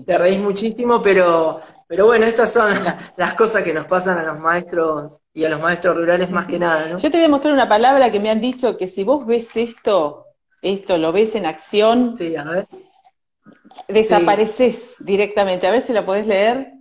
te 0.06 0.18
reís 0.18 0.40
muchísimo, 0.40 1.02
pero 1.02 1.62
pero 1.90 2.06
bueno, 2.06 2.28
estas 2.28 2.54
son 2.54 2.72
las 3.18 3.34
cosas 3.34 3.64
que 3.64 3.74
nos 3.74 3.88
pasan 3.88 4.20
a 4.20 4.24
los 4.24 4.40
maestros 4.40 5.22
y 5.34 5.44
a 5.44 5.50
los 5.50 5.60
maestros 5.60 5.98
rurales 5.98 6.30
más 6.30 6.46
que 6.46 6.60
nada, 6.60 6.86
¿no? 6.86 7.00
Yo 7.00 7.10
te 7.10 7.18
voy 7.18 7.26
a 7.26 7.30
mostrar 7.30 7.52
una 7.52 7.68
palabra 7.68 8.12
que 8.12 8.20
me 8.20 8.30
han 8.30 8.40
dicho 8.40 8.78
que 8.78 8.88
si 8.88 9.04
vos 9.04 9.26
ves 9.26 9.58
esto, 9.58 10.28
esto 10.62 11.00
lo 11.00 11.12
ves 11.12 11.34
en 11.34 11.48
acción, 11.48 12.16
sí, 12.16 12.36
a 12.36 12.44
ver. 12.44 12.68
desapareces 13.88 14.98
directamente. 15.00 15.66
A 15.66 15.72
ver 15.72 15.82
si 15.82 15.92
la 15.92 16.06
podés 16.06 16.28
leer. 16.28 16.74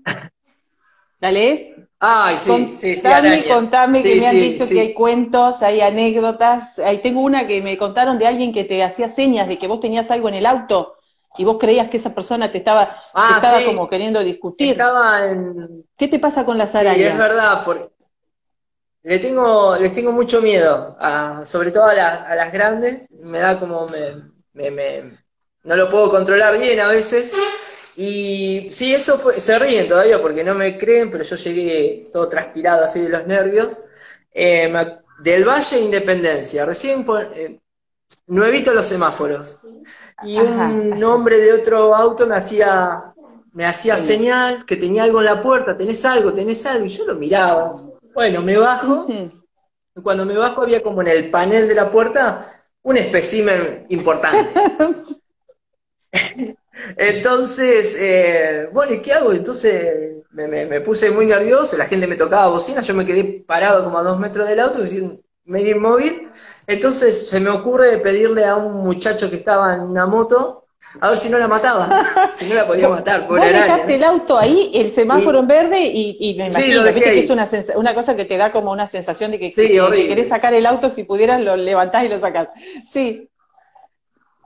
¿La 1.20 1.32
lees? 1.32 1.72
Ay, 1.98 2.36
sí, 2.36 2.66
sí, 2.66 2.94
sí. 2.94 3.02
Contame, 3.02 3.48
contame 3.48 4.02
que 4.02 4.16
me 4.16 4.26
han 4.26 4.36
dicho 4.36 4.68
que 4.68 4.78
hay 4.78 4.92
cuentos, 4.92 5.62
hay 5.62 5.80
anécdotas. 5.80 6.78
Ahí 6.80 6.98
tengo 6.98 7.22
una 7.22 7.46
que 7.46 7.62
me 7.62 7.78
contaron 7.78 8.18
de 8.18 8.26
alguien 8.26 8.52
que 8.52 8.64
te 8.64 8.84
hacía 8.84 9.08
señas 9.08 9.48
de 9.48 9.58
que 9.58 9.66
vos 9.66 9.80
tenías 9.80 10.10
algo 10.10 10.28
en 10.28 10.34
el 10.34 10.44
auto 10.44 10.97
y 11.36 11.44
vos 11.44 11.56
creías 11.58 11.88
que 11.88 11.98
esa 11.98 12.14
persona 12.14 12.50
te 12.50 12.58
estaba, 12.58 12.96
ah, 13.14 13.38
estaba 13.42 13.64
como 13.64 13.88
queriendo 13.88 14.20
discutir. 14.20 14.72
Estaba 14.72 15.26
en... 15.26 15.84
¿Qué 15.96 16.08
te 16.08 16.18
pasa 16.18 16.44
con 16.44 16.56
las 16.56 16.74
arañas? 16.74 16.96
Sí, 16.96 17.04
es 17.04 17.18
verdad, 17.18 17.62
porque 17.64 17.88
le 19.02 19.18
tengo, 19.18 19.76
les 19.76 19.92
tengo 19.92 20.12
mucho 20.12 20.42
miedo, 20.42 20.96
sobre 21.44 21.70
todo 21.70 21.84
a 21.84 21.94
las, 21.94 22.22
a 22.22 22.34
las 22.34 22.52
grandes, 22.52 23.10
me 23.10 23.38
da 23.38 23.58
como, 23.58 23.86
me, 23.88 24.70
me, 24.70 25.18
no 25.64 25.76
lo 25.76 25.88
puedo 25.88 26.10
controlar 26.10 26.58
bien 26.58 26.80
a 26.80 26.88
veces, 26.88 27.34
y 27.96 28.68
sí, 28.70 28.94
eso 28.94 29.16
fue, 29.16 29.34
se 29.34 29.58
ríen 29.58 29.88
todavía 29.88 30.20
porque 30.20 30.44
no 30.44 30.54
me 30.54 30.76
creen, 30.76 31.10
pero 31.10 31.24
yo 31.24 31.36
llegué 31.36 32.10
todo 32.12 32.28
transpirado 32.28 32.84
así 32.84 33.00
de 33.00 33.08
los 33.08 33.26
nervios, 33.26 33.80
eh, 34.32 34.70
del 35.20 35.48
Valle 35.48 35.80
Independencia, 35.80 36.66
recién 36.66 37.06
eh, 37.34 37.60
nuevito 38.26 38.72
los 38.72 38.86
semáforos 38.86 39.60
y 40.22 40.38
un 40.38 41.02
hombre 41.02 41.38
de 41.38 41.52
otro 41.52 41.94
auto 41.94 42.26
me 42.26 42.36
hacía, 42.36 43.14
me 43.52 43.66
hacía 43.66 43.96
señal 43.98 44.64
que 44.64 44.76
tenía 44.76 45.04
algo 45.04 45.20
en 45.20 45.26
la 45.26 45.40
puerta, 45.40 45.76
tenés 45.76 46.04
algo, 46.04 46.32
tenés 46.32 46.64
algo, 46.66 46.84
y 46.86 46.88
yo 46.88 47.04
lo 47.06 47.14
miraba. 47.14 47.74
Bueno, 48.14 48.42
me 48.42 48.56
bajo, 48.56 49.06
y 49.08 50.02
cuando 50.02 50.24
me 50.24 50.36
bajo 50.36 50.62
había 50.62 50.82
como 50.82 51.02
en 51.02 51.08
el 51.08 51.30
panel 51.30 51.68
de 51.68 51.74
la 51.74 51.90
puerta 51.90 52.46
un 52.82 52.96
espécimen 52.96 53.86
importante. 53.90 54.50
Entonces, 56.96 57.96
eh, 58.00 58.68
bueno, 58.72 58.94
¿y 58.94 59.02
qué 59.02 59.12
hago? 59.12 59.32
Entonces 59.32 60.16
me, 60.30 60.80
puse 60.80 61.10
muy 61.10 61.26
nervioso, 61.26 61.76
la 61.76 61.86
gente 61.86 62.06
me 62.06 62.16
tocaba 62.16 62.48
bocina, 62.48 62.80
yo 62.80 62.94
me 62.94 63.06
quedé 63.06 63.44
parado 63.46 63.84
como 63.84 63.98
a 63.98 64.02
dos 64.02 64.18
metros 64.18 64.48
del 64.48 64.60
auto, 64.60 64.78
medio 65.44 65.76
inmóvil, 65.76 66.28
entonces 66.68 67.28
se 67.28 67.40
me 67.40 67.50
ocurre 67.50 67.98
pedirle 67.98 68.44
a 68.44 68.54
un 68.54 68.84
muchacho 68.84 69.28
que 69.28 69.36
estaba 69.36 69.74
en 69.74 69.80
una 69.80 70.06
moto 70.06 70.66
a 71.00 71.08
ver 71.08 71.18
si 71.18 71.28
no 71.28 71.38
la 71.38 71.48
mataba, 71.48 71.88
si 72.32 72.46
no 72.46 72.54
la 72.54 72.66
podía 72.66 72.88
matar. 72.88 73.26
Vos 73.26 73.40
dejaste 73.40 73.94
el 73.94 74.04
auto 74.04 74.38
ahí, 74.38 74.70
el 74.74 74.90
semáforo 74.90 75.40
en 75.40 75.46
verde, 75.46 75.80
y, 75.82 76.34
me 76.38 76.46
imagino 76.48 76.84
que 76.84 77.18
es 77.18 77.30
una, 77.30 77.48
una, 77.76 77.94
cosa 77.94 78.16
que 78.16 78.24
te 78.24 78.36
da 78.36 78.52
como 78.52 78.70
una 78.70 78.86
sensación 78.86 79.30
de 79.30 79.38
que, 79.38 79.50
querés 79.50 80.28
sacar 80.28 80.54
el 80.54 80.66
auto, 80.66 80.88
si 80.88 81.04
pudieras 81.04 81.40
lo 81.40 81.56
levantás 81.56 82.04
y 82.04 82.08
lo 82.08 82.18
sacás. 82.18 82.48
Sí. 82.90 83.28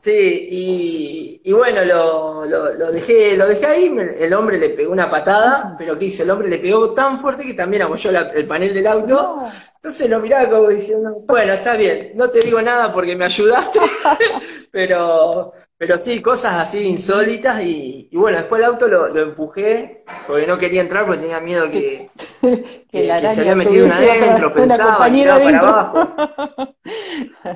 Sí, 0.03 1.39
y, 1.45 1.53
bueno, 1.53 1.85
lo, 1.85 2.45
lo, 2.45 2.91
dejé, 2.91 3.37
lo 3.37 3.47
dejé 3.47 3.67
ahí, 3.67 3.97
el 4.19 4.35
hombre 4.35 4.59
le 4.59 4.71
pegó 4.71 4.93
una 4.93 5.09
patada, 5.09 5.77
pero 5.79 5.97
¿qué 5.97 6.07
hizo? 6.07 6.25
El 6.25 6.31
hombre 6.31 6.49
le 6.49 6.59
pegó 6.59 6.93
tan 6.93 7.21
fuerte 7.21 7.47
que 7.47 7.55
también 7.55 7.83
apoyó 7.85 8.11
el 8.11 8.47
panel 8.49 8.75
del 8.75 8.89
auto. 8.89 9.39
Entonces 9.77 10.11
lo 10.11 10.19
miraba 10.19 10.51
como 10.51 10.69
diciendo, 10.71 11.23
bueno, 11.29 11.53
está 11.53 11.77
bien, 11.77 12.13
no 12.17 12.29
te 12.29 12.41
digo 12.41 12.61
nada 12.61 12.93
porque 12.93 13.15
me 13.15 13.27
ayudaste, 13.27 13.79
pero, 14.73 15.53
pero 15.83 15.99
sí, 15.99 16.22
cosas 16.22 16.61
así 16.61 16.87
insólitas 16.87 17.61
y, 17.61 18.09
bueno, 18.12 18.39
después 18.39 18.61
el 18.61 18.66
auto 18.66 18.87
lo, 18.87 19.20
empujé 19.20 20.05
porque 20.28 20.47
no 20.47 20.57
quería 20.57 20.80
entrar 20.80 21.05
porque 21.05 21.22
tenía 21.22 21.41
miedo 21.41 21.68
que, 21.72 22.09
que, 22.89 23.18
se 23.28 23.41
había 23.41 23.57
metido 23.57 23.87
una 23.87 23.97
adentro, 23.97 24.55
pensaba, 24.55 25.09
y 25.09 25.24
para 25.24 25.59
abajo. 25.59 26.14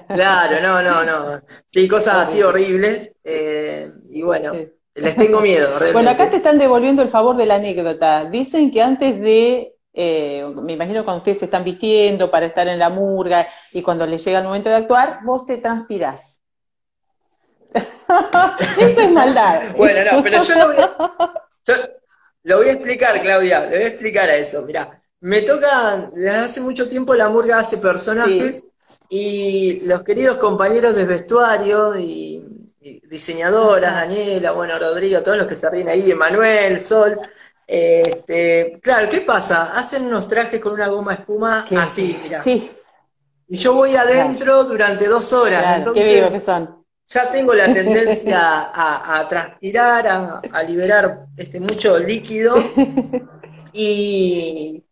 Claro, 0.08 0.56
no, 0.60 0.82
no, 0.82 1.04
no. 1.04 1.40
Sí, 1.66 1.86
cosas 1.86 2.16
así 2.16 2.42
horribles. 2.42 3.14
Eh, 3.22 3.92
y 4.10 4.22
bueno, 4.22 4.54
les 4.96 5.14
tengo 5.14 5.40
miedo. 5.40 5.78
Bueno, 5.92 6.10
acá 6.10 6.28
te 6.28 6.38
están 6.38 6.58
devolviendo 6.58 7.02
el 7.02 7.10
favor 7.10 7.36
de 7.36 7.46
la 7.46 7.54
anécdota. 7.54 8.24
Dicen 8.24 8.72
que 8.72 8.82
antes 8.82 9.20
de, 9.20 9.76
eh, 9.94 10.44
me 10.52 10.72
imagino 10.72 11.04
cuando 11.04 11.18
ustedes 11.18 11.38
se 11.38 11.44
están 11.44 11.62
vistiendo 11.62 12.28
para 12.28 12.46
estar 12.46 12.66
en 12.66 12.80
la 12.80 12.90
murga 12.90 13.46
y 13.70 13.82
cuando 13.82 14.04
les 14.04 14.24
llega 14.24 14.40
el 14.40 14.46
momento 14.46 14.68
de 14.68 14.74
actuar, 14.74 15.20
vos 15.22 15.46
te 15.46 15.58
transpirás. 15.58 16.36
Eso 18.78 19.00
es 19.00 19.10
maldad. 19.10 19.74
bueno, 19.76 20.12
no, 20.12 20.22
pero 20.22 20.42
yo 20.42 20.54
lo 20.54 20.66
voy 20.68 20.76
a, 20.78 20.96
yo 21.66 21.74
lo 22.44 22.58
voy 22.58 22.68
a 22.68 22.72
explicar, 22.72 23.20
Claudia, 23.20 23.66
le 23.66 23.76
voy 23.76 23.84
a 23.84 23.88
explicar 23.88 24.28
a 24.28 24.36
eso. 24.36 24.62
Mira, 24.62 25.02
me 25.20 25.42
toca, 25.42 26.10
desde 26.12 26.30
hace 26.30 26.60
mucho 26.60 26.88
tiempo 26.88 27.14
la 27.14 27.28
murga 27.28 27.58
hace 27.58 27.78
personajes 27.78 28.62
y 29.08 29.80
los 29.80 30.02
queridos 30.02 30.38
compañeros 30.38 30.94
de 30.94 31.04
vestuario 31.04 31.98
y, 31.98 32.44
diseñadoras, 33.08 33.94
Daniela, 33.94 34.52
bueno, 34.52 34.78
Rodrigo, 34.78 35.20
todos 35.22 35.38
los 35.38 35.48
que 35.48 35.56
se 35.56 35.68
ríen 35.68 35.88
ahí, 35.88 36.08
Emanuel, 36.08 36.78
Sol, 36.78 37.18
este, 37.66 38.78
claro, 38.80 39.08
¿qué 39.08 39.22
pasa? 39.22 39.76
Hacen 39.76 40.06
unos 40.06 40.28
trajes 40.28 40.60
con 40.60 40.72
una 40.72 40.86
goma 40.86 41.14
espuma 41.14 41.66
así, 41.76 42.16
mira. 42.22 42.40
Sí. 42.40 42.70
Y 43.48 43.56
yo 43.56 43.74
voy 43.74 43.96
adentro 43.96 44.62
durante 44.64 45.08
dos 45.08 45.32
horas. 45.32 45.78
entonces, 45.78 46.32
que 46.32 46.40
son. 46.40 46.85
Ya 47.08 47.30
tengo 47.30 47.54
la 47.54 47.72
tendencia 47.72 48.38
a, 48.74 49.26
transpirar, 49.28 50.08
a, 50.08 50.62
liberar 50.62 51.26
este 51.36 51.60
mucho 51.60 51.98
líquido. 51.98 52.56
Y, 53.78 54.82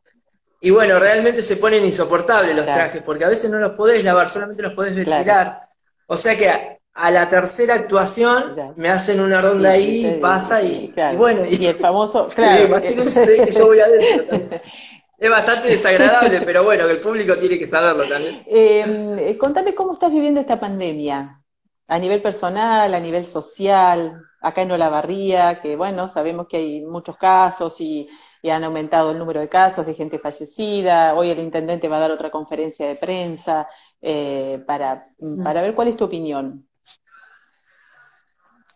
y 0.60 0.70
bueno, 0.70 0.98
realmente 0.98 1.40
se 1.40 1.56
ponen 1.56 1.84
insoportables 1.84 2.54
los 2.54 2.66
trajes, 2.66 3.02
porque 3.02 3.24
a 3.24 3.28
veces 3.28 3.50
no 3.50 3.58
los 3.58 3.72
podés 3.72 4.04
lavar, 4.04 4.28
solamente 4.28 4.62
los 4.62 4.74
podés 4.74 4.94
vestirar. 4.94 5.68
O 6.06 6.16
sea 6.16 6.36
que 6.36 6.50
a, 6.50 7.10
la 7.10 7.28
tercera 7.28 7.74
actuación 7.74 8.74
me 8.76 8.88
hacen 8.90 9.20
una 9.20 9.40
ronda 9.40 9.70
ahí, 9.70 10.18
pasa 10.20 10.62
y, 10.62 10.92
bueno. 11.16 11.44
Y, 11.48 11.66
el 11.66 11.76
famoso, 11.76 12.26
claro. 12.34 12.80
que 12.80 13.50
yo 13.50 13.66
voy 13.66 13.80
adentro 13.80 14.60
Es 15.18 15.30
bastante 15.30 15.68
desagradable, 15.68 16.42
pero 16.42 16.64
bueno, 16.64 16.86
que 16.86 16.92
el 16.92 17.00
público 17.00 17.36
tiene 17.36 17.58
que 17.58 17.66
saberlo 17.66 18.06
también. 18.06 18.42
Eh, 18.46 19.36
contame 19.38 19.74
cómo 19.74 19.92
estás 19.94 20.12
viviendo 20.12 20.40
esta 20.40 20.58
pandemia, 20.58 21.40
a 21.86 21.98
nivel 21.98 22.22
personal, 22.22 22.94
a 22.94 23.00
nivel 23.00 23.26
social, 23.26 24.22
acá 24.40 24.62
en 24.62 24.72
Olavarría, 24.72 25.60
que 25.60 25.76
bueno, 25.76 26.08
sabemos 26.08 26.46
que 26.48 26.56
hay 26.58 26.80
muchos 26.82 27.16
casos 27.16 27.80
y 27.80 28.08
y 28.44 28.50
han 28.50 28.62
aumentado 28.62 29.12
el 29.12 29.18
número 29.18 29.40
de 29.40 29.48
casos 29.48 29.86
de 29.86 29.94
gente 29.94 30.18
fallecida. 30.18 31.14
Hoy 31.14 31.30
el 31.30 31.38
intendente 31.38 31.88
va 31.88 31.96
a 31.96 32.00
dar 32.00 32.10
otra 32.10 32.30
conferencia 32.30 32.86
de 32.86 32.96
prensa 32.96 33.66
eh, 34.02 34.62
para, 34.66 35.08
mm. 35.18 35.42
para 35.42 35.62
ver 35.62 35.74
cuál 35.74 35.88
es 35.88 35.96
tu 35.96 36.04
opinión. 36.04 36.68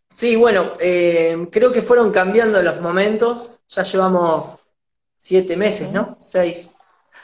Sí, 0.09 0.37
bueno, 0.37 0.73
eh, 0.81 1.49
creo 1.53 1.71
que 1.71 1.83
fueron 1.83 2.11
cambiando 2.13 2.63
los 2.63 2.81
momentos. 2.81 3.61
Ya 3.69 3.83
llevamos 3.83 4.59
siete 5.19 5.55
meses, 5.55 5.93
¿no? 5.93 6.17
Seis. 6.19 6.75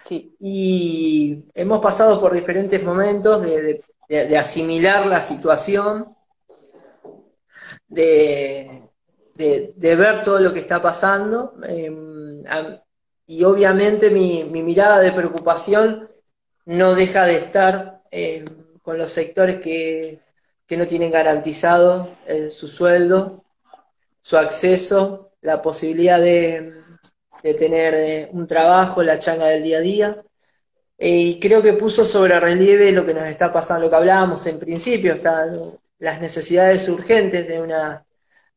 Sí. 0.03 0.37
Y 0.39 1.47
hemos 1.55 1.79
pasado 1.79 2.21
por 2.21 2.35
diferentes 2.35 2.85
momentos 2.85 3.41
de, 3.41 3.83
asimilar 4.39 5.07
la 5.07 5.21
situación, 5.21 6.15
de, 7.95 8.91
ver 9.97 10.25
todo 10.25 10.41
lo 10.41 10.53
que 10.53 10.61
está 10.61 10.81
pasando. 10.83 11.55
Em, 11.67 12.43
y 13.27 13.45
obviamente 13.45 14.11
mi, 14.11 14.45
mirada 14.45 14.99
de 15.01 15.13
preocupación 15.13 16.11
no 16.67 16.95
deja 16.95 17.25
de 17.25 17.37
estar 17.37 18.03
eh, 18.11 18.45
con 18.83 18.99
los 18.99 19.13
sectores 19.13 19.59
que, 19.59 20.21
no 20.77 20.89
tienen 20.89 21.13
garantizado 21.13 22.17
eh, 22.27 22.51
su 22.51 22.67
sueldo, 22.67 23.45
su 24.21 24.37
acceso, 24.37 25.31
la 25.41 25.63
posibilidad 25.63 26.21
de, 26.21 26.83
tener 27.43 27.95
eh, 27.95 28.29
un 28.33 28.49
trabajo, 28.49 29.01
la 29.03 29.21
changa 29.21 29.47
del 29.47 29.63
día 29.63 29.79
a 29.79 29.81
día. 29.81 30.25
Y 30.99 31.41
creo 31.41 31.63
que 31.63 31.73
puso 31.75 32.05
sobre 32.05 32.39
relieve 32.39 32.93
lo 32.93 33.05
que 33.05 33.15
nos 33.15 33.25
está 33.25 33.53
pasando, 33.53 33.85
lo 33.85 33.91
que 33.91 33.97
hablábamos 33.97 34.47
en 34.47 34.59
principio, 34.59 35.15
están 35.15 35.61
las 35.99 36.21
necesidades 36.21 36.89
urgentes 36.89 37.47
de 37.49 37.61
una 37.61 38.05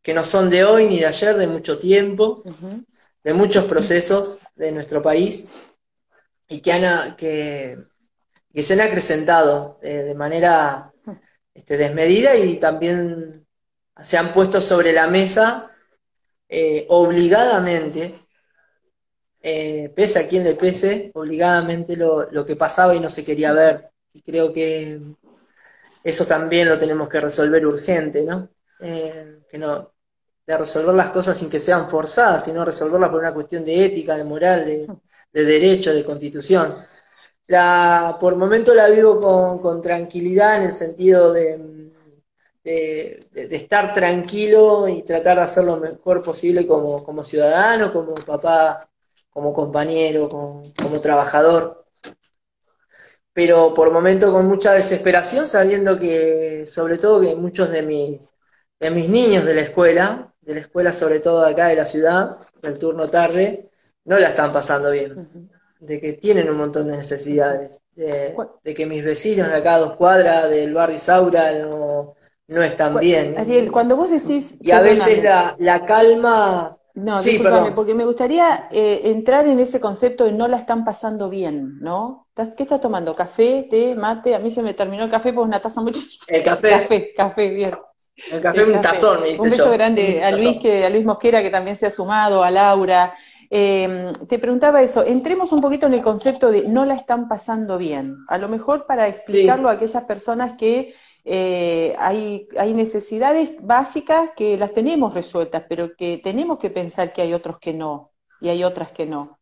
que 0.02 0.14
no 0.14 0.24
son 0.24 0.50
de 0.50 0.64
hoy 0.64 0.88
ni 0.88 1.00
de 1.00 1.08
ayer, 1.08 1.36
de 1.36 1.48
mucho 1.48 1.78
tiempo 1.78 2.44
de 3.28 3.34
muchos 3.34 3.66
procesos 3.66 4.40
de 4.56 4.72
nuestro 4.72 5.02
país 5.02 5.50
y 6.48 6.62
que, 6.62 6.72
han, 6.72 7.18
que, 7.18 7.78
que 8.54 8.64
se 8.64 8.74
han 8.74 8.80
acrecentado 8.80 9.80
eh, 9.82 9.96
de 9.96 10.16
manera 10.16 10.94
este, 11.54 11.76
desmedida 11.76 12.38
y 12.38 12.56
también 12.58 13.46
se 14.00 14.18
han 14.18 14.32
puesto 14.32 14.62
sobre 14.62 14.94
la 14.94 15.08
mesa 15.08 15.72
eh, 16.48 16.86
obligadamente, 16.88 18.16
eh, 19.42 19.92
pese 19.96 20.20
a 20.20 20.28
quien 20.28 20.44
le 20.44 20.56
pese, 20.56 21.12
obligadamente 21.14 21.96
lo, 21.96 22.30
lo, 22.32 22.46
que 22.46 22.56
pasaba 22.56 22.96
y 22.96 23.00
no 23.00 23.10
se 23.10 23.26
quería 23.26 23.54
ver. 23.54 23.90
Y 24.14 24.22
creo 24.22 24.52
que 24.52 25.00
eso 26.04 26.26
también 26.26 26.70
lo 26.70 26.78
tenemos 26.78 27.10
que 27.10 27.22
resolver 27.22 27.66
urgente, 27.66 28.24
¿no? 28.24 28.50
que 28.80 29.58
no, 29.58 29.92
de 30.48 30.58
resolver 30.58 30.96
las 30.96 31.12
cosas 31.12 31.38
sin 31.38 31.50
que 31.50 31.60
sean 31.60 31.90
forzadas, 31.90 32.46
sino 32.46 32.64
resolverlas 32.64 33.10
por 33.10 33.20
una 33.20 33.34
cuestión 33.34 33.66
de 33.66 33.86
ética, 33.86 34.16
de 34.16 34.24
moral, 34.24 34.66
de, 34.66 35.44
derecho, 35.46 35.94
de 35.94 36.06
constitución. 36.06 36.76
La, 37.48 38.18
por 38.20 38.36
momento 38.38 38.74
la 38.74 38.88
vivo 38.88 39.60
con, 39.62 39.82
tranquilidad 39.82 40.58
en 40.58 40.64
el 40.64 40.72
sentido 40.72 41.34
de, 41.34 41.92
de, 42.64 43.28
estar 43.52 43.94
tranquilo 43.94 44.88
y 44.88 45.04
tratar 45.04 45.38
de 45.38 45.44
hacer 45.44 45.66
lo 45.66 45.78
mejor 45.78 46.24
posible 46.24 46.66
como, 46.66 47.04
como 47.04 47.24
ciudadano, 47.24 47.92
como 47.92 48.16
papá, 48.16 48.90
como 49.38 49.54
compañero, 49.54 50.28
como, 50.30 50.64
como 50.82 51.00
trabajador. 51.00 51.86
Pero 53.34 53.72
por 53.72 53.92
momento 53.92 54.34
con 54.34 54.48
mucha 54.48 54.74
desesperación, 54.74 55.46
sabiendo 55.46 56.00
que, 56.00 56.66
sobre 56.66 56.98
todo, 56.98 57.22
que 57.22 57.36
muchos 57.36 57.70
de 57.70 57.84
mis, 57.84 58.32
de 58.80 58.90
mis 58.90 59.08
niños 59.08 59.46
de 59.46 59.54
la 59.54 59.62
escuela, 59.62 60.34
de 60.42 60.56
la 60.56 60.62
escuela, 60.62 60.92
sobre 60.92 61.20
todo 61.20 61.46
acá 61.46 61.68
de 61.68 61.76
la 61.76 61.86
ciudad, 61.86 62.40
del 62.64 62.80
turno 62.80 63.12
tarde, 63.12 63.70
no 64.06 64.18
la 64.18 64.30
están 64.30 64.52
pasando 64.52 64.90
bien. 64.90 65.30
De 65.80 66.00
que 66.00 66.14
tienen 66.14 66.50
un 66.50 66.58
montón 66.58 66.88
de 66.88 66.98
necesidades. 66.98 67.84
De, 67.94 68.36
que 68.76 68.86
mis 68.88 69.06
vecinos 69.06 69.50
de 69.50 69.56
acá 69.56 69.76
a 69.76 69.80
dos 69.82 69.96
cuadras 69.98 70.50
del 70.50 70.74
barrio 70.74 70.98
Saura 70.98 71.52
no, 71.60 72.16
no 72.48 72.64
están 72.64 72.98
bien. 72.98 73.38
Ariel, 73.38 73.72
cuando 73.72 73.98
vos 73.98 74.10
decís. 74.10 74.56
Y 74.60 74.72
a 74.72 74.82
veces 74.82 75.22
la, 75.22 75.56
la 75.60 75.86
calma. 75.86 76.76
No, 76.98 77.22
sí, 77.22 77.34
discúlpame, 77.34 77.74
porque 77.74 77.94
me 77.94 78.06
gustaría 78.06 78.70
eh, 78.72 79.02
entrar 79.04 79.46
en 79.46 79.60
ese 79.60 79.80
concepto 79.80 80.24
de 80.24 80.32
no 80.32 80.48
la 80.48 80.58
están 80.58 80.84
pasando 80.84 81.30
bien, 81.30 81.78
¿no? 81.80 82.26
¿Qué 82.36 82.64
estás 82.64 82.82
tomando? 82.82 83.16
¿Café, 83.16 83.68
té, 83.70 83.94
mate? 83.94 84.34
A 84.34 84.40
mí 84.40 84.50
se 84.50 84.64
me 84.64 84.74
terminó 84.74 85.04
el 85.04 85.12
café 85.12 85.32
porque 85.32 85.48
una 85.48 85.62
taza 85.62 85.80
muy 85.80 85.92
chiquita. 85.92 86.26
El 86.28 86.44
café. 86.44 86.70
Café, 86.72 87.14
café, 87.16 87.50
bien. 87.52 87.76
El 88.32 88.42
café 88.42 88.64
un 88.64 88.82
tazón, 88.82 89.22
me 89.22 89.30
dice 89.30 89.44
Un 89.44 89.50
beso 89.52 89.70
grande 89.70 90.24
a 90.24 90.32
Luis, 90.32 90.58
que, 90.58 90.86
a 90.86 90.90
Luis 90.90 91.06
Mosquera, 91.06 91.44
que 91.44 91.52
también 91.52 91.78
se 91.78 91.86
ha 91.86 91.92
sumado, 91.92 92.44
a 92.44 92.50
Laura. 92.50 93.14
Em, 93.52 94.12
te 94.28 94.40
preguntaba 94.40 94.82
eso, 94.82 95.06
entremos 95.06 95.52
un 95.52 95.62
poquito 95.62 95.86
en 95.86 95.94
el 95.94 96.02
concepto 96.02 96.50
de 96.50 96.64
no 96.64 96.84
la 96.84 96.96
están 96.96 97.28
pasando 97.28 97.78
bien. 97.78 98.18
A 98.28 98.40
lo 98.40 98.50
mejor 98.50 98.88
para 98.88 99.08
explicarlo 99.08 99.70
a 99.70 99.74
aquellas 99.74 100.04
personas 100.06 100.58
que 100.58 100.96
eh, 101.30 101.94
hay, 102.00 102.48
hay 102.58 102.74
necesidades 102.74 103.52
básicas 103.60 104.32
que 104.34 104.58
las 104.58 104.74
tenemos 104.74 105.14
resueltas, 105.14 105.64
pero 105.68 105.94
que 105.94 106.22
tenemos 106.24 106.58
que 106.58 106.70
pensar 106.70 107.12
que 107.12 107.22
hay 107.22 107.34
otros 107.34 107.58
que 107.60 107.74
no, 107.74 108.14
y 108.40 108.48
hay 108.48 108.64
otras 108.64 108.94
que 108.94 109.06
no. 109.06 109.38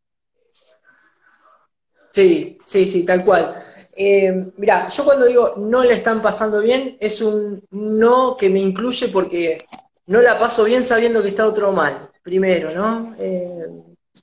Sí, 2.09 2.57
sí, 2.65 2.87
sí, 2.87 3.05
tal 3.05 3.23
cual. 3.23 3.53
Eh, 3.95 4.51
mira, 4.57 4.89
yo 4.89 5.05
cuando 5.05 5.27
digo 5.27 5.53
no 5.57 5.83
le 5.83 5.93
están 5.93 6.23
pasando 6.23 6.59
bien, 6.59 6.97
es 6.99 7.21
un 7.21 7.63
no 7.69 8.35
que 8.35 8.49
me 8.49 8.61
incluye 8.61 9.09
porque 9.09 9.63
no 10.07 10.23
la 10.23 10.39
paso 10.39 10.63
bien 10.63 10.83
sabiendo 10.83 11.21
que 11.21 11.27
está 11.27 11.47
otro 11.47 11.71
mal, 11.71 12.09
primero, 12.23 12.71
¿no? 12.71 13.15
Eh, 13.19 13.67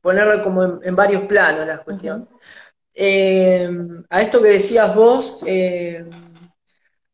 ponerla 0.01 0.43
como 0.43 0.83
en, 0.83 0.97
varios 0.97 1.23
planos 1.23 1.65
la 1.65 1.79
cuestión. 1.79 2.29
Eh, 2.93 3.71
a 4.11 4.21
esto 4.21 4.43
que 4.43 4.49
decías 4.49 4.97
vos, 4.97 5.45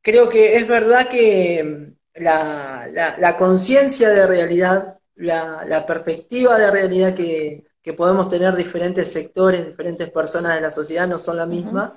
creo 0.02 0.28
que 0.28 0.56
es 0.56 0.66
verdad 0.66 1.08
que 1.08 1.94
la, 2.14 3.36
conciencia 3.38 4.10
de 4.10 4.26
realidad, 4.26 4.98
la, 5.16 5.84
perspectiva 5.86 6.58
de 6.58 6.70
realidad 6.70 7.14
que, 7.14 7.64
podemos 7.96 8.28
tener 8.28 8.54
diferentes 8.54 9.10
sectores, 9.10 9.66
diferentes 9.66 10.10
personas 10.10 10.54
de 10.54 10.60
la 10.60 10.70
sociedad 10.70 11.08
no 11.08 11.18
son 11.18 11.38
la 11.38 11.46
misma. 11.46 11.94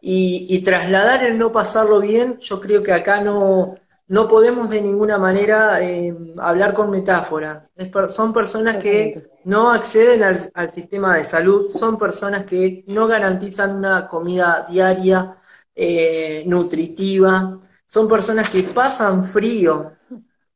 y, 0.00 0.62
trasladar 0.62 1.24
el 1.24 1.38
no 1.38 1.50
pasarlo 1.50 2.00
bien, 2.00 2.38
yo 2.38 2.60
creo 2.60 2.82
que 2.82 2.92
acá 2.92 3.20
no, 3.20 3.74
no 4.06 4.28
podemos 4.28 4.70
de 4.70 4.82
ninguna 4.82 5.16
manera 5.16 5.82
eh, 5.82 6.14
hablar 6.38 6.74
con 6.74 6.90
metáfora. 6.90 7.68
son 8.08 8.32
personas 8.32 8.76
que 8.76 9.30
no 9.44 9.70
acceden 9.70 10.22
al, 10.22 10.70
sistema 10.70 11.16
de 11.16 11.24
salud, 11.24 11.70
son 11.70 11.96
personas 11.98 12.44
que 12.44 12.84
no 12.88 13.06
garantizan 13.06 13.76
una 13.76 14.06
comida 14.08 14.66
diaria, 14.70 15.36
eh, 15.74 16.44
nutritiva, 16.46 17.60
son 17.86 18.08
personas 18.08 18.50
que 18.50 18.62
pasan 18.64 19.24
frío, 19.24 19.92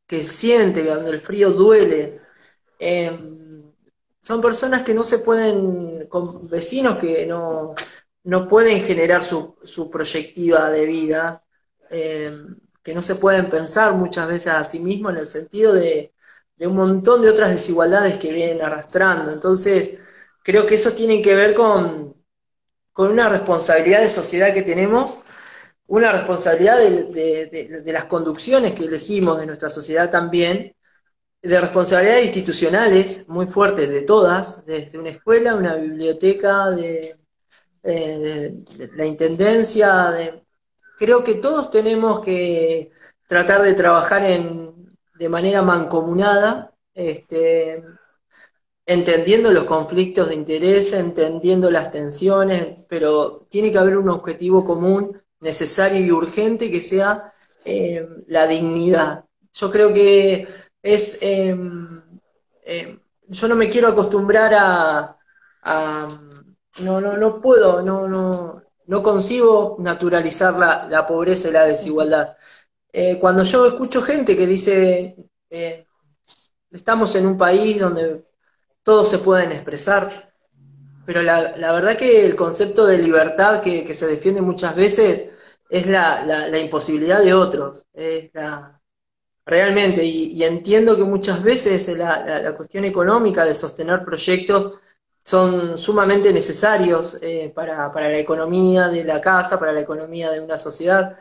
que 0.07 0.23
sienten, 0.23 0.87
donde 0.87 1.11
el 1.11 1.21
frío 1.21 1.51
duele. 1.53 2.21
Em, 2.79 3.73
son 4.21 4.41
personas 4.41 4.83
que 4.83 4.95
no 4.95 5.05
se 5.05 5.19
pueden, 5.21 6.07
con 6.09 6.49
vecinos 6.49 6.99
que 6.99 7.27
no, 7.27 7.75
no 8.25 8.49
pueden 8.49 8.83
generar 8.83 9.23
su, 9.23 9.57
su 9.63 9.91
proyectiva 9.91 10.71
de 10.71 10.87
vida, 10.87 11.45
em, 11.91 12.57
que 12.83 12.95
no 12.95 13.03
se 13.03 13.17
pueden 13.17 13.49
pensar 13.51 13.95
muchas 13.95 14.27
veces 14.29 14.53
a 14.53 14.65
sí 14.65 14.81
mismos 14.81 15.13
en 15.13 15.19
el 15.19 15.27
sentido 15.27 15.73
de, 15.75 16.15
de 16.57 16.67
un 16.67 16.77
montón 16.77 17.23
de 17.23 17.31
otras 17.31 17.51
desigualdades 17.51 18.19
que 18.19 18.33
vienen 18.33 18.63
arrastrando. 18.63 19.31
Entonces, 19.33 20.01
creo 20.43 20.67
que 20.67 20.75
eso 20.75 20.93
tiene 20.93 21.23
que 21.23 21.35
ver 21.35 21.55
con, 21.55 22.15
con 22.99 23.13
una 23.13 23.29
responsabilidad 23.29 24.01
de 24.01 24.09
sociedad 24.09 24.53
que 24.53 24.63
tenemos 24.63 25.19
una 25.87 26.11
responsabilidad 26.11 26.79
de, 26.79 27.81
las 27.93 28.07
conducciones 28.07 28.73
que 28.73 28.87
elegimos 28.87 29.39
de 29.39 29.47
nuestra 29.47 29.71
sociedad 29.71 30.11
también, 30.11 30.75
de 31.41 31.61
responsabilidades 31.61 32.27
institucionales 32.27 33.25
muy 33.29 33.47
fuertes 33.47 33.89
de 33.89 34.03
todas, 34.03 34.67
desde 34.67 34.99
una 34.99 35.11
escuela, 35.11 35.55
una 35.55 35.77
biblioteca, 35.77 36.73
de, 36.73 37.17
eh, 37.85 38.55
la 38.97 39.07
intendencia, 39.07 40.43
creo 40.99 41.23
que 41.23 41.37
todos 41.37 41.71
tenemos 41.71 42.21
que 42.21 42.91
tratar 43.29 43.63
de 43.63 43.75
trabajar 43.75 44.25
en, 44.25 44.99
de 45.15 45.29
manera 45.29 45.63
mancomunada, 45.63 46.75
este, 46.95 47.81
entendiendo 48.89 49.53
los 49.53 49.65
conflictos 49.65 50.29
de 50.29 50.35
interés, 50.35 50.93
entendiendo 50.95 51.71
las 51.71 51.93
tensiones, 51.93 52.87
pero 52.89 53.47
tiene 53.51 53.71
que 53.71 53.79
haber 53.79 53.99
un 53.99 54.09
objetivo 54.09 54.65
común 54.65 55.23
necesario 55.41 56.01
y 56.05 56.11
urgente 56.11 56.71
que 56.71 56.81
sea 56.81 57.31
eh, 57.65 58.09
la 58.27 58.47
dignidad. 58.47 59.25
Yo 59.53 59.71
creo 59.71 59.93
que 59.93 60.49
es... 60.83 61.19
Em, 61.23 62.03
yo 63.29 63.47
no 63.47 63.57
me 63.57 63.69
quiero 63.69 63.89
acostumbrar 63.89 64.55
a, 64.55 65.19
no, 66.81 67.01
no, 67.01 67.17
no 67.17 67.41
puedo, 67.41 67.83
no, 67.83 68.09
no, 68.09 68.63
no 68.87 69.03
consigo 69.03 69.77
naturalizar 69.79 70.55
la, 70.57 71.07
pobreza 71.07 71.49
y 71.49 71.53
la 71.53 71.67
desigualdad. 71.67 72.37
Eh, 72.93 73.19
cuando 73.21 73.45
yo 73.45 73.67
escucho 73.67 74.01
gente 74.01 74.37
que 74.37 74.47
dice, 74.47 75.31
eh, 75.51 75.87
estamos 76.71 77.15
en 77.17 77.27
un 77.27 77.37
país 77.37 77.79
donde 77.79 78.25
todos 78.89 79.11
se 79.11 79.19
pueden 79.19 79.53
expresar, 79.53 80.33
pero 81.05 81.21
la, 81.21 81.73
verdad 81.75 81.99
que 81.99 82.25
el 82.25 82.35
concepto 82.35 82.87
de 82.87 82.97
libertad 82.97 83.61
que, 83.61 83.93
se 83.93 84.07
defiende 84.07 84.41
muchas 84.41 84.75
veces 84.75 85.29
es 85.69 85.87
la, 85.89 86.25
la, 86.25 86.59
imposibilidad 86.59 87.23
de 87.23 87.35
otros. 87.35 87.85
Es 87.93 88.31
realmente, 89.45 90.03
y, 90.03 90.43
entiendo 90.43 90.97
que 90.97 91.05
muchas 91.05 91.43
veces 91.43 91.87
la, 91.99 92.55
cuestión 92.57 92.87
económica 92.87 93.45
de 93.45 93.55
sostener 93.55 94.07
proyectos 94.07 94.81
son 95.23 95.77
sumamente 95.77 96.33
necesarios 96.33 97.19
eh, 97.21 97.53
para, 97.55 97.93
para 97.93 98.09
la 98.09 98.19
economía 98.19 98.89
de 98.89 99.05
la 99.05 99.21
casa, 99.21 99.61
para 99.61 99.73
la 99.73 99.81
economía 99.81 100.31
de 100.31 100.41
una 100.41 100.57
sociedad, 100.57 101.15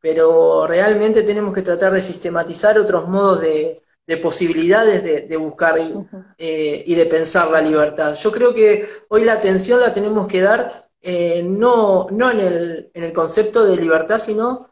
pero 0.00 0.68
realmente 0.68 1.24
tenemos 1.24 1.52
que 1.52 1.62
tratar 1.62 1.92
de 1.94 2.00
sistematizar 2.00 2.78
otros 2.78 3.08
modos 3.08 3.40
de, 3.40 3.82
de 4.08 4.16
posibilidades 4.16 5.28
de, 5.28 5.36
buscar 5.36 5.76
eh, 5.78 6.82
y, 6.86 6.94
de 6.94 7.06
pensar 7.06 7.50
la 7.50 7.60
libertad. 7.60 8.14
Yo 8.14 8.32
creo 8.32 8.54
que 8.54 8.88
hoy 9.10 9.22
la 9.24 9.34
atención 9.34 9.80
la 9.80 9.92
tenemos 9.92 10.26
que 10.26 10.40
dar 10.40 10.88
eh, 11.02 11.42
no, 11.44 12.06
no 12.10 12.30
en, 12.30 12.40
el, 12.40 12.90
en 12.94 13.04
el 13.04 13.12
concepto 13.12 13.66
de 13.66 13.76
libertad, 13.76 14.18
sino, 14.18 14.66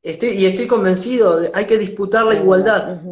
estoy, 0.00 0.30
y 0.30 0.46
estoy 0.46 0.68
convencido, 0.68 1.40
de, 1.40 1.50
hay 1.52 1.66
que 1.66 1.78
disputar 1.78 2.26
la 2.26 2.36
igualdad. 2.36 3.02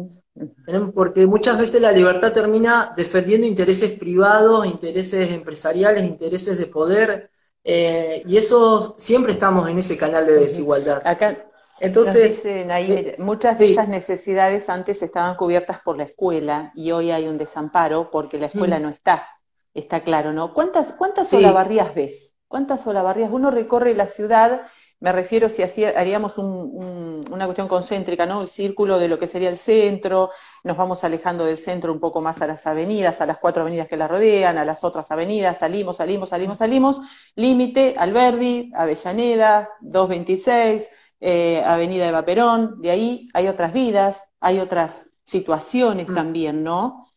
porque 0.93 1.27
muchas 1.27 1.57
veces 1.57 1.81
la 1.81 1.91
libertad 1.91 2.31
termina 2.31 2.93
defendiendo 2.95 3.45
intereses 3.45 3.99
privados, 3.99 4.65
intereses 4.65 5.29
empresariales, 5.33 6.05
intereses 6.05 6.57
de 6.57 6.67
poder, 6.67 7.29
eh, 7.65 8.23
y 8.25 8.37
eso 8.37 8.95
siempre 8.97 9.33
estamos 9.33 9.67
en 9.69 9.79
ese 9.79 9.97
canal 9.97 10.25
de 10.25 10.39
desigualdad. 10.39 11.01
Acá, 11.05 11.44
entonces, 11.79 12.45
eh, 12.45 13.15
muchas 13.19 13.59
de 13.59 13.71
esas 13.71 13.87
necesidades 13.87 14.69
antes 14.69 15.01
estaban 15.01 15.35
cubiertas 15.35 15.79
por 15.79 15.97
la 15.97 16.03
escuela 16.03 16.71
y 16.75 16.91
hoy 16.91 17.11
hay 17.11 17.27
un 17.27 17.37
desamparo 17.37 18.09
porque 18.11 18.37
la 18.37 18.45
escuela 18.45 18.79
mm. 18.79 18.81
no 18.81 18.89
está, 18.89 19.27
está 19.73 20.01
claro, 20.01 20.31
¿no? 20.31 20.53
¿Cuántas, 20.53 20.93
cuántas 20.93 21.33
olavarrías 21.33 21.93
ves? 21.93 22.33
¿Cuántas 22.47 22.85
olavarrías? 22.87 23.29
Uno 23.31 23.51
recorre 23.51 23.93
la 23.95 24.07
ciudad, 24.07 24.61
me 25.01 25.11
refiero 25.11 25.49
si 25.49 25.61
así 25.61 25.83
haríamos 25.83 26.37
una 26.37 27.45
cuestión 27.45 27.67
concéntrica, 27.67 28.25
¿no? 28.25 28.41
El 28.41 28.47
círculo 28.47 28.97
de 28.97 29.09
lo 29.09 29.19
que 29.19 29.27
sería 29.27 29.49
el 29.49 29.57
centro, 29.57 30.31
nos 30.63 30.77
vamos 30.77 31.03
alejando 31.03 31.45
del 31.45 31.57
centro 31.57 31.91
un 31.91 31.99
poco 31.99 32.21
más 32.21 32.41
a 32.41 32.47
las 32.47 32.65
avenidas, 32.65 33.19
a 33.19 33.25
las 33.25 33.37
cuatro 33.37 33.63
avenidas 33.63 33.87
que 33.87 33.97
la 33.97 34.07
rodean, 34.07 34.57
a 34.57 34.63
las 34.63 34.83
otras 34.85 35.11
avenidas, 35.11 35.59
salimos, 35.59 35.97
salimos, 35.97 36.29
salimos, 36.29 36.57
salimos, 36.57 37.01
límite, 37.35 37.95
Alberdi, 37.97 38.71
Avellaneda, 38.73 39.69
226, 39.81 40.89
eh, 41.19 41.63
Avenida 41.65 42.07
Eva 42.07 42.25
Perón, 42.25 42.81
de 42.81 42.91
ahí 42.91 43.29
hay 43.33 43.47
otras 43.47 43.73
vidas, 43.73 44.23
hay 44.39 44.59
otras 44.59 45.05
situaciones 45.23 46.09
mm. 46.09 46.15
también, 46.15 46.63
¿no? 46.63 47.11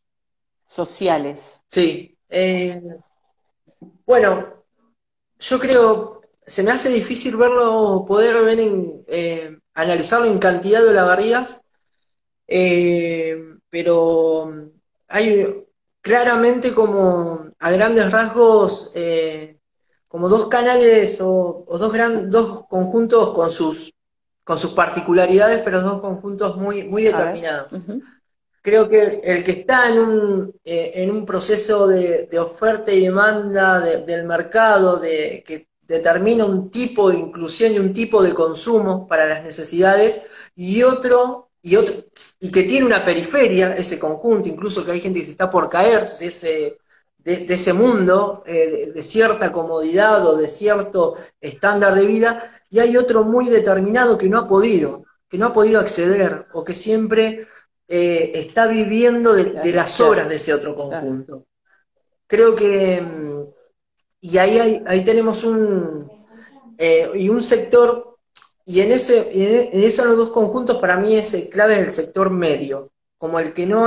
Sociales. 0.67 1.61
Sí. 1.69 2.17
Eh, 2.29 2.81
bueno, 4.07 4.65
yo 5.39 5.59
creo, 5.59 6.23
se 6.47 6.63
me 6.63 6.71
hace 6.71 6.91
difícil 6.91 7.37
verlo, 7.37 8.05
poder 8.07 8.45
ver 8.45 8.61
en, 8.61 9.05
eh, 9.09 9.59
analizarlo 9.75 10.27
en 10.27 10.39
cantidad 10.39 10.81
de 10.83 10.91
olavarrías, 10.91 11.65
pero 13.71 14.51
hay 15.09 15.65
claramente 16.01 16.73
como 16.73 17.51
a 17.59 17.71
grandes 17.71 18.11
rasgos 18.11 18.93
como 20.09 20.29
dos 20.29 20.47
canales 20.47 21.21
o, 21.23 21.65
dos, 21.69 21.93
gran, 21.93 22.31
dos 22.31 22.67
conjuntos 22.67 23.31
con 23.31 23.51
sus, 23.51 23.93
con 24.43 24.59
sus 24.59 24.73
particularidades, 24.73 25.61
pero 25.61 25.83
dos 25.83 26.01
conjuntos 26.01 26.57
muy, 26.57 26.85
muy 26.85 27.03
determinados. 27.03 27.71
Creo 28.63 28.89
que 28.89 29.21
el 29.23 29.45
que 29.45 29.53
está 29.53 29.91
en 29.91 29.99
un, 29.99 30.55
eh, 30.65 30.93
en 30.97 31.11
un 31.11 31.25
proceso 31.25 31.87
de, 31.87 32.29
oferta 32.39 32.93
y 32.93 33.03
demanda 33.03 33.81
del 33.81 34.25
mercado, 34.25 34.99
de, 34.99 35.45
que 35.47 35.69
determina 35.83 36.45
un 36.45 36.71
tipo 36.71 37.11
de 37.11 37.19
inclusión 37.19 37.73
y 37.73 37.79
un 37.79 37.93
tipo 37.93 38.23
de 38.23 38.35
consumo 38.35 39.07
para 39.07 39.27
las 39.27 39.43
necesidades, 39.43 40.27
y 40.57 40.83
otro, 40.83 41.51
y 41.63 41.77
otro, 41.77 41.95
y 42.41 42.51
que 42.51 42.65
tiene 42.65 42.87
una 42.87 43.05
periferia, 43.05 43.75
ese 43.75 43.99
conjunto, 43.99 44.49
incluso 44.49 44.85
que 44.85 44.93
hay 44.93 45.01
gente 45.01 45.21
que 45.21 45.27
se 45.27 45.33
está 45.33 45.51
por 45.51 45.69
caer 45.69 46.07
de 46.07 46.27
ese, 46.27 46.79
de, 47.37 47.55
ese 47.55 47.75
mundo, 47.75 48.43
eh, 48.47 48.93
de, 48.95 49.03
cierta 49.03 49.53
comodidad 49.53 50.27
o 50.27 50.37
de 50.37 50.49
cierto 50.49 51.15
estándar 51.41 51.95
de 51.95 52.07
vida, 52.07 52.63
y 52.71 52.79
hay 52.79 52.97
otro 52.97 53.23
muy 53.23 53.49
determinado 53.49 54.17
que 54.17 54.29
no 54.31 54.39
ha 54.39 54.49
podido, 54.49 55.05
que 55.29 55.37
no 55.37 55.47
ha 55.47 55.53
podido 55.53 55.79
acceder 55.81 56.47
o 56.55 56.65
que 56.65 56.75
siempre 56.75 57.47
eh, 57.87 58.33
está 58.35 58.67
viviendo 58.67 59.35
de, 59.35 59.73
las 59.73 60.01
obras 60.01 60.29
de 60.31 60.37
ese 60.37 60.55
otro 60.55 60.75
conjunto. 60.75 61.45
Creo 62.27 62.55
que, 62.55 63.01
mm, 63.03 63.45
y 64.23 64.39
ahí, 64.39 64.83
ahí 64.87 65.05
tenemos 65.05 65.45
un, 65.45 66.11
eh, 66.79 67.11
y 67.15 67.29
un 67.29 67.43
sector, 67.43 68.17
y 68.65 68.81
en, 68.81 68.93
ese, 68.93 69.31
en 69.73 69.83
esos 69.83 70.17
dos 70.17 70.31
conjuntos 70.31 70.79
para 70.79 70.97
mí 70.97 71.15
es 71.17 71.49
clave 71.51 71.79
el 71.79 71.91
sector 71.91 72.31
medio, 72.31 72.91
como 73.19 73.39
el 73.39 73.53
que 73.53 73.67
no 73.67 73.87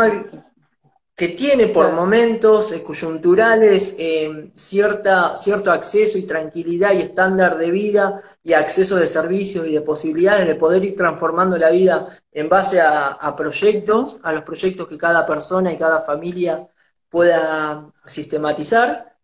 que 1.16 1.30
tiene 1.30 1.68
por 1.68 1.92
momentos 1.92 2.72
eh, 2.72 2.84
coyunturales 2.84 3.96
eh, 4.00 4.50
cierta, 4.54 5.38
cierto 5.38 5.72
acceso 5.72 6.18
y 6.18 6.26
tranquilidad 6.26 6.94
y 6.94 7.02
estándar 7.02 7.58
de 7.58 7.70
vida 7.70 8.20
y 8.42 8.54
acceso 8.54 8.96
de 8.96 9.08
servicios 9.08 9.68
y 9.68 9.74
de 9.74 9.82
posibilidades 9.82 10.48
de 10.48 10.56
poder 10.56 10.84
ir 10.84 10.96
transformando 10.96 11.58
la 11.58 11.70
vida 11.70 12.08
en 12.32 12.50
base 12.50 12.82
a, 12.82 13.36
proyectos, 13.36 14.20
a 14.24 14.32
los 14.32 14.44
proyectos 14.44 14.88
que 14.88 14.98
cada 14.98 15.26
persona 15.26 15.72
y 15.72 15.78
cada 15.78 16.02
familia 16.02 16.68
pueda 17.10 17.92
sistematizar, 18.06 19.16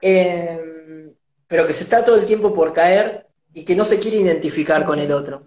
eh, 0.00 1.14
pero 1.46 1.66
que 1.66 1.72
se 1.72 1.84
está 1.84 2.04
todo 2.04 2.16
el 2.16 2.24
tiempo 2.24 2.54
por 2.54 2.72
caer 2.72 3.28
y 3.52 3.64
que 3.64 3.76
no 3.76 3.84
se 3.84 4.00
quiere 4.00 4.16
identificar 4.16 4.84
con 4.84 4.98
el 4.98 5.12
otro. 5.12 5.44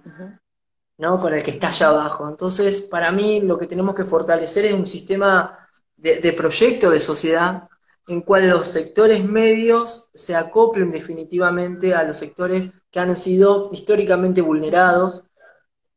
¿no? 0.99 1.19
Con 1.19 1.33
el 1.33 1.43
que 1.43 1.51
está 1.51 1.67
allá 1.67 1.89
abajo. 1.89 2.27
Entonces, 2.27 2.81
para 2.81 3.11
mí 3.11 3.41
lo 3.41 3.57
que 3.57 3.67
tenemos 3.67 3.93
que 3.93 4.05
fortalecer 4.05 4.65
es 4.65 4.73
un 4.73 4.85
sistema 4.85 5.66
de, 5.97 6.19
de 6.19 6.33
proyecto 6.33 6.89
de 6.89 6.99
sociedad 6.99 7.67
en 8.07 8.21
cual 8.21 8.47
los 8.49 8.67
sectores 8.67 9.23
medios 9.23 10.09
se 10.13 10.35
acoplen 10.35 10.91
definitivamente 10.91 11.93
a 11.93 12.03
los 12.03 12.17
sectores 12.17 12.69
que 12.89 12.99
han 12.99 13.15
sido 13.17 13.69
históricamente 13.71 14.41
vulnerados, 14.41 15.23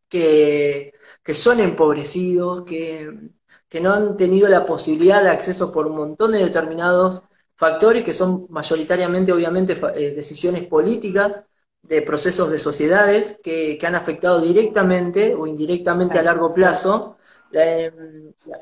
que, 0.08 0.92
que 1.22 1.34
son 1.34 1.60
empobrecidos, 1.60 2.62
que, 2.62 3.30
que 3.68 3.80
no 3.80 3.92
han 3.92 4.16
tenido 4.16 4.48
la 4.48 4.66
posibilidad 4.66 5.22
de 5.22 5.30
acceso 5.30 5.72
por 5.72 5.86
un 5.86 5.96
montón 5.96 6.32
de 6.32 6.38
determinados 6.38 7.22
factores 7.56 8.04
que 8.04 8.12
son 8.12 8.46
mayoritariamente, 8.50 9.32
obviamente, 9.32 9.78
eh, 9.94 10.14
decisiones 10.14 10.66
políticas 10.66 11.44
de 11.82 12.02
procesos 12.02 12.50
de 12.50 12.58
sociedades 12.58 13.38
que, 13.42 13.78
que 13.78 13.86
han 13.86 13.94
afectado 13.94 14.40
directamente 14.40 15.34
o 15.34 15.46
indirectamente 15.46 16.18
a 16.18 16.22
largo 16.22 16.52
plazo 16.52 17.16
eh, 17.52 17.92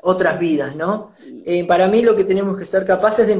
otras 0.01 0.39
vidas, 0.39 0.75
¿no? 0.75 1.11
Eh, 1.45 1.65
para 1.67 1.87
mí 1.87 2.01
lo 2.01 2.15
que 2.15 2.23
tenemos 2.23 2.57
que 2.57 2.65
ser 2.65 2.85
capaces 2.85 3.27
de, 3.27 3.35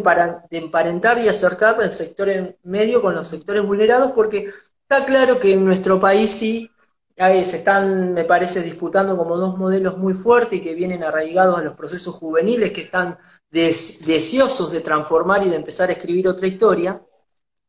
de 0.49 0.57
emparentar 0.57 1.17
y 1.19 1.27
acercar 1.27 1.81
el 1.81 1.91
sector 1.91 2.29
medio 2.63 3.01
con 3.01 3.15
los 3.15 3.27
sectores 3.27 3.63
vulnerados, 3.63 4.11
porque 4.11 4.49
está 4.81 5.05
claro 5.05 5.39
que 5.39 5.53
en 5.53 5.65
nuestro 5.65 5.99
país 5.99 6.31
sí 6.31 6.69
se 7.19 7.57
están, 7.57 8.13
me 8.13 8.23
parece, 8.23 8.61
disputando 8.61 9.17
como 9.17 9.35
dos 9.35 9.57
modelos 9.57 9.97
muy 9.97 10.13
fuertes 10.13 10.59
y 10.59 10.61
que 10.61 10.73
vienen 10.73 11.03
arraigados 11.03 11.57
a 11.57 11.63
los 11.63 11.75
procesos 11.75 12.15
juveniles 12.15 12.71
que 12.71 12.81
están 12.81 13.17
deseosos 13.51 14.71
de 14.71 14.79
transformar 14.79 15.45
y 15.45 15.49
de 15.49 15.57
empezar 15.57 15.89
a 15.89 15.93
escribir 15.93 16.29
otra 16.29 16.47
historia 16.47 17.01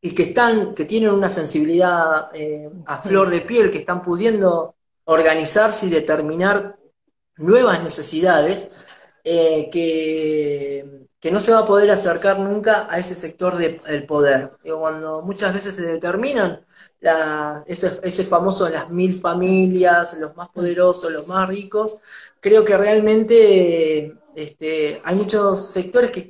y 0.00 0.14
que 0.14 0.22
están, 0.24 0.72
que 0.74 0.84
tienen 0.84 1.10
una 1.10 1.28
sensibilidad 1.28 2.30
eh, 2.32 2.70
a 2.86 2.98
flor 2.98 3.28
de 3.28 3.40
piel, 3.40 3.72
que 3.72 3.78
están 3.78 4.02
pudiendo 4.02 4.76
organizarse 5.04 5.86
y 5.86 5.90
determinar 5.90 6.78
nuevas 7.40 7.82
necesidades 7.82 8.68
eh, 9.24 9.68
que, 9.70 11.08
que, 11.20 11.30
no 11.30 11.40
se 11.40 11.52
va 11.52 11.60
a 11.60 11.66
poder 11.66 11.90
acercar 11.90 12.38
nunca 12.38 12.86
a 12.90 12.98
ese 12.98 13.14
sector 13.14 13.56
del 13.56 14.06
poder. 14.06 14.52
cuando 14.62 15.22
muchas 15.22 15.52
veces 15.52 15.74
se 15.76 15.82
determinan 15.82 16.64
la, 17.00 17.64
ese, 17.66 18.00
ese, 18.02 18.24
famoso 18.24 18.68
las 18.68 18.90
mil 18.90 19.14
familias, 19.14 20.18
los 20.20 20.36
más 20.36 20.48
poderosos, 20.50 21.12
los 21.12 21.28
más 21.28 21.48
ricos, 21.48 22.00
creo 22.40 22.64
que 22.64 22.76
realmente 22.76 24.14
este, 24.34 25.00
hay 25.04 25.14
muchos 25.14 25.72
sectores 25.72 26.10
que 26.10 26.28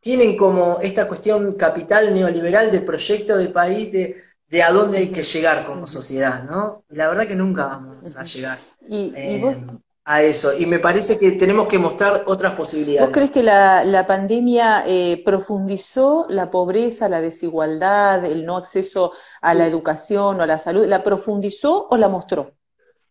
tienen 0.00 0.36
como 0.36 0.78
esta 0.82 1.06
cuestión 1.08 1.54
capital 1.54 2.12
neoliberal 2.12 2.72
de 2.72 2.80
proyecto 2.80 3.36
de 3.36 3.48
país 3.48 3.92
de, 3.92 4.16
de 4.48 4.62
a 4.62 4.72
dónde 4.72 4.98
hay 4.98 5.12
que 5.12 5.22
llegar 5.22 5.64
como 5.64 5.86
sociedad, 5.86 6.44
¿no? 6.44 6.84
Y 6.90 6.96
la 6.96 7.08
verdad 7.08 7.26
que 7.26 7.36
nunca 7.36 7.66
vamos 7.66 8.16
a 8.16 8.24
llegar. 8.24 8.58
¿Y, 8.88 9.12
y 9.16 9.38
vos 9.40 9.58
eh, 9.62 9.66
a 10.04 10.22
eso. 10.22 10.52
Y 10.58 10.66
me 10.66 10.78
parece 10.78 11.18
que 11.18 11.32
tenemos 11.32 11.68
que 11.68 11.78
mostrar 11.78 12.24
otras 12.26 12.54
posibilidades. 12.54 13.08
¿Vos 13.08 13.14
crees 13.14 13.30
que 13.30 13.42
la, 13.42 13.84
la 13.84 14.06
pandemia 14.06 14.84
eh, 14.86 15.22
profundizó 15.24 16.26
la 16.28 16.50
pobreza, 16.50 17.08
la 17.08 17.20
desigualdad, 17.20 18.24
el 18.24 18.44
no 18.44 18.56
acceso 18.56 19.12
a 19.40 19.54
la 19.54 19.66
educación 19.66 20.40
o 20.40 20.42
a 20.42 20.46
la 20.46 20.58
salud? 20.58 20.86
¿La 20.86 21.04
profundizó 21.04 21.86
o 21.88 21.96
la 21.96 22.08
mostró? 22.08 22.52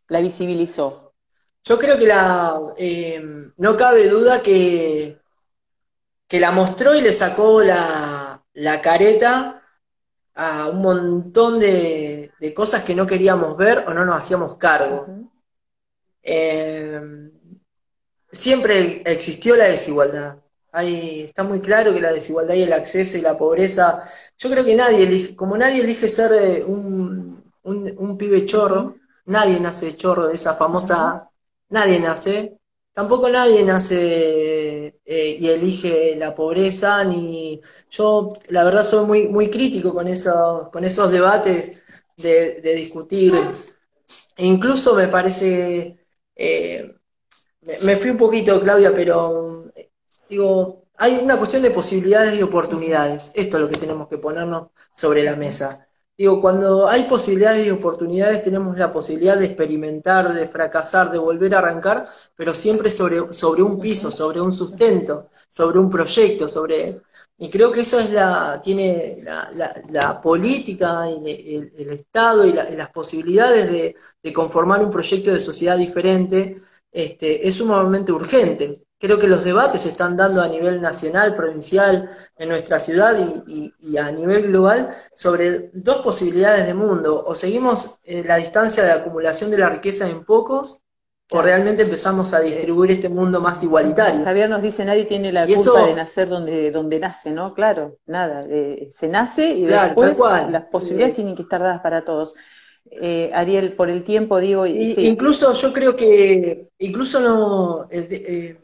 ¿La 0.07 0.19
visibilizó? 0.19 1.13
Yo 1.63 1.77
creo 1.77 1.97
que 1.97 2.07
la 2.07 2.59
eh, 2.75 3.21
no 3.57 3.77
cabe 3.77 4.07
duda 4.07 4.41
que, 4.41 5.19
que 6.27 6.39
la 6.39 6.51
mostró 6.51 6.95
y 6.95 7.01
le 7.01 7.11
sacó 7.11 7.61
la, 7.61 8.43
la 8.53 8.81
careta 8.81 9.63
a 10.33 10.69
un 10.69 10.81
montón 10.81 11.59
de, 11.59 12.31
de, 12.39 12.53
cosas 12.53 12.83
que 12.83 12.95
no 12.95 13.05
queríamos 13.05 13.55
ver 13.57 13.85
o 13.87 13.93
no 13.93 14.03
nos 14.03 14.17
hacíamos 14.17 14.55
cargo. 14.55 15.05
Eh, 16.23 17.01
siempre 18.31 19.01
existió 19.05 19.55
la 19.55 19.65
desigualdad. 19.65 20.37
Ahí 20.71 21.21
está 21.21 21.43
muy 21.43 21.59
claro 21.59 21.93
que 21.93 22.01
la 22.01 22.13
desigualdad 22.13 22.55
y 22.55 22.63
el 22.63 22.73
acceso 22.73 23.17
y 23.17 23.21
la 23.21 23.37
pobreza. 23.37 24.03
Yo 24.37 24.49
creo 24.49 24.63
que 24.63 24.75
nadie 24.75 25.03
elige, 25.03 25.35
como 25.35 25.57
nadie 25.57 25.81
elige 25.81 26.07
ser 26.07 26.31
eh, 26.31 26.63
un, 26.63 27.43
un, 27.63 28.17
pibe 28.17 28.45
chorro, 28.45 28.95
nadie 29.25 29.59
nace 29.59 29.95
chorro, 29.97 30.29
esa 30.29 30.53
famosa, 30.53 31.29
nadie 31.69 31.99
nace. 31.99 32.57
Tampoco 32.93 33.29
nadie 33.29 33.63
nace 33.63 34.99
eh, 35.05 35.37
y 35.39 35.47
elige 35.47 36.15
la 36.15 36.33
pobreza, 36.35 37.03
ni 37.03 37.59
yo 37.89 38.33
la 38.49 38.63
verdad 38.63 38.83
soy 38.83 39.05
muy, 39.05 39.27
muy 39.27 39.49
crítico 39.49 39.93
con 39.93 40.07
esos, 40.07 40.69
con 40.69 40.83
esos 40.85 41.11
debates 41.11 41.81
de, 42.17 42.61
de 42.61 42.75
discutir. 42.75 43.33
E 44.37 44.45
incluso 44.45 44.95
me 44.95 45.07
parece 45.07 46.00
eh, 46.43 46.95
me 47.81 47.95
fui 47.97 48.09
un 48.09 48.17
poquito, 48.17 48.59
Claudia, 48.59 48.91
pero 48.93 49.71
digo, 50.27 50.85
hay 50.97 51.19
una 51.21 51.37
cuestión 51.37 51.61
de 51.61 51.69
posibilidades 51.69 52.39
y 52.39 52.41
oportunidades. 52.41 53.31
Esto 53.35 53.57
es 53.57 53.63
lo 53.63 53.69
que 53.69 53.79
tenemos 53.79 54.07
que 54.07 54.17
ponernos 54.17 54.69
sobre 54.91 55.21
la 55.23 55.35
mesa. 55.35 55.87
Digo, 56.17 56.41
cuando 56.41 56.87
hay 56.87 57.03
posibilidades 57.03 57.65
y 57.65 57.69
oportunidades, 57.69 58.43
tenemos 58.43 58.75
la 58.75 58.91
posibilidad 58.91 59.37
de 59.37 59.45
experimentar, 59.45 60.33
de 60.33 60.47
fracasar, 60.47 61.11
de 61.11 61.19
volver 61.19 61.53
a 61.53 61.59
arrancar, 61.59 62.05
pero 62.35 62.53
siempre 62.55 62.89
sobre, 62.89 63.31
sobre 63.33 63.61
un 63.61 63.79
piso, 63.79 64.09
sobre 64.11 64.41
un 64.41 64.51
sustento, 64.51 65.29
sobre 65.47 65.77
un 65.77 65.89
proyecto, 65.89 66.47
sobre 66.47 67.01
y 67.43 67.49
creo 67.49 67.71
que 67.71 67.81
eso 67.81 67.99
es 67.99 68.11
la, 68.11 68.61
tiene 68.63 69.17
la, 69.23 70.21
política, 70.21 71.09
y 71.09 71.71
el, 71.75 71.89
Estado 71.89 72.45
y, 72.45 72.53
las 72.53 72.89
posibilidades 72.91 73.95
de, 74.21 74.31
conformar 74.31 74.83
un 74.85 74.91
proyecto 74.91 75.33
de 75.33 75.39
sociedad 75.39 75.75
diferente, 75.75 76.57
este, 76.91 77.47
es 77.47 77.55
sumamente 77.55 78.11
urgente. 78.11 78.83
Creo 78.99 79.17
que 79.17 79.27
los 79.27 79.43
debates 79.43 79.81
se 79.81 79.89
están 79.89 80.15
dando 80.15 80.39
a 80.39 80.47
nivel 80.47 80.79
nacional, 80.79 81.33
provincial, 81.33 82.11
en 82.37 82.47
nuestra 82.47 82.79
ciudad 82.79 83.17
y, 83.47 83.97
a 83.97 84.11
nivel 84.11 84.43
global 84.43 84.91
sobre 85.15 85.71
dos 85.73 86.03
posibilidades 86.03 86.67
de 86.67 86.75
mundo. 86.75 87.23
O 87.25 87.33
seguimos 87.33 87.97
en 88.03 88.27
la 88.27 88.37
distancia 88.37 88.83
de 88.83 88.91
acumulación 88.91 89.49
de 89.49 89.57
la 89.57 89.69
riqueza 89.71 90.07
en 90.07 90.23
pocos, 90.25 90.83
o 91.33 91.41
realmente 91.41 91.83
empezamos 91.83 92.33
a 92.33 92.41
distribuir 92.41 92.91
este 92.91 93.07
mundo 93.07 93.39
más 93.39 93.63
igualitario. 93.63 94.21
Javier 94.25 94.49
nos 94.49 94.61
dice, 94.61 94.83
nadie 94.83 95.05
tiene 95.05 95.31
la 95.31 95.47
culpa 95.47 95.85
de 95.85 95.93
nacer 95.93 96.27
donde, 96.27 96.71
donde 96.71 96.99
nace, 96.99 97.31
¿no? 97.31 97.53
Claro, 97.53 97.95
nada, 98.05 98.45
eh, 98.49 98.89
se 98.91 99.07
nace 99.07 99.47
y 99.47 99.65
después 99.65 100.19
las 100.19 100.65
posibilidades 100.65 101.15
tienen 101.15 101.35
que 101.35 101.43
estar 101.43 101.61
dadas 101.61 101.79
para 101.79 102.03
todos. 102.03 102.35
Eh, 102.89 103.31
Ariel, 103.33 103.73
por 103.73 103.89
el 103.89 104.03
tiempo 104.03 104.39
digo... 104.39 104.65
Incluso 104.65 105.53
yo 105.53 105.71
creo 105.71 105.95
que, 105.95 106.67
incluso 106.79 107.21
no, 107.21 107.87
eh, 107.89 108.57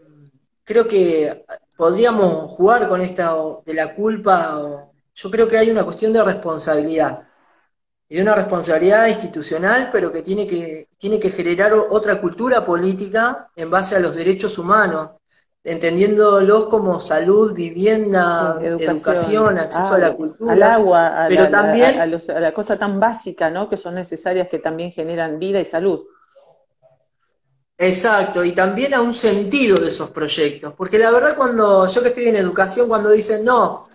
creo 0.66 0.86
que 0.90 1.46
podríamos 1.78 2.52
jugar 2.52 2.90
con 2.90 3.00
esta 3.00 3.34
de 3.66 3.74
la 3.74 3.96
culpa, 3.96 4.90
yo 5.16 5.32
creo 5.32 5.48
que 5.48 5.58
hay 5.58 5.70
una 5.70 5.86
cuestión 5.86 6.12
de 6.12 6.22
responsabilidad 6.22 7.27
y 8.10 8.16
de 8.16 8.22
una 8.22 8.36
responsabilidad 8.36 9.08
institucional, 9.08 9.90
pero 9.92 10.12
que 10.12 10.22
tiene 10.22 10.48
que, 10.48 10.88
tiene 10.98 11.20
que 11.20 11.30
generar 11.30 11.74
otra 11.74 12.22
cultura 12.22 12.64
política 12.64 13.50
en 13.56 13.70
base 13.70 13.96
a 13.96 14.00
los 14.00 14.16
derechos 14.16 14.58
humanos, 14.58 15.10
entendiéndolos 15.62 16.68
como 16.68 17.02
salud, 17.02 17.54
vivienda, 17.54 18.58
educación, 18.62 19.58
acceso 19.58 19.96
a 19.96 20.00
la 20.00 20.14
cultura. 20.14 20.54
Al 20.54 20.64
agua, 20.64 21.26
a, 21.26 21.28
pero 21.28 21.44
la, 21.44 21.52
también, 21.52 22.00
a, 22.00 22.06
la 22.40 22.54
cosa 22.54 22.80
tan 22.80 22.98
básica, 22.98 23.50
¿no? 23.50 23.68
Que 23.68 23.76
son 23.76 23.96
necesarias, 23.96 24.48
que 24.48 24.60
también 24.60 24.92
generan 24.92 25.38
vida 25.38 25.60
y 25.60 25.66
salud. 25.66 26.06
Exacto, 27.78 28.44
y 28.44 28.54
también 28.54 28.94
a 28.94 29.02
un 29.02 29.14
sentido 29.14 29.78
de 29.78 29.90
esos 29.90 30.10
proyectos, 30.10 30.74
porque 30.76 30.98
la 30.98 31.12
verdad 31.12 31.36
cuando 31.36 31.86
yo 31.86 32.02
que 32.02 32.08
estoy 32.08 32.30
en 32.30 32.38
educación, 32.38 32.88
cuando 32.88 33.12
dicen, 33.12 33.46
no, 33.46 33.88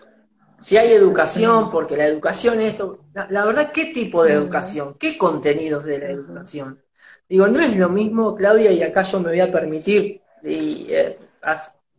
si 0.60 0.76
hay 0.76 0.92
educación, 0.92 1.68
porque 1.68 1.96
la 1.96 2.06
educación 2.06 2.60
es 2.60 2.72
esto, 2.72 3.01
la, 3.14 3.44
verdad, 3.44 3.72
¿qué 3.72 3.86
tipo 3.86 4.24
de 4.24 4.34
educación? 4.34 4.94
¿Qué 4.98 5.18
contenidos 5.18 5.84
de 5.84 5.98
la 5.98 6.10
educación? 6.10 6.82
Digo, 7.28 7.46
no 7.48 7.60
es 7.60 7.76
lo 7.76 7.88
mismo, 7.88 8.34
Claudia, 8.34 8.72
y 8.72 8.82
acá 8.82 9.02
yo 9.02 9.20
me 9.20 9.30
voy 9.30 9.40
a 9.40 9.50
permitir 9.50 10.22
eh, 10.42 11.18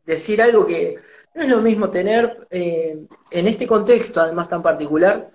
decir 0.05 0.41
algo 0.41 0.65
que 0.65 0.97
no 1.33 1.43
es 1.43 1.49
lo 1.49 1.61
mismo 1.61 1.89
tener 1.89 2.47
eh, 2.49 3.05
en 3.31 3.47
este 3.47 3.67
contexto, 3.67 4.21
además 4.21 4.49
tan 4.49 4.61
particular, 4.61 5.31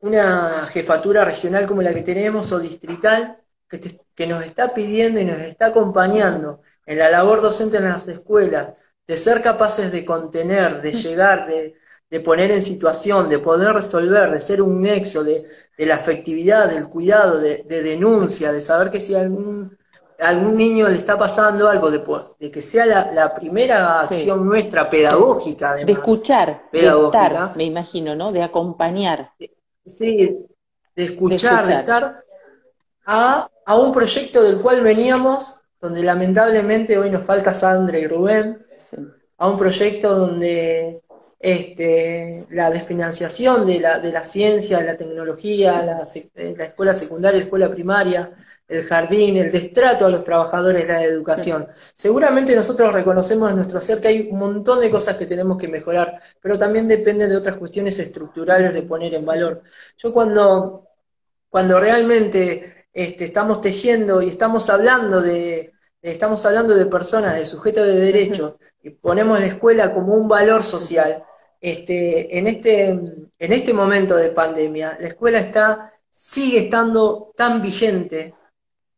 una 0.00 0.66
jefatura 0.66 1.24
regional 1.24 1.66
como 1.66 1.82
la 1.82 1.94
que 1.94 2.02
tenemos 2.02 2.52
o 2.52 2.58
distrital, 2.58 3.38
que, 3.68 3.80
que 4.14 4.26
nos 4.26 4.44
está 4.44 4.74
pidiendo 4.74 5.20
y 5.20 5.24
nos 5.24 5.40
está 5.40 5.66
acompañando 5.66 6.60
en 6.86 6.98
la 6.98 7.10
labor 7.10 7.40
docente 7.40 7.78
en 7.78 7.84
las 7.84 8.08
escuelas, 8.08 8.74
de 9.06 9.16
ser 9.16 9.42
capaces 9.42 9.92
de 9.92 10.04
contener, 10.04 10.82
de 10.82 10.92
llegar, 10.92 11.46
de, 11.46 11.74
de 12.10 12.20
poner 12.20 12.50
en 12.50 12.62
situación, 12.62 13.28
de 13.28 13.38
poder 13.38 13.72
resolver, 13.72 14.30
de 14.30 14.40
ser 14.40 14.62
un 14.62 14.82
nexo 14.82 15.24
de, 15.24 15.44
la 15.78 15.96
afectividad, 15.96 16.68
del 16.68 16.88
cuidado, 16.88 17.38
de, 17.38 17.64
denuncia, 17.64 18.52
de 18.52 18.60
saber 18.60 18.90
que 18.90 19.00
si 19.00 19.14
algún, 19.14 19.76
algún 20.20 20.56
niño 20.56 20.88
le 20.88 20.96
está 20.96 21.18
pasando 21.18 21.68
algo, 21.68 21.90
de, 21.90 22.50
que 22.50 22.62
sea 22.62 22.86
la, 22.86 23.34
primera 23.34 24.02
acción 24.02 24.46
nuestra 24.46 24.88
pedagógica. 24.88 25.74
de 25.74 25.92
escuchar, 25.92 26.68
de 26.72 26.86
estar, 26.86 27.56
me 27.56 27.64
imagino, 27.64 28.14
¿no? 28.14 28.30
De 28.30 28.42
acompañar. 28.42 29.32
Sí, 29.84 30.46
de 30.94 31.04
escuchar, 31.04 31.66
de, 31.66 31.74
estar 31.74 32.24
a 33.06 33.48
a 33.64 33.78
un 33.78 33.92
proyecto 33.92 34.42
del 34.42 34.60
cual 34.60 34.82
veníamos, 34.82 35.60
donde 35.80 36.02
lamentablemente 36.02 36.98
hoy 36.98 37.10
nos 37.10 37.24
falta 37.24 37.54
Sandra 37.54 37.98
y 37.98 38.06
Rubén, 38.06 38.64
a 39.38 39.48
un 39.48 39.56
proyecto 39.56 40.14
donde 40.14 41.02
este, 41.44 42.46
la 42.48 42.70
desfinanciación 42.70 43.66
de 43.66 43.78
la, 43.78 43.98
de 43.98 44.10
la 44.10 44.24
ciencia, 44.24 44.78
de 44.78 44.84
la 44.84 44.96
tecnología, 44.96 45.82
la, 45.82 46.02
eh, 46.36 46.54
la, 46.56 46.64
escuela 46.64 46.94
secundaria, 46.94 47.36
la 47.38 47.44
escuela 47.44 47.70
primaria, 47.70 48.32
el 48.66 48.82
jardín, 48.84 49.36
el 49.36 49.52
destrato 49.52 50.06
a 50.06 50.08
los 50.08 50.24
trabajadores 50.24 50.88
de 50.88 50.94
la 50.94 51.04
educación. 51.04 51.68
Seguramente 51.92 52.56
nosotros 52.56 52.94
reconocemos 52.94 53.50
en 53.50 53.56
nuestro 53.56 53.76
hacer 53.76 54.00
que 54.00 54.08
hay 54.08 54.28
un 54.30 54.38
montón 54.38 54.80
de 54.80 54.90
cosas 54.90 55.18
que 55.18 55.26
tenemos 55.26 55.58
que 55.58 55.68
mejorar, 55.68 56.18
pero 56.40 56.58
también 56.58 56.88
depende 56.88 57.28
de 57.28 57.36
otras 57.36 57.56
cuestiones 57.58 57.98
estructurales 57.98 58.72
de 58.72 58.80
poner 58.80 59.12
en 59.12 59.26
valor. 59.26 59.62
Yo 59.98 60.14
cuando, 60.14 60.88
cuando 61.50 61.78
realmente 61.78 62.86
este, 62.90 63.24
estamos 63.26 63.60
tejiendo 63.60 64.22
y 64.22 64.30
estamos 64.30 64.70
hablando 64.70 65.20
de, 65.20 65.74
estamos 66.00 66.46
hablando 66.46 66.74
de 66.74 66.86
personas, 66.86 67.36
de 67.36 67.44
sujetos 67.44 67.86
de 67.86 68.00
derechos, 68.00 68.54
y 68.82 68.88
ponemos 68.88 69.38
la 69.38 69.46
escuela 69.46 69.92
como 69.92 70.14
un 70.14 70.26
valor 70.26 70.62
social, 70.62 71.22
este, 71.64 72.38
en, 72.38 72.46
este, 72.46 72.88
en 72.88 73.30
este 73.38 73.72
momento 73.72 74.16
de 74.16 74.28
pandemia, 74.28 74.98
la 75.00 75.08
escuela 75.08 75.38
está, 75.38 75.90
sigue 76.10 76.58
estando 76.58 77.32
tan 77.34 77.62
vigente, 77.62 78.34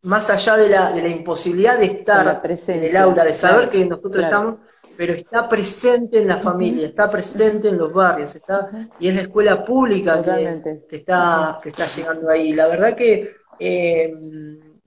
más 0.03 0.31
allá 0.31 0.57
de 0.57 0.69
la, 0.69 0.91
de 0.91 1.03
la 1.03 1.09
imposibilidad 1.09 1.79
de 1.79 1.87
estar 1.87 2.43
en 2.45 2.83
el 2.83 2.97
aula, 2.97 3.25
de 3.25 3.35
saber 3.35 3.71
que 3.71 3.87
nosotros 3.87 4.25
estamos, 4.25 4.59
pero 4.97 5.13
está 5.13 5.49
presente 5.49 6.19
en 6.19 6.27
la 6.27 6.39
familia, 6.39 6.89
está 6.89 7.09
presente 7.09 7.69
en 7.69 7.79
los 7.79 7.93
barrios, 7.93 8.35
está, 8.35 8.69
y 8.99 9.11
es 9.11 9.15
la 9.15 9.23
escuela 9.23 9.65
pública 9.65 10.21
que, 10.21 10.97
está, 10.97 11.61
que 11.63 11.69
está 11.69 11.87
llegando 11.87 12.29
ahí. 12.29 12.53
La 12.53 12.67
verdad 12.67 12.97
que 12.97 13.31
eh, 13.61 14.13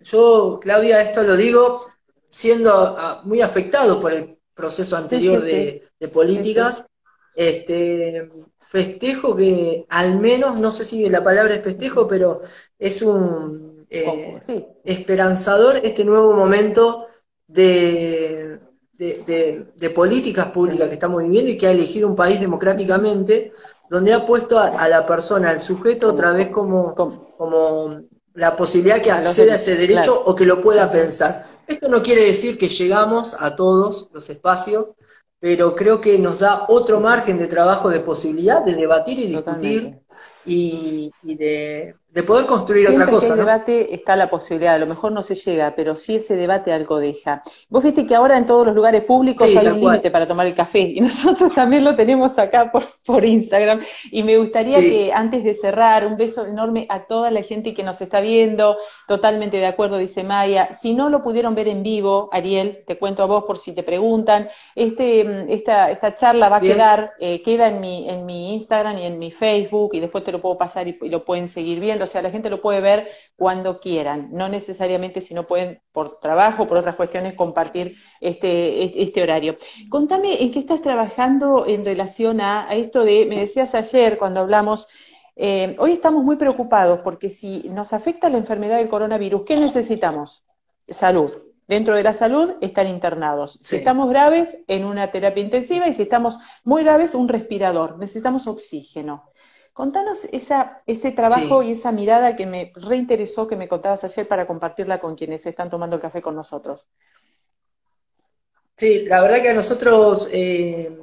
yo, 0.01 0.59
Claudia, 0.61 1.01
esto 1.01 1.23
lo 1.23 1.37
digo 1.37 1.79
siendo 2.27 2.73
ah, 2.73 3.21
muy 3.23 3.41
afectado 3.41 4.01
por 4.01 4.11
el 4.11 4.37
proceso 4.53 4.97
anterior 4.97 5.41
de, 5.41 5.83
de, 5.97 6.07
políticas, 6.09 6.85
este, 7.35 8.29
festejo 8.59 9.35
que 9.35 9.85
al 9.89 10.19
menos, 10.19 10.59
no 10.59 10.71
sé 10.71 10.85
si 10.85 11.09
la 11.09 11.23
palabra 11.23 11.55
es 11.55 11.63
festejo, 11.63 12.07
pero 12.07 12.41
es 12.77 13.01
un 13.01 13.87
eh, 13.89 14.39
esperanzador 14.83 15.77
este 15.83 16.03
nuevo 16.05 16.33
momento 16.33 17.07
de, 17.47 18.59
de, 18.99 19.89
políticas 19.95 20.47
públicas 20.51 20.87
que 20.87 20.93
estamos 20.93 21.23
viviendo 21.23 21.49
y 21.49 21.57
que 21.57 21.67
ha 21.67 21.71
elegido 21.71 22.07
un 22.07 22.15
país 22.15 22.39
democráticamente, 22.39 23.51
donde 23.89 24.13
ha 24.13 24.25
puesto 24.25 24.59
a, 24.59 24.87
la 24.87 25.05
persona, 25.05 25.49
al 25.49 25.59
sujeto, 25.59 26.09
otra 26.09 26.31
vez 26.31 26.49
como, 26.49 26.93
como 26.93 28.01
la 28.33 28.55
posibilidad 28.55 29.01
que 29.01 29.11
acceda 29.11 29.53
a 29.53 29.55
ese 29.55 29.75
derecho 29.75 30.21
o 30.25 30.35
que 30.35 30.45
lo 30.45 30.61
pueda 30.61 30.91
pensar. 30.91 31.43
Esto 31.67 31.87
no 31.87 32.01
quiere 32.01 32.25
decir 32.25 32.57
que 32.57 32.69
llegamos 32.69 33.35
a 33.39 33.55
todos 33.55 34.09
los 34.13 34.29
espacios, 34.29 34.87
pero 35.39 35.75
creo 35.75 36.01
que 36.01 36.19
nos 36.19 36.39
da 36.39 36.65
otro 36.67 36.99
margen 36.99 37.37
de 37.37 37.47
trabajo, 37.47 37.89
de 37.89 38.01
posibilidad 38.01 38.63
de 38.63 38.75
debatir 38.75 39.19
y 39.19 39.27
discutir 39.27 39.99
y, 40.45 41.11
de, 41.23 41.95
poder 42.25 42.45
construir 42.45 42.87
otra 42.89 43.07
cosa. 43.07 43.33
En 43.33 43.39
el 43.39 43.45
debate 43.45 43.93
está 43.93 44.15
la 44.15 44.29
posibilidad, 44.29 44.75
a 44.75 44.79
lo 44.79 44.87
mejor 44.87 45.11
no 45.11 45.23
se 45.23 45.35
llega, 45.35 45.73
pero 45.75 45.95
sí 45.95 46.15
ese 46.15 46.35
debate 46.35 46.71
algo 46.71 46.99
deja. 46.99 47.43
Vos 47.69 47.83
viste 47.83 48.05
que 48.05 48.15
ahora 48.15 48.37
en 48.37 48.45
todos 48.45 48.65
los 48.65 48.75
lugares 48.75 49.03
públicos 49.03 49.47
hay 49.55 49.67
un 49.67 49.79
límite 49.79 50.11
para 50.11 50.27
tomar 50.27 50.47
el 50.47 50.55
café 50.55 50.79
y 50.79 51.01
nosotros 51.01 51.53
también 51.53 51.83
lo 51.83 51.95
tenemos 51.95 52.37
acá 52.39 52.71
por, 52.71 52.83
por 53.05 53.23
Instagram 53.23 53.81
y 54.11 54.23
me 54.23 54.37
gustaría 54.37 54.79
que 54.79 55.11
antes 55.13 55.43
de 55.43 55.53
cerrar, 55.53 56.05
un 56.05 56.17
beso 56.17 56.45
enorme 56.45 56.85
a 56.89 57.05
toda 57.05 57.31
la 57.31 57.43
gente 57.43 57.73
que 57.73 57.83
nos 57.83 58.01
está 58.01 58.19
viendo, 58.19 58.77
totalmente 59.07 59.57
de 59.57 59.65
acuerdo, 59.65 59.97
dice 59.97 60.23
Maya. 60.23 60.73
Si 60.73 60.93
no 60.93 61.09
lo 61.09 61.23
pudieron 61.23 61.55
ver 61.55 61.67
en 61.67 61.83
vivo, 61.83 62.29
Ariel, 62.31 62.83
te 62.87 62.97
cuento 62.97 63.23
a 63.23 63.25
vos 63.25 63.43
por 63.43 63.59
si 63.59 63.73
te 63.73 63.83
preguntan, 63.83 64.49
este, 64.75 65.53
esta, 65.53 65.91
esta 65.91 66.15
charla 66.15 66.49
va 66.49 66.57
a 66.57 66.61
quedar, 66.61 67.13
eh, 67.19 67.41
queda 67.41 67.67
en 67.67 67.79
mi, 67.79 68.09
en 68.09 68.25
mi 68.25 68.53
Instagram 68.53 68.97
y 68.97 69.05
en 69.05 69.19
mi 69.19 69.31
Facebook 69.31 69.91
y 69.93 69.99
después 69.99 70.23
te 70.23 70.31
lo 70.31 70.41
puedo 70.41 70.57
pasar 70.57 70.87
y, 70.87 70.97
lo 71.09 71.23
pueden 71.23 71.47
seguir 71.47 71.79
viendo. 71.79 71.98
O 72.01 72.07
sea, 72.07 72.21
la 72.21 72.31
gente 72.31 72.49
lo 72.49 72.61
puede 72.61 72.81
ver 72.81 73.09
cuando 73.35 73.79
quieran, 73.79 74.29
no 74.31 74.49
necesariamente 74.49 75.21
si 75.21 75.33
no 75.33 75.47
pueden 75.47 75.81
por 75.91 76.19
trabajo, 76.19 76.67
por 76.67 76.77
otras 76.77 76.95
cuestiones, 76.95 77.33
compartir 77.33 77.95
este, 78.21 79.01
este 79.01 79.23
horario. 79.23 79.57
Contame 79.89 80.41
en 80.41 80.51
qué 80.51 80.59
estás 80.59 80.81
trabajando 80.81 81.65
en 81.67 81.85
relación 81.85 82.41
a, 82.41 82.67
esto 82.71 83.03
de, 83.03 83.25
me 83.25 83.39
decías 83.39 83.75
ayer 83.75 84.17
cuando 84.17 84.39
hablamos, 84.39 84.87
eh, 85.35 85.75
hoy 85.79 85.93
estamos 85.93 86.23
muy 86.23 86.35
preocupados 86.35 86.99
porque 86.99 87.29
si 87.29 87.69
nos 87.69 87.93
afecta 87.93 88.29
la 88.29 88.37
enfermedad 88.37 88.77
del 88.77 88.89
coronavirus, 88.89 89.43
¿qué 89.45 89.55
necesitamos? 89.55 90.43
Salud. 90.87 91.31
Dentro 91.69 91.93
de 91.93 92.01
la 92.01 92.13
salud 92.13 92.55
están 92.61 92.87
internados. 92.87 93.59
Si 93.61 93.75
estamos 93.75 94.09
graves, 94.09 94.57
en 94.67 94.85
una 94.85 95.11
terapia 95.11 95.43
intensiva 95.43 95.87
y 95.87 95.93
si 95.93 96.01
estamos 96.01 96.39
muy 96.63 96.83
graves, 96.83 97.13
un 97.13 97.27
respirador. 97.27 97.99
Necesitamos 97.99 98.47
oxígeno. 98.47 99.29
Contanos 99.79 100.27
esa, 100.33 100.83
ese 100.85 101.11
trabajo 101.11 101.63
y 101.63 101.71
esa 101.71 101.93
mirada 101.93 102.35
que 102.35 102.45
me 102.45 102.73
reinteresó, 102.75 103.47
que 103.47 103.55
me 103.55 103.69
contabas 103.69 104.03
ayer 104.03 104.27
para 104.27 104.45
compartirla 104.45 104.99
con 104.99 105.15
quienes 105.15 105.45
están 105.45 105.69
tomando 105.69 105.95
el 105.95 106.01
café 106.01 106.21
con 106.21 106.35
nosotros. 106.35 106.89
Sí, 108.75 109.05
la 109.07 109.21
verdad 109.21 109.41
que 109.41 109.51
a 109.51 109.53
nosotros, 109.53 110.27
eh, 110.33 110.93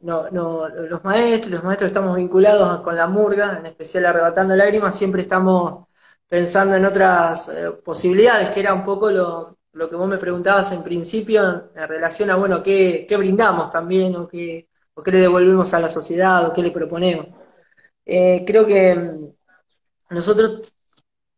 no, 0.00 0.30
no, 0.32 0.68
los 0.68 1.04
maestros, 1.04 1.52
los 1.52 1.62
maestros 1.62 1.92
estamos 1.92 2.16
vinculados 2.16 2.80
con 2.80 2.96
la 2.96 3.06
murga, 3.06 3.58
en 3.60 3.66
especial 3.66 4.06
Arrebatando 4.06 4.56
Lágrimas, 4.56 4.98
siempre 4.98 5.22
estamos 5.22 5.86
pensando 6.26 6.74
en 6.74 6.86
otras 6.86 7.50
eh, 7.50 7.70
posibilidades, 7.84 8.50
que 8.50 8.58
era 8.58 8.74
un 8.74 8.84
poco 8.84 9.12
lo, 9.12 9.58
lo, 9.74 9.88
que 9.88 9.94
vos 9.94 10.08
me 10.08 10.18
preguntabas 10.18 10.72
en 10.72 10.82
principio 10.82 11.70
en, 11.72 11.86
relación 11.86 12.30
a, 12.30 12.34
bueno, 12.34 12.64
qué, 12.64 13.06
qué 13.08 13.16
brindamos 13.16 13.70
también, 13.70 14.16
o 14.16 14.26
qué, 14.26 14.68
o 14.94 15.04
qué 15.04 15.12
le 15.12 15.18
devolvemos 15.18 15.72
a 15.72 15.78
la 15.78 15.88
sociedad, 15.88 16.44
o 16.48 16.52
qué 16.52 16.64
le 16.64 16.72
proponemos. 16.72 17.43
Eh, 18.06 18.44
creo 18.46 18.66
que 18.66 18.94
mm, 18.94 19.34
nosotros 20.10 20.72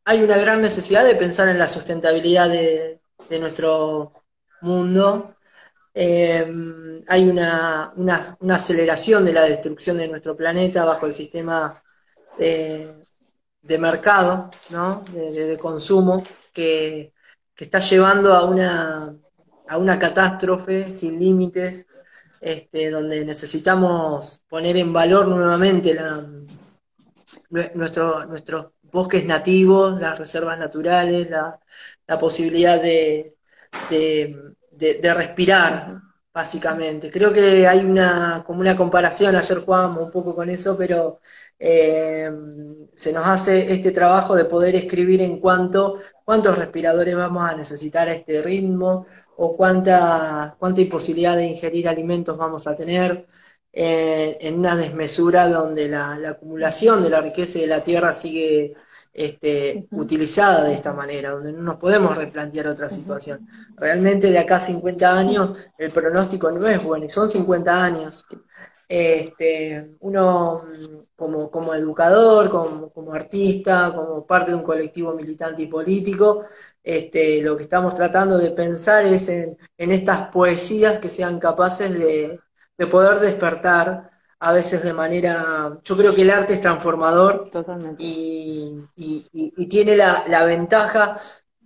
hay 0.04 0.22
una 0.22 0.36
gran 0.36 0.62
necesidad 0.62 1.04
de 1.04 1.16
pensar 1.16 1.48
en 1.48 1.58
la 1.58 1.68
sustentabilidad 1.68 2.48
de, 2.50 3.00
nuestro 3.40 4.12
mundo. 4.60 5.36
Eh, 5.94 6.46
hay 7.08 7.28
una, 7.28 7.92
una, 7.96 8.54
aceleración 8.54 9.24
de 9.24 9.32
la 9.32 9.42
destrucción 9.42 9.96
de 9.98 10.08
nuestro 10.08 10.36
planeta 10.36 10.84
bajo 10.84 11.06
el 11.06 11.12
sistema 11.12 11.82
de, 12.38 12.94
mercado, 13.78 14.50
¿no? 14.70 15.04
de, 15.12 15.58
consumo, 15.58 16.22
que, 16.52 17.12
que, 17.54 17.64
está 17.64 17.80
llevando 17.80 18.32
a 18.34 18.44
una, 18.44 19.16
a 19.68 19.78
una 19.78 19.98
catástrofe 19.98 20.90
sin 20.90 21.18
límites, 21.18 21.88
este, 22.40 22.90
donde 22.90 23.24
necesitamos 23.24 24.44
poner 24.48 24.76
en 24.76 24.92
valor 24.92 25.26
nuevamente 25.26 25.94
la, 25.94 26.26
nuestro, 27.50 28.24
nuestros 28.26 28.72
bosques 28.82 29.24
nativos, 29.24 30.00
las 30.00 30.18
reservas 30.18 30.58
naturales, 30.58 31.30
la, 31.30 31.58
la 32.06 32.18
posibilidad 32.18 32.80
de, 32.80 33.36
de, 33.90 35.14
respirar, 35.14 36.00
básicamente. 36.32 37.10
Creo 37.10 37.32
que 37.32 37.66
hay 37.66 37.80
una, 37.80 38.42
como 38.46 38.60
una 38.60 38.76
comparación, 38.76 39.36
ayer 39.36 39.58
jugamos 39.58 40.04
un 40.04 40.10
poco 40.10 40.34
con 40.34 40.50
eso, 40.50 40.76
pero 40.76 41.20
eh, 41.58 42.30
se 42.94 43.12
nos 43.12 43.26
hace 43.26 43.72
este 43.72 43.90
trabajo 43.90 44.34
de 44.34 44.44
poder 44.44 44.74
escribir 44.74 45.22
en 45.22 45.40
cuanto, 45.40 45.98
cuántos 46.24 46.58
respiradores 46.58 47.16
vamos 47.16 47.50
a 47.50 47.56
necesitar 47.56 48.08
a 48.08 48.14
este 48.14 48.42
ritmo, 48.42 49.06
o 49.36 49.56
cuánta, 49.56 50.56
cuánta 50.58 50.80
imposibilidad 50.80 51.36
de 51.36 51.46
ingerir 51.46 51.88
alimentos 51.88 52.36
vamos 52.36 52.66
a 52.66 52.76
tener. 52.76 53.26
Eh, 53.78 54.38
en 54.40 54.58
una 54.60 54.74
desmesura 54.74 55.50
donde 55.50 55.86
la, 55.86 56.14
acumulación 56.30 57.02
de 57.02 57.10
la 57.10 57.20
riqueza 57.20 57.58
de 57.58 57.66
la 57.66 57.84
tierra 57.84 58.10
sigue 58.10 58.72
este, 59.12 59.86
utilizada 59.90 60.64
de 60.64 60.72
esta 60.72 60.94
manera, 60.94 61.32
donde 61.32 61.52
no 61.52 61.60
nos 61.60 61.76
podemos 61.76 62.16
replantear 62.16 62.68
otra 62.68 62.88
situación. 62.88 63.46
Realmente 63.76 64.30
de 64.30 64.38
acá 64.38 64.56
a 64.56 64.60
50 64.60 65.12
años 65.12 65.68
el 65.76 65.90
pronóstico 65.92 66.50
no 66.50 66.66
es 66.66 66.82
bueno, 66.82 67.04
y 67.04 67.10
son 67.10 67.28
50 67.28 67.84
años. 67.84 68.24
Este, 68.88 69.90
uno 70.00 70.62
como, 71.14 71.50
como 71.50 71.74
educador, 71.74 72.48
como, 72.48 72.88
como, 72.90 73.12
artista, 73.12 73.92
como 73.94 74.26
parte 74.26 74.52
de 74.52 74.56
un 74.56 74.62
colectivo 74.62 75.12
militante 75.12 75.64
y 75.64 75.66
político, 75.66 76.42
este, 76.82 77.42
lo 77.42 77.58
que 77.58 77.64
estamos 77.64 77.94
tratando 77.94 78.38
de 78.38 78.52
pensar 78.52 79.04
es 79.04 79.28
en 79.28 79.58
estas 79.76 80.28
poesías 80.28 80.98
que 80.98 81.10
sean 81.10 81.38
capaces 81.38 81.92
de, 81.98 82.40
de 82.78 82.86
poder 82.86 83.20
despertar 83.20 84.10
a 84.38 84.52
veces 84.52 84.82
de 84.82 84.92
manera, 84.92 85.78
yo 85.82 85.96
creo 85.96 86.14
que 86.14 86.22
el 86.22 86.30
arte 86.30 86.54
es 86.54 86.60
transformador 86.60 87.44
y, 87.98 88.74
y, 88.96 89.66
tiene 89.68 89.96
la, 89.96 90.24
la, 90.28 90.44
ventaja, 90.44 91.16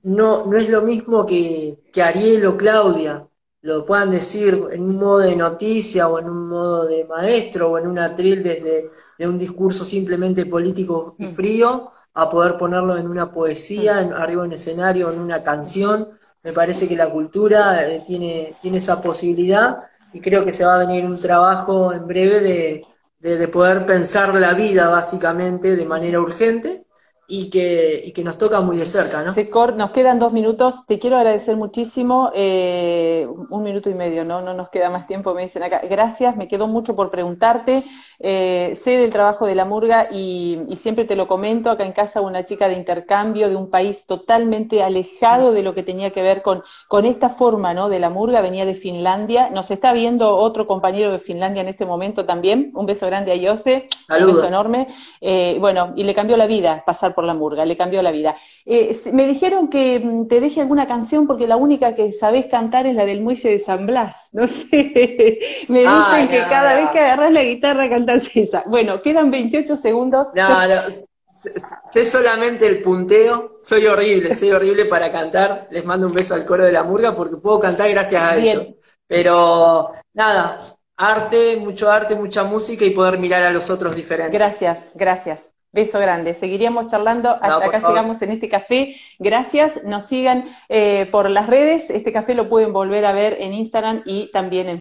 no, 0.02 0.46
no 0.46 0.56
es 0.56 0.68
lo 0.68 0.82
mismo 0.82 1.26
que, 1.26 1.80
que 1.92 2.02
Ariel 2.02 2.46
o 2.46 2.56
Claudia 2.56 3.26
lo 3.62 3.84
puedan 3.84 4.10
decir 4.10 4.68
en 4.72 4.82
un 4.82 4.96
modo 4.96 5.18
de 5.18 5.36
noticia 5.36 6.08
o 6.08 6.18
en 6.18 6.30
un 6.30 6.48
modo 6.48 6.86
de 6.86 7.04
maestro 7.04 7.72
o 7.72 7.78
en 7.78 7.88
un 7.88 7.98
atril 7.98 8.42
desde 8.42 8.90
de 9.18 9.28
un 9.28 9.36
discurso 9.36 9.84
simplemente 9.84 10.46
político 10.46 11.14
y 11.18 11.26
frío, 11.26 11.92
a 12.14 12.30
poder 12.30 12.56
ponerlo 12.56 12.96
en 12.96 13.06
una 13.06 13.30
poesía, 13.30 14.00
en, 14.00 14.14
arriba 14.14 14.46
en 14.46 14.52
escenario, 14.52 15.10
en 15.12 15.20
una 15.20 15.42
canción. 15.42 16.08
Me 16.42 16.54
parece 16.54 16.88
que 16.88 16.96
la 16.96 17.10
cultura 17.10 17.86
eh, 17.86 18.02
tiene, 18.06 18.54
tiene 18.62 18.78
esa 18.78 19.02
posibilidad 19.02 19.89
y 20.12 20.20
creo 20.20 20.44
que 20.44 20.52
se 20.52 20.64
va 20.64 20.74
a 20.76 20.78
venir 20.78 21.04
un 21.04 21.20
trabajo 21.20 21.92
en 21.92 22.06
breve 22.06 22.40
de, 22.40 23.36
de 23.36 23.48
poder 23.48 23.86
pensar 23.86 24.34
la 24.34 24.54
vida 24.54 24.88
básicamente 24.88 25.76
de 25.76 25.84
manera 25.84 26.20
urgente 26.20 26.86
y 27.30 27.48
que, 27.48 28.02
y 28.06 28.12
que 28.12 28.24
nos 28.24 28.38
toca 28.38 28.60
muy 28.60 28.76
de 28.76 28.84
cerca, 28.84 29.22
¿no? 29.22 29.32
Secor, 29.32 29.76
nos 29.76 29.92
quedan 29.92 30.18
dos 30.18 30.32
minutos. 30.32 30.84
Te 30.84 30.98
quiero 30.98 31.16
agradecer 31.16 31.56
muchísimo. 31.56 32.32
Eh, 32.34 33.24
un 33.50 33.62
minuto 33.62 33.88
y 33.88 33.94
medio, 33.94 34.24
¿no? 34.24 34.42
No 34.42 34.52
nos 34.52 34.68
queda 34.68 34.90
más 34.90 35.06
tiempo, 35.06 35.32
me 35.32 35.42
dicen 35.42 35.62
acá. 35.62 35.80
Gracias, 35.88 36.36
me 36.36 36.48
quedó 36.48 36.66
mucho 36.66 36.96
por 36.96 37.08
preguntarte. 37.12 37.84
Eh, 38.18 38.76
sé 38.76 38.98
del 38.98 39.10
trabajo 39.10 39.46
de 39.46 39.54
la 39.54 39.64
murga 39.64 40.08
y, 40.10 40.58
y, 40.68 40.74
siempre 40.74 41.04
te 41.04 41.14
lo 41.14 41.28
comento. 41.28 41.70
Acá 41.70 41.84
en 41.84 41.92
casa 41.92 42.20
una 42.20 42.44
chica 42.44 42.68
de 42.68 42.74
intercambio 42.74 43.48
de 43.48 43.54
un 43.54 43.70
país 43.70 44.04
totalmente 44.06 44.82
alejado 44.82 45.52
de 45.52 45.62
lo 45.62 45.72
que 45.72 45.84
tenía 45.84 46.10
que 46.10 46.22
ver 46.22 46.42
con, 46.42 46.64
con 46.88 47.06
esta 47.06 47.30
forma, 47.30 47.72
¿no? 47.74 47.88
De 47.88 48.00
la 48.00 48.10
murga, 48.10 48.40
venía 48.40 48.66
de 48.66 48.74
Finlandia. 48.74 49.50
Nos 49.50 49.70
está 49.70 49.92
viendo 49.92 50.36
otro 50.36 50.66
compañero 50.66 51.12
de 51.12 51.20
Finlandia 51.20 51.62
en 51.62 51.68
este 51.68 51.86
momento 51.86 52.26
también. 52.26 52.72
Un 52.74 52.86
beso 52.86 53.06
grande 53.06 53.30
a 53.30 53.36
Yose. 53.36 53.88
Un 54.08 54.26
beso 54.26 54.46
enorme. 54.46 54.88
Eh, 55.20 55.58
bueno, 55.60 55.92
y 55.94 56.02
le 56.02 56.12
cambió 56.12 56.36
la 56.36 56.46
vida 56.46 56.82
pasar 56.84 57.14
por 57.14 57.19
por 57.20 57.26
la 57.26 57.34
murga, 57.34 57.66
le 57.66 57.76
cambió 57.76 58.00
la 58.00 58.12
vida. 58.12 58.34
Eh, 58.64 58.98
me 59.12 59.26
dijeron 59.26 59.68
que 59.68 60.00
mm, 60.00 60.26
te 60.26 60.40
deje 60.40 60.62
alguna 60.62 60.86
canción 60.86 61.26
porque 61.26 61.46
la 61.46 61.56
única 61.56 61.94
que 61.94 62.12
sabés 62.12 62.46
cantar 62.46 62.86
es 62.86 62.94
la 62.94 63.04
del 63.04 63.20
muelle 63.20 63.50
de 63.50 63.58
San 63.58 63.86
Blas. 63.86 64.28
No 64.40 64.46
sé, 64.46 65.38
me 65.68 65.80
dicen 65.80 66.28
que 66.28 66.38
cada 66.48 66.74
vez 66.74 66.90
que 66.92 67.00
agarras 67.00 67.32
la 67.32 67.42
guitarra 67.42 67.90
cantas 67.90 68.30
esa. 68.34 68.62
Bueno, 68.66 69.02
quedan 69.02 69.30
28 69.30 69.76
segundos. 69.76 70.28
No, 70.34 70.66
no, 70.66 70.82
sé 71.30 72.04
solamente 72.06 72.66
el 72.66 72.80
punteo, 72.80 73.58
soy 73.60 73.86
horrible, 73.86 74.34
soy 74.34 74.52
horrible 74.52 74.86
para 74.86 75.12
cantar. 75.12 75.68
Les 75.70 75.84
mando 75.84 76.06
un 76.06 76.14
beso 76.14 76.34
al 76.34 76.46
coro 76.46 76.64
de 76.64 76.72
la 76.72 76.84
murga 76.84 77.14
porque 77.14 77.36
puedo 77.36 77.60
cantar 77.60 77.90
gracias 77.90 78.22
a 78.22 78.36
ellos. 78.36 78.72
Pero 79.06 79.90
nada, 80.14 80.58
arte, 80.96 81.58
mucho 81.58 81.90
arte, 81.90 82.14
mucha 82.14 82.44
música 82.44 82.84
y 82.84 82.90
poder 82.90 83.18
mirar 83.18 83.42
a 83.42 83.50
los 83.50 83.68
otros 83.68 83.94
diferentes. 83.94 84.32
Gracias, 84.32 84.88
gracias. 84.94 85.50
Beso 85.72 85.98
grande. 85.98 86.34
Seguiríamos 86.34 86.90
charlando 86.90 87.30
hasta 87.30 87.64
acá 87.64 87.78
llegamos 87.78 88.22
en 88.22 88.30
este 88.30 88.48
café. 88.48 88.96
Gracias. 89.18 89.82
Nos 89.84 90.06
sigan 90.06 90.48
eh, 90.68 91.08
por 91.10 91.28
las 91.30 91.46
redes. 91.48 91.90
Este 91.90 92.12
café 92.12 92.34
lo 92.34 92.48
pueden 92.48 92.72
volver 92.72 93.04
a 93.06 93.12
ver 93.12 93.36
en 93.40 93.52
Instagram 93.54 94.02
y 94.04 94.30
también 94.32 94.68
en 94.68 94.78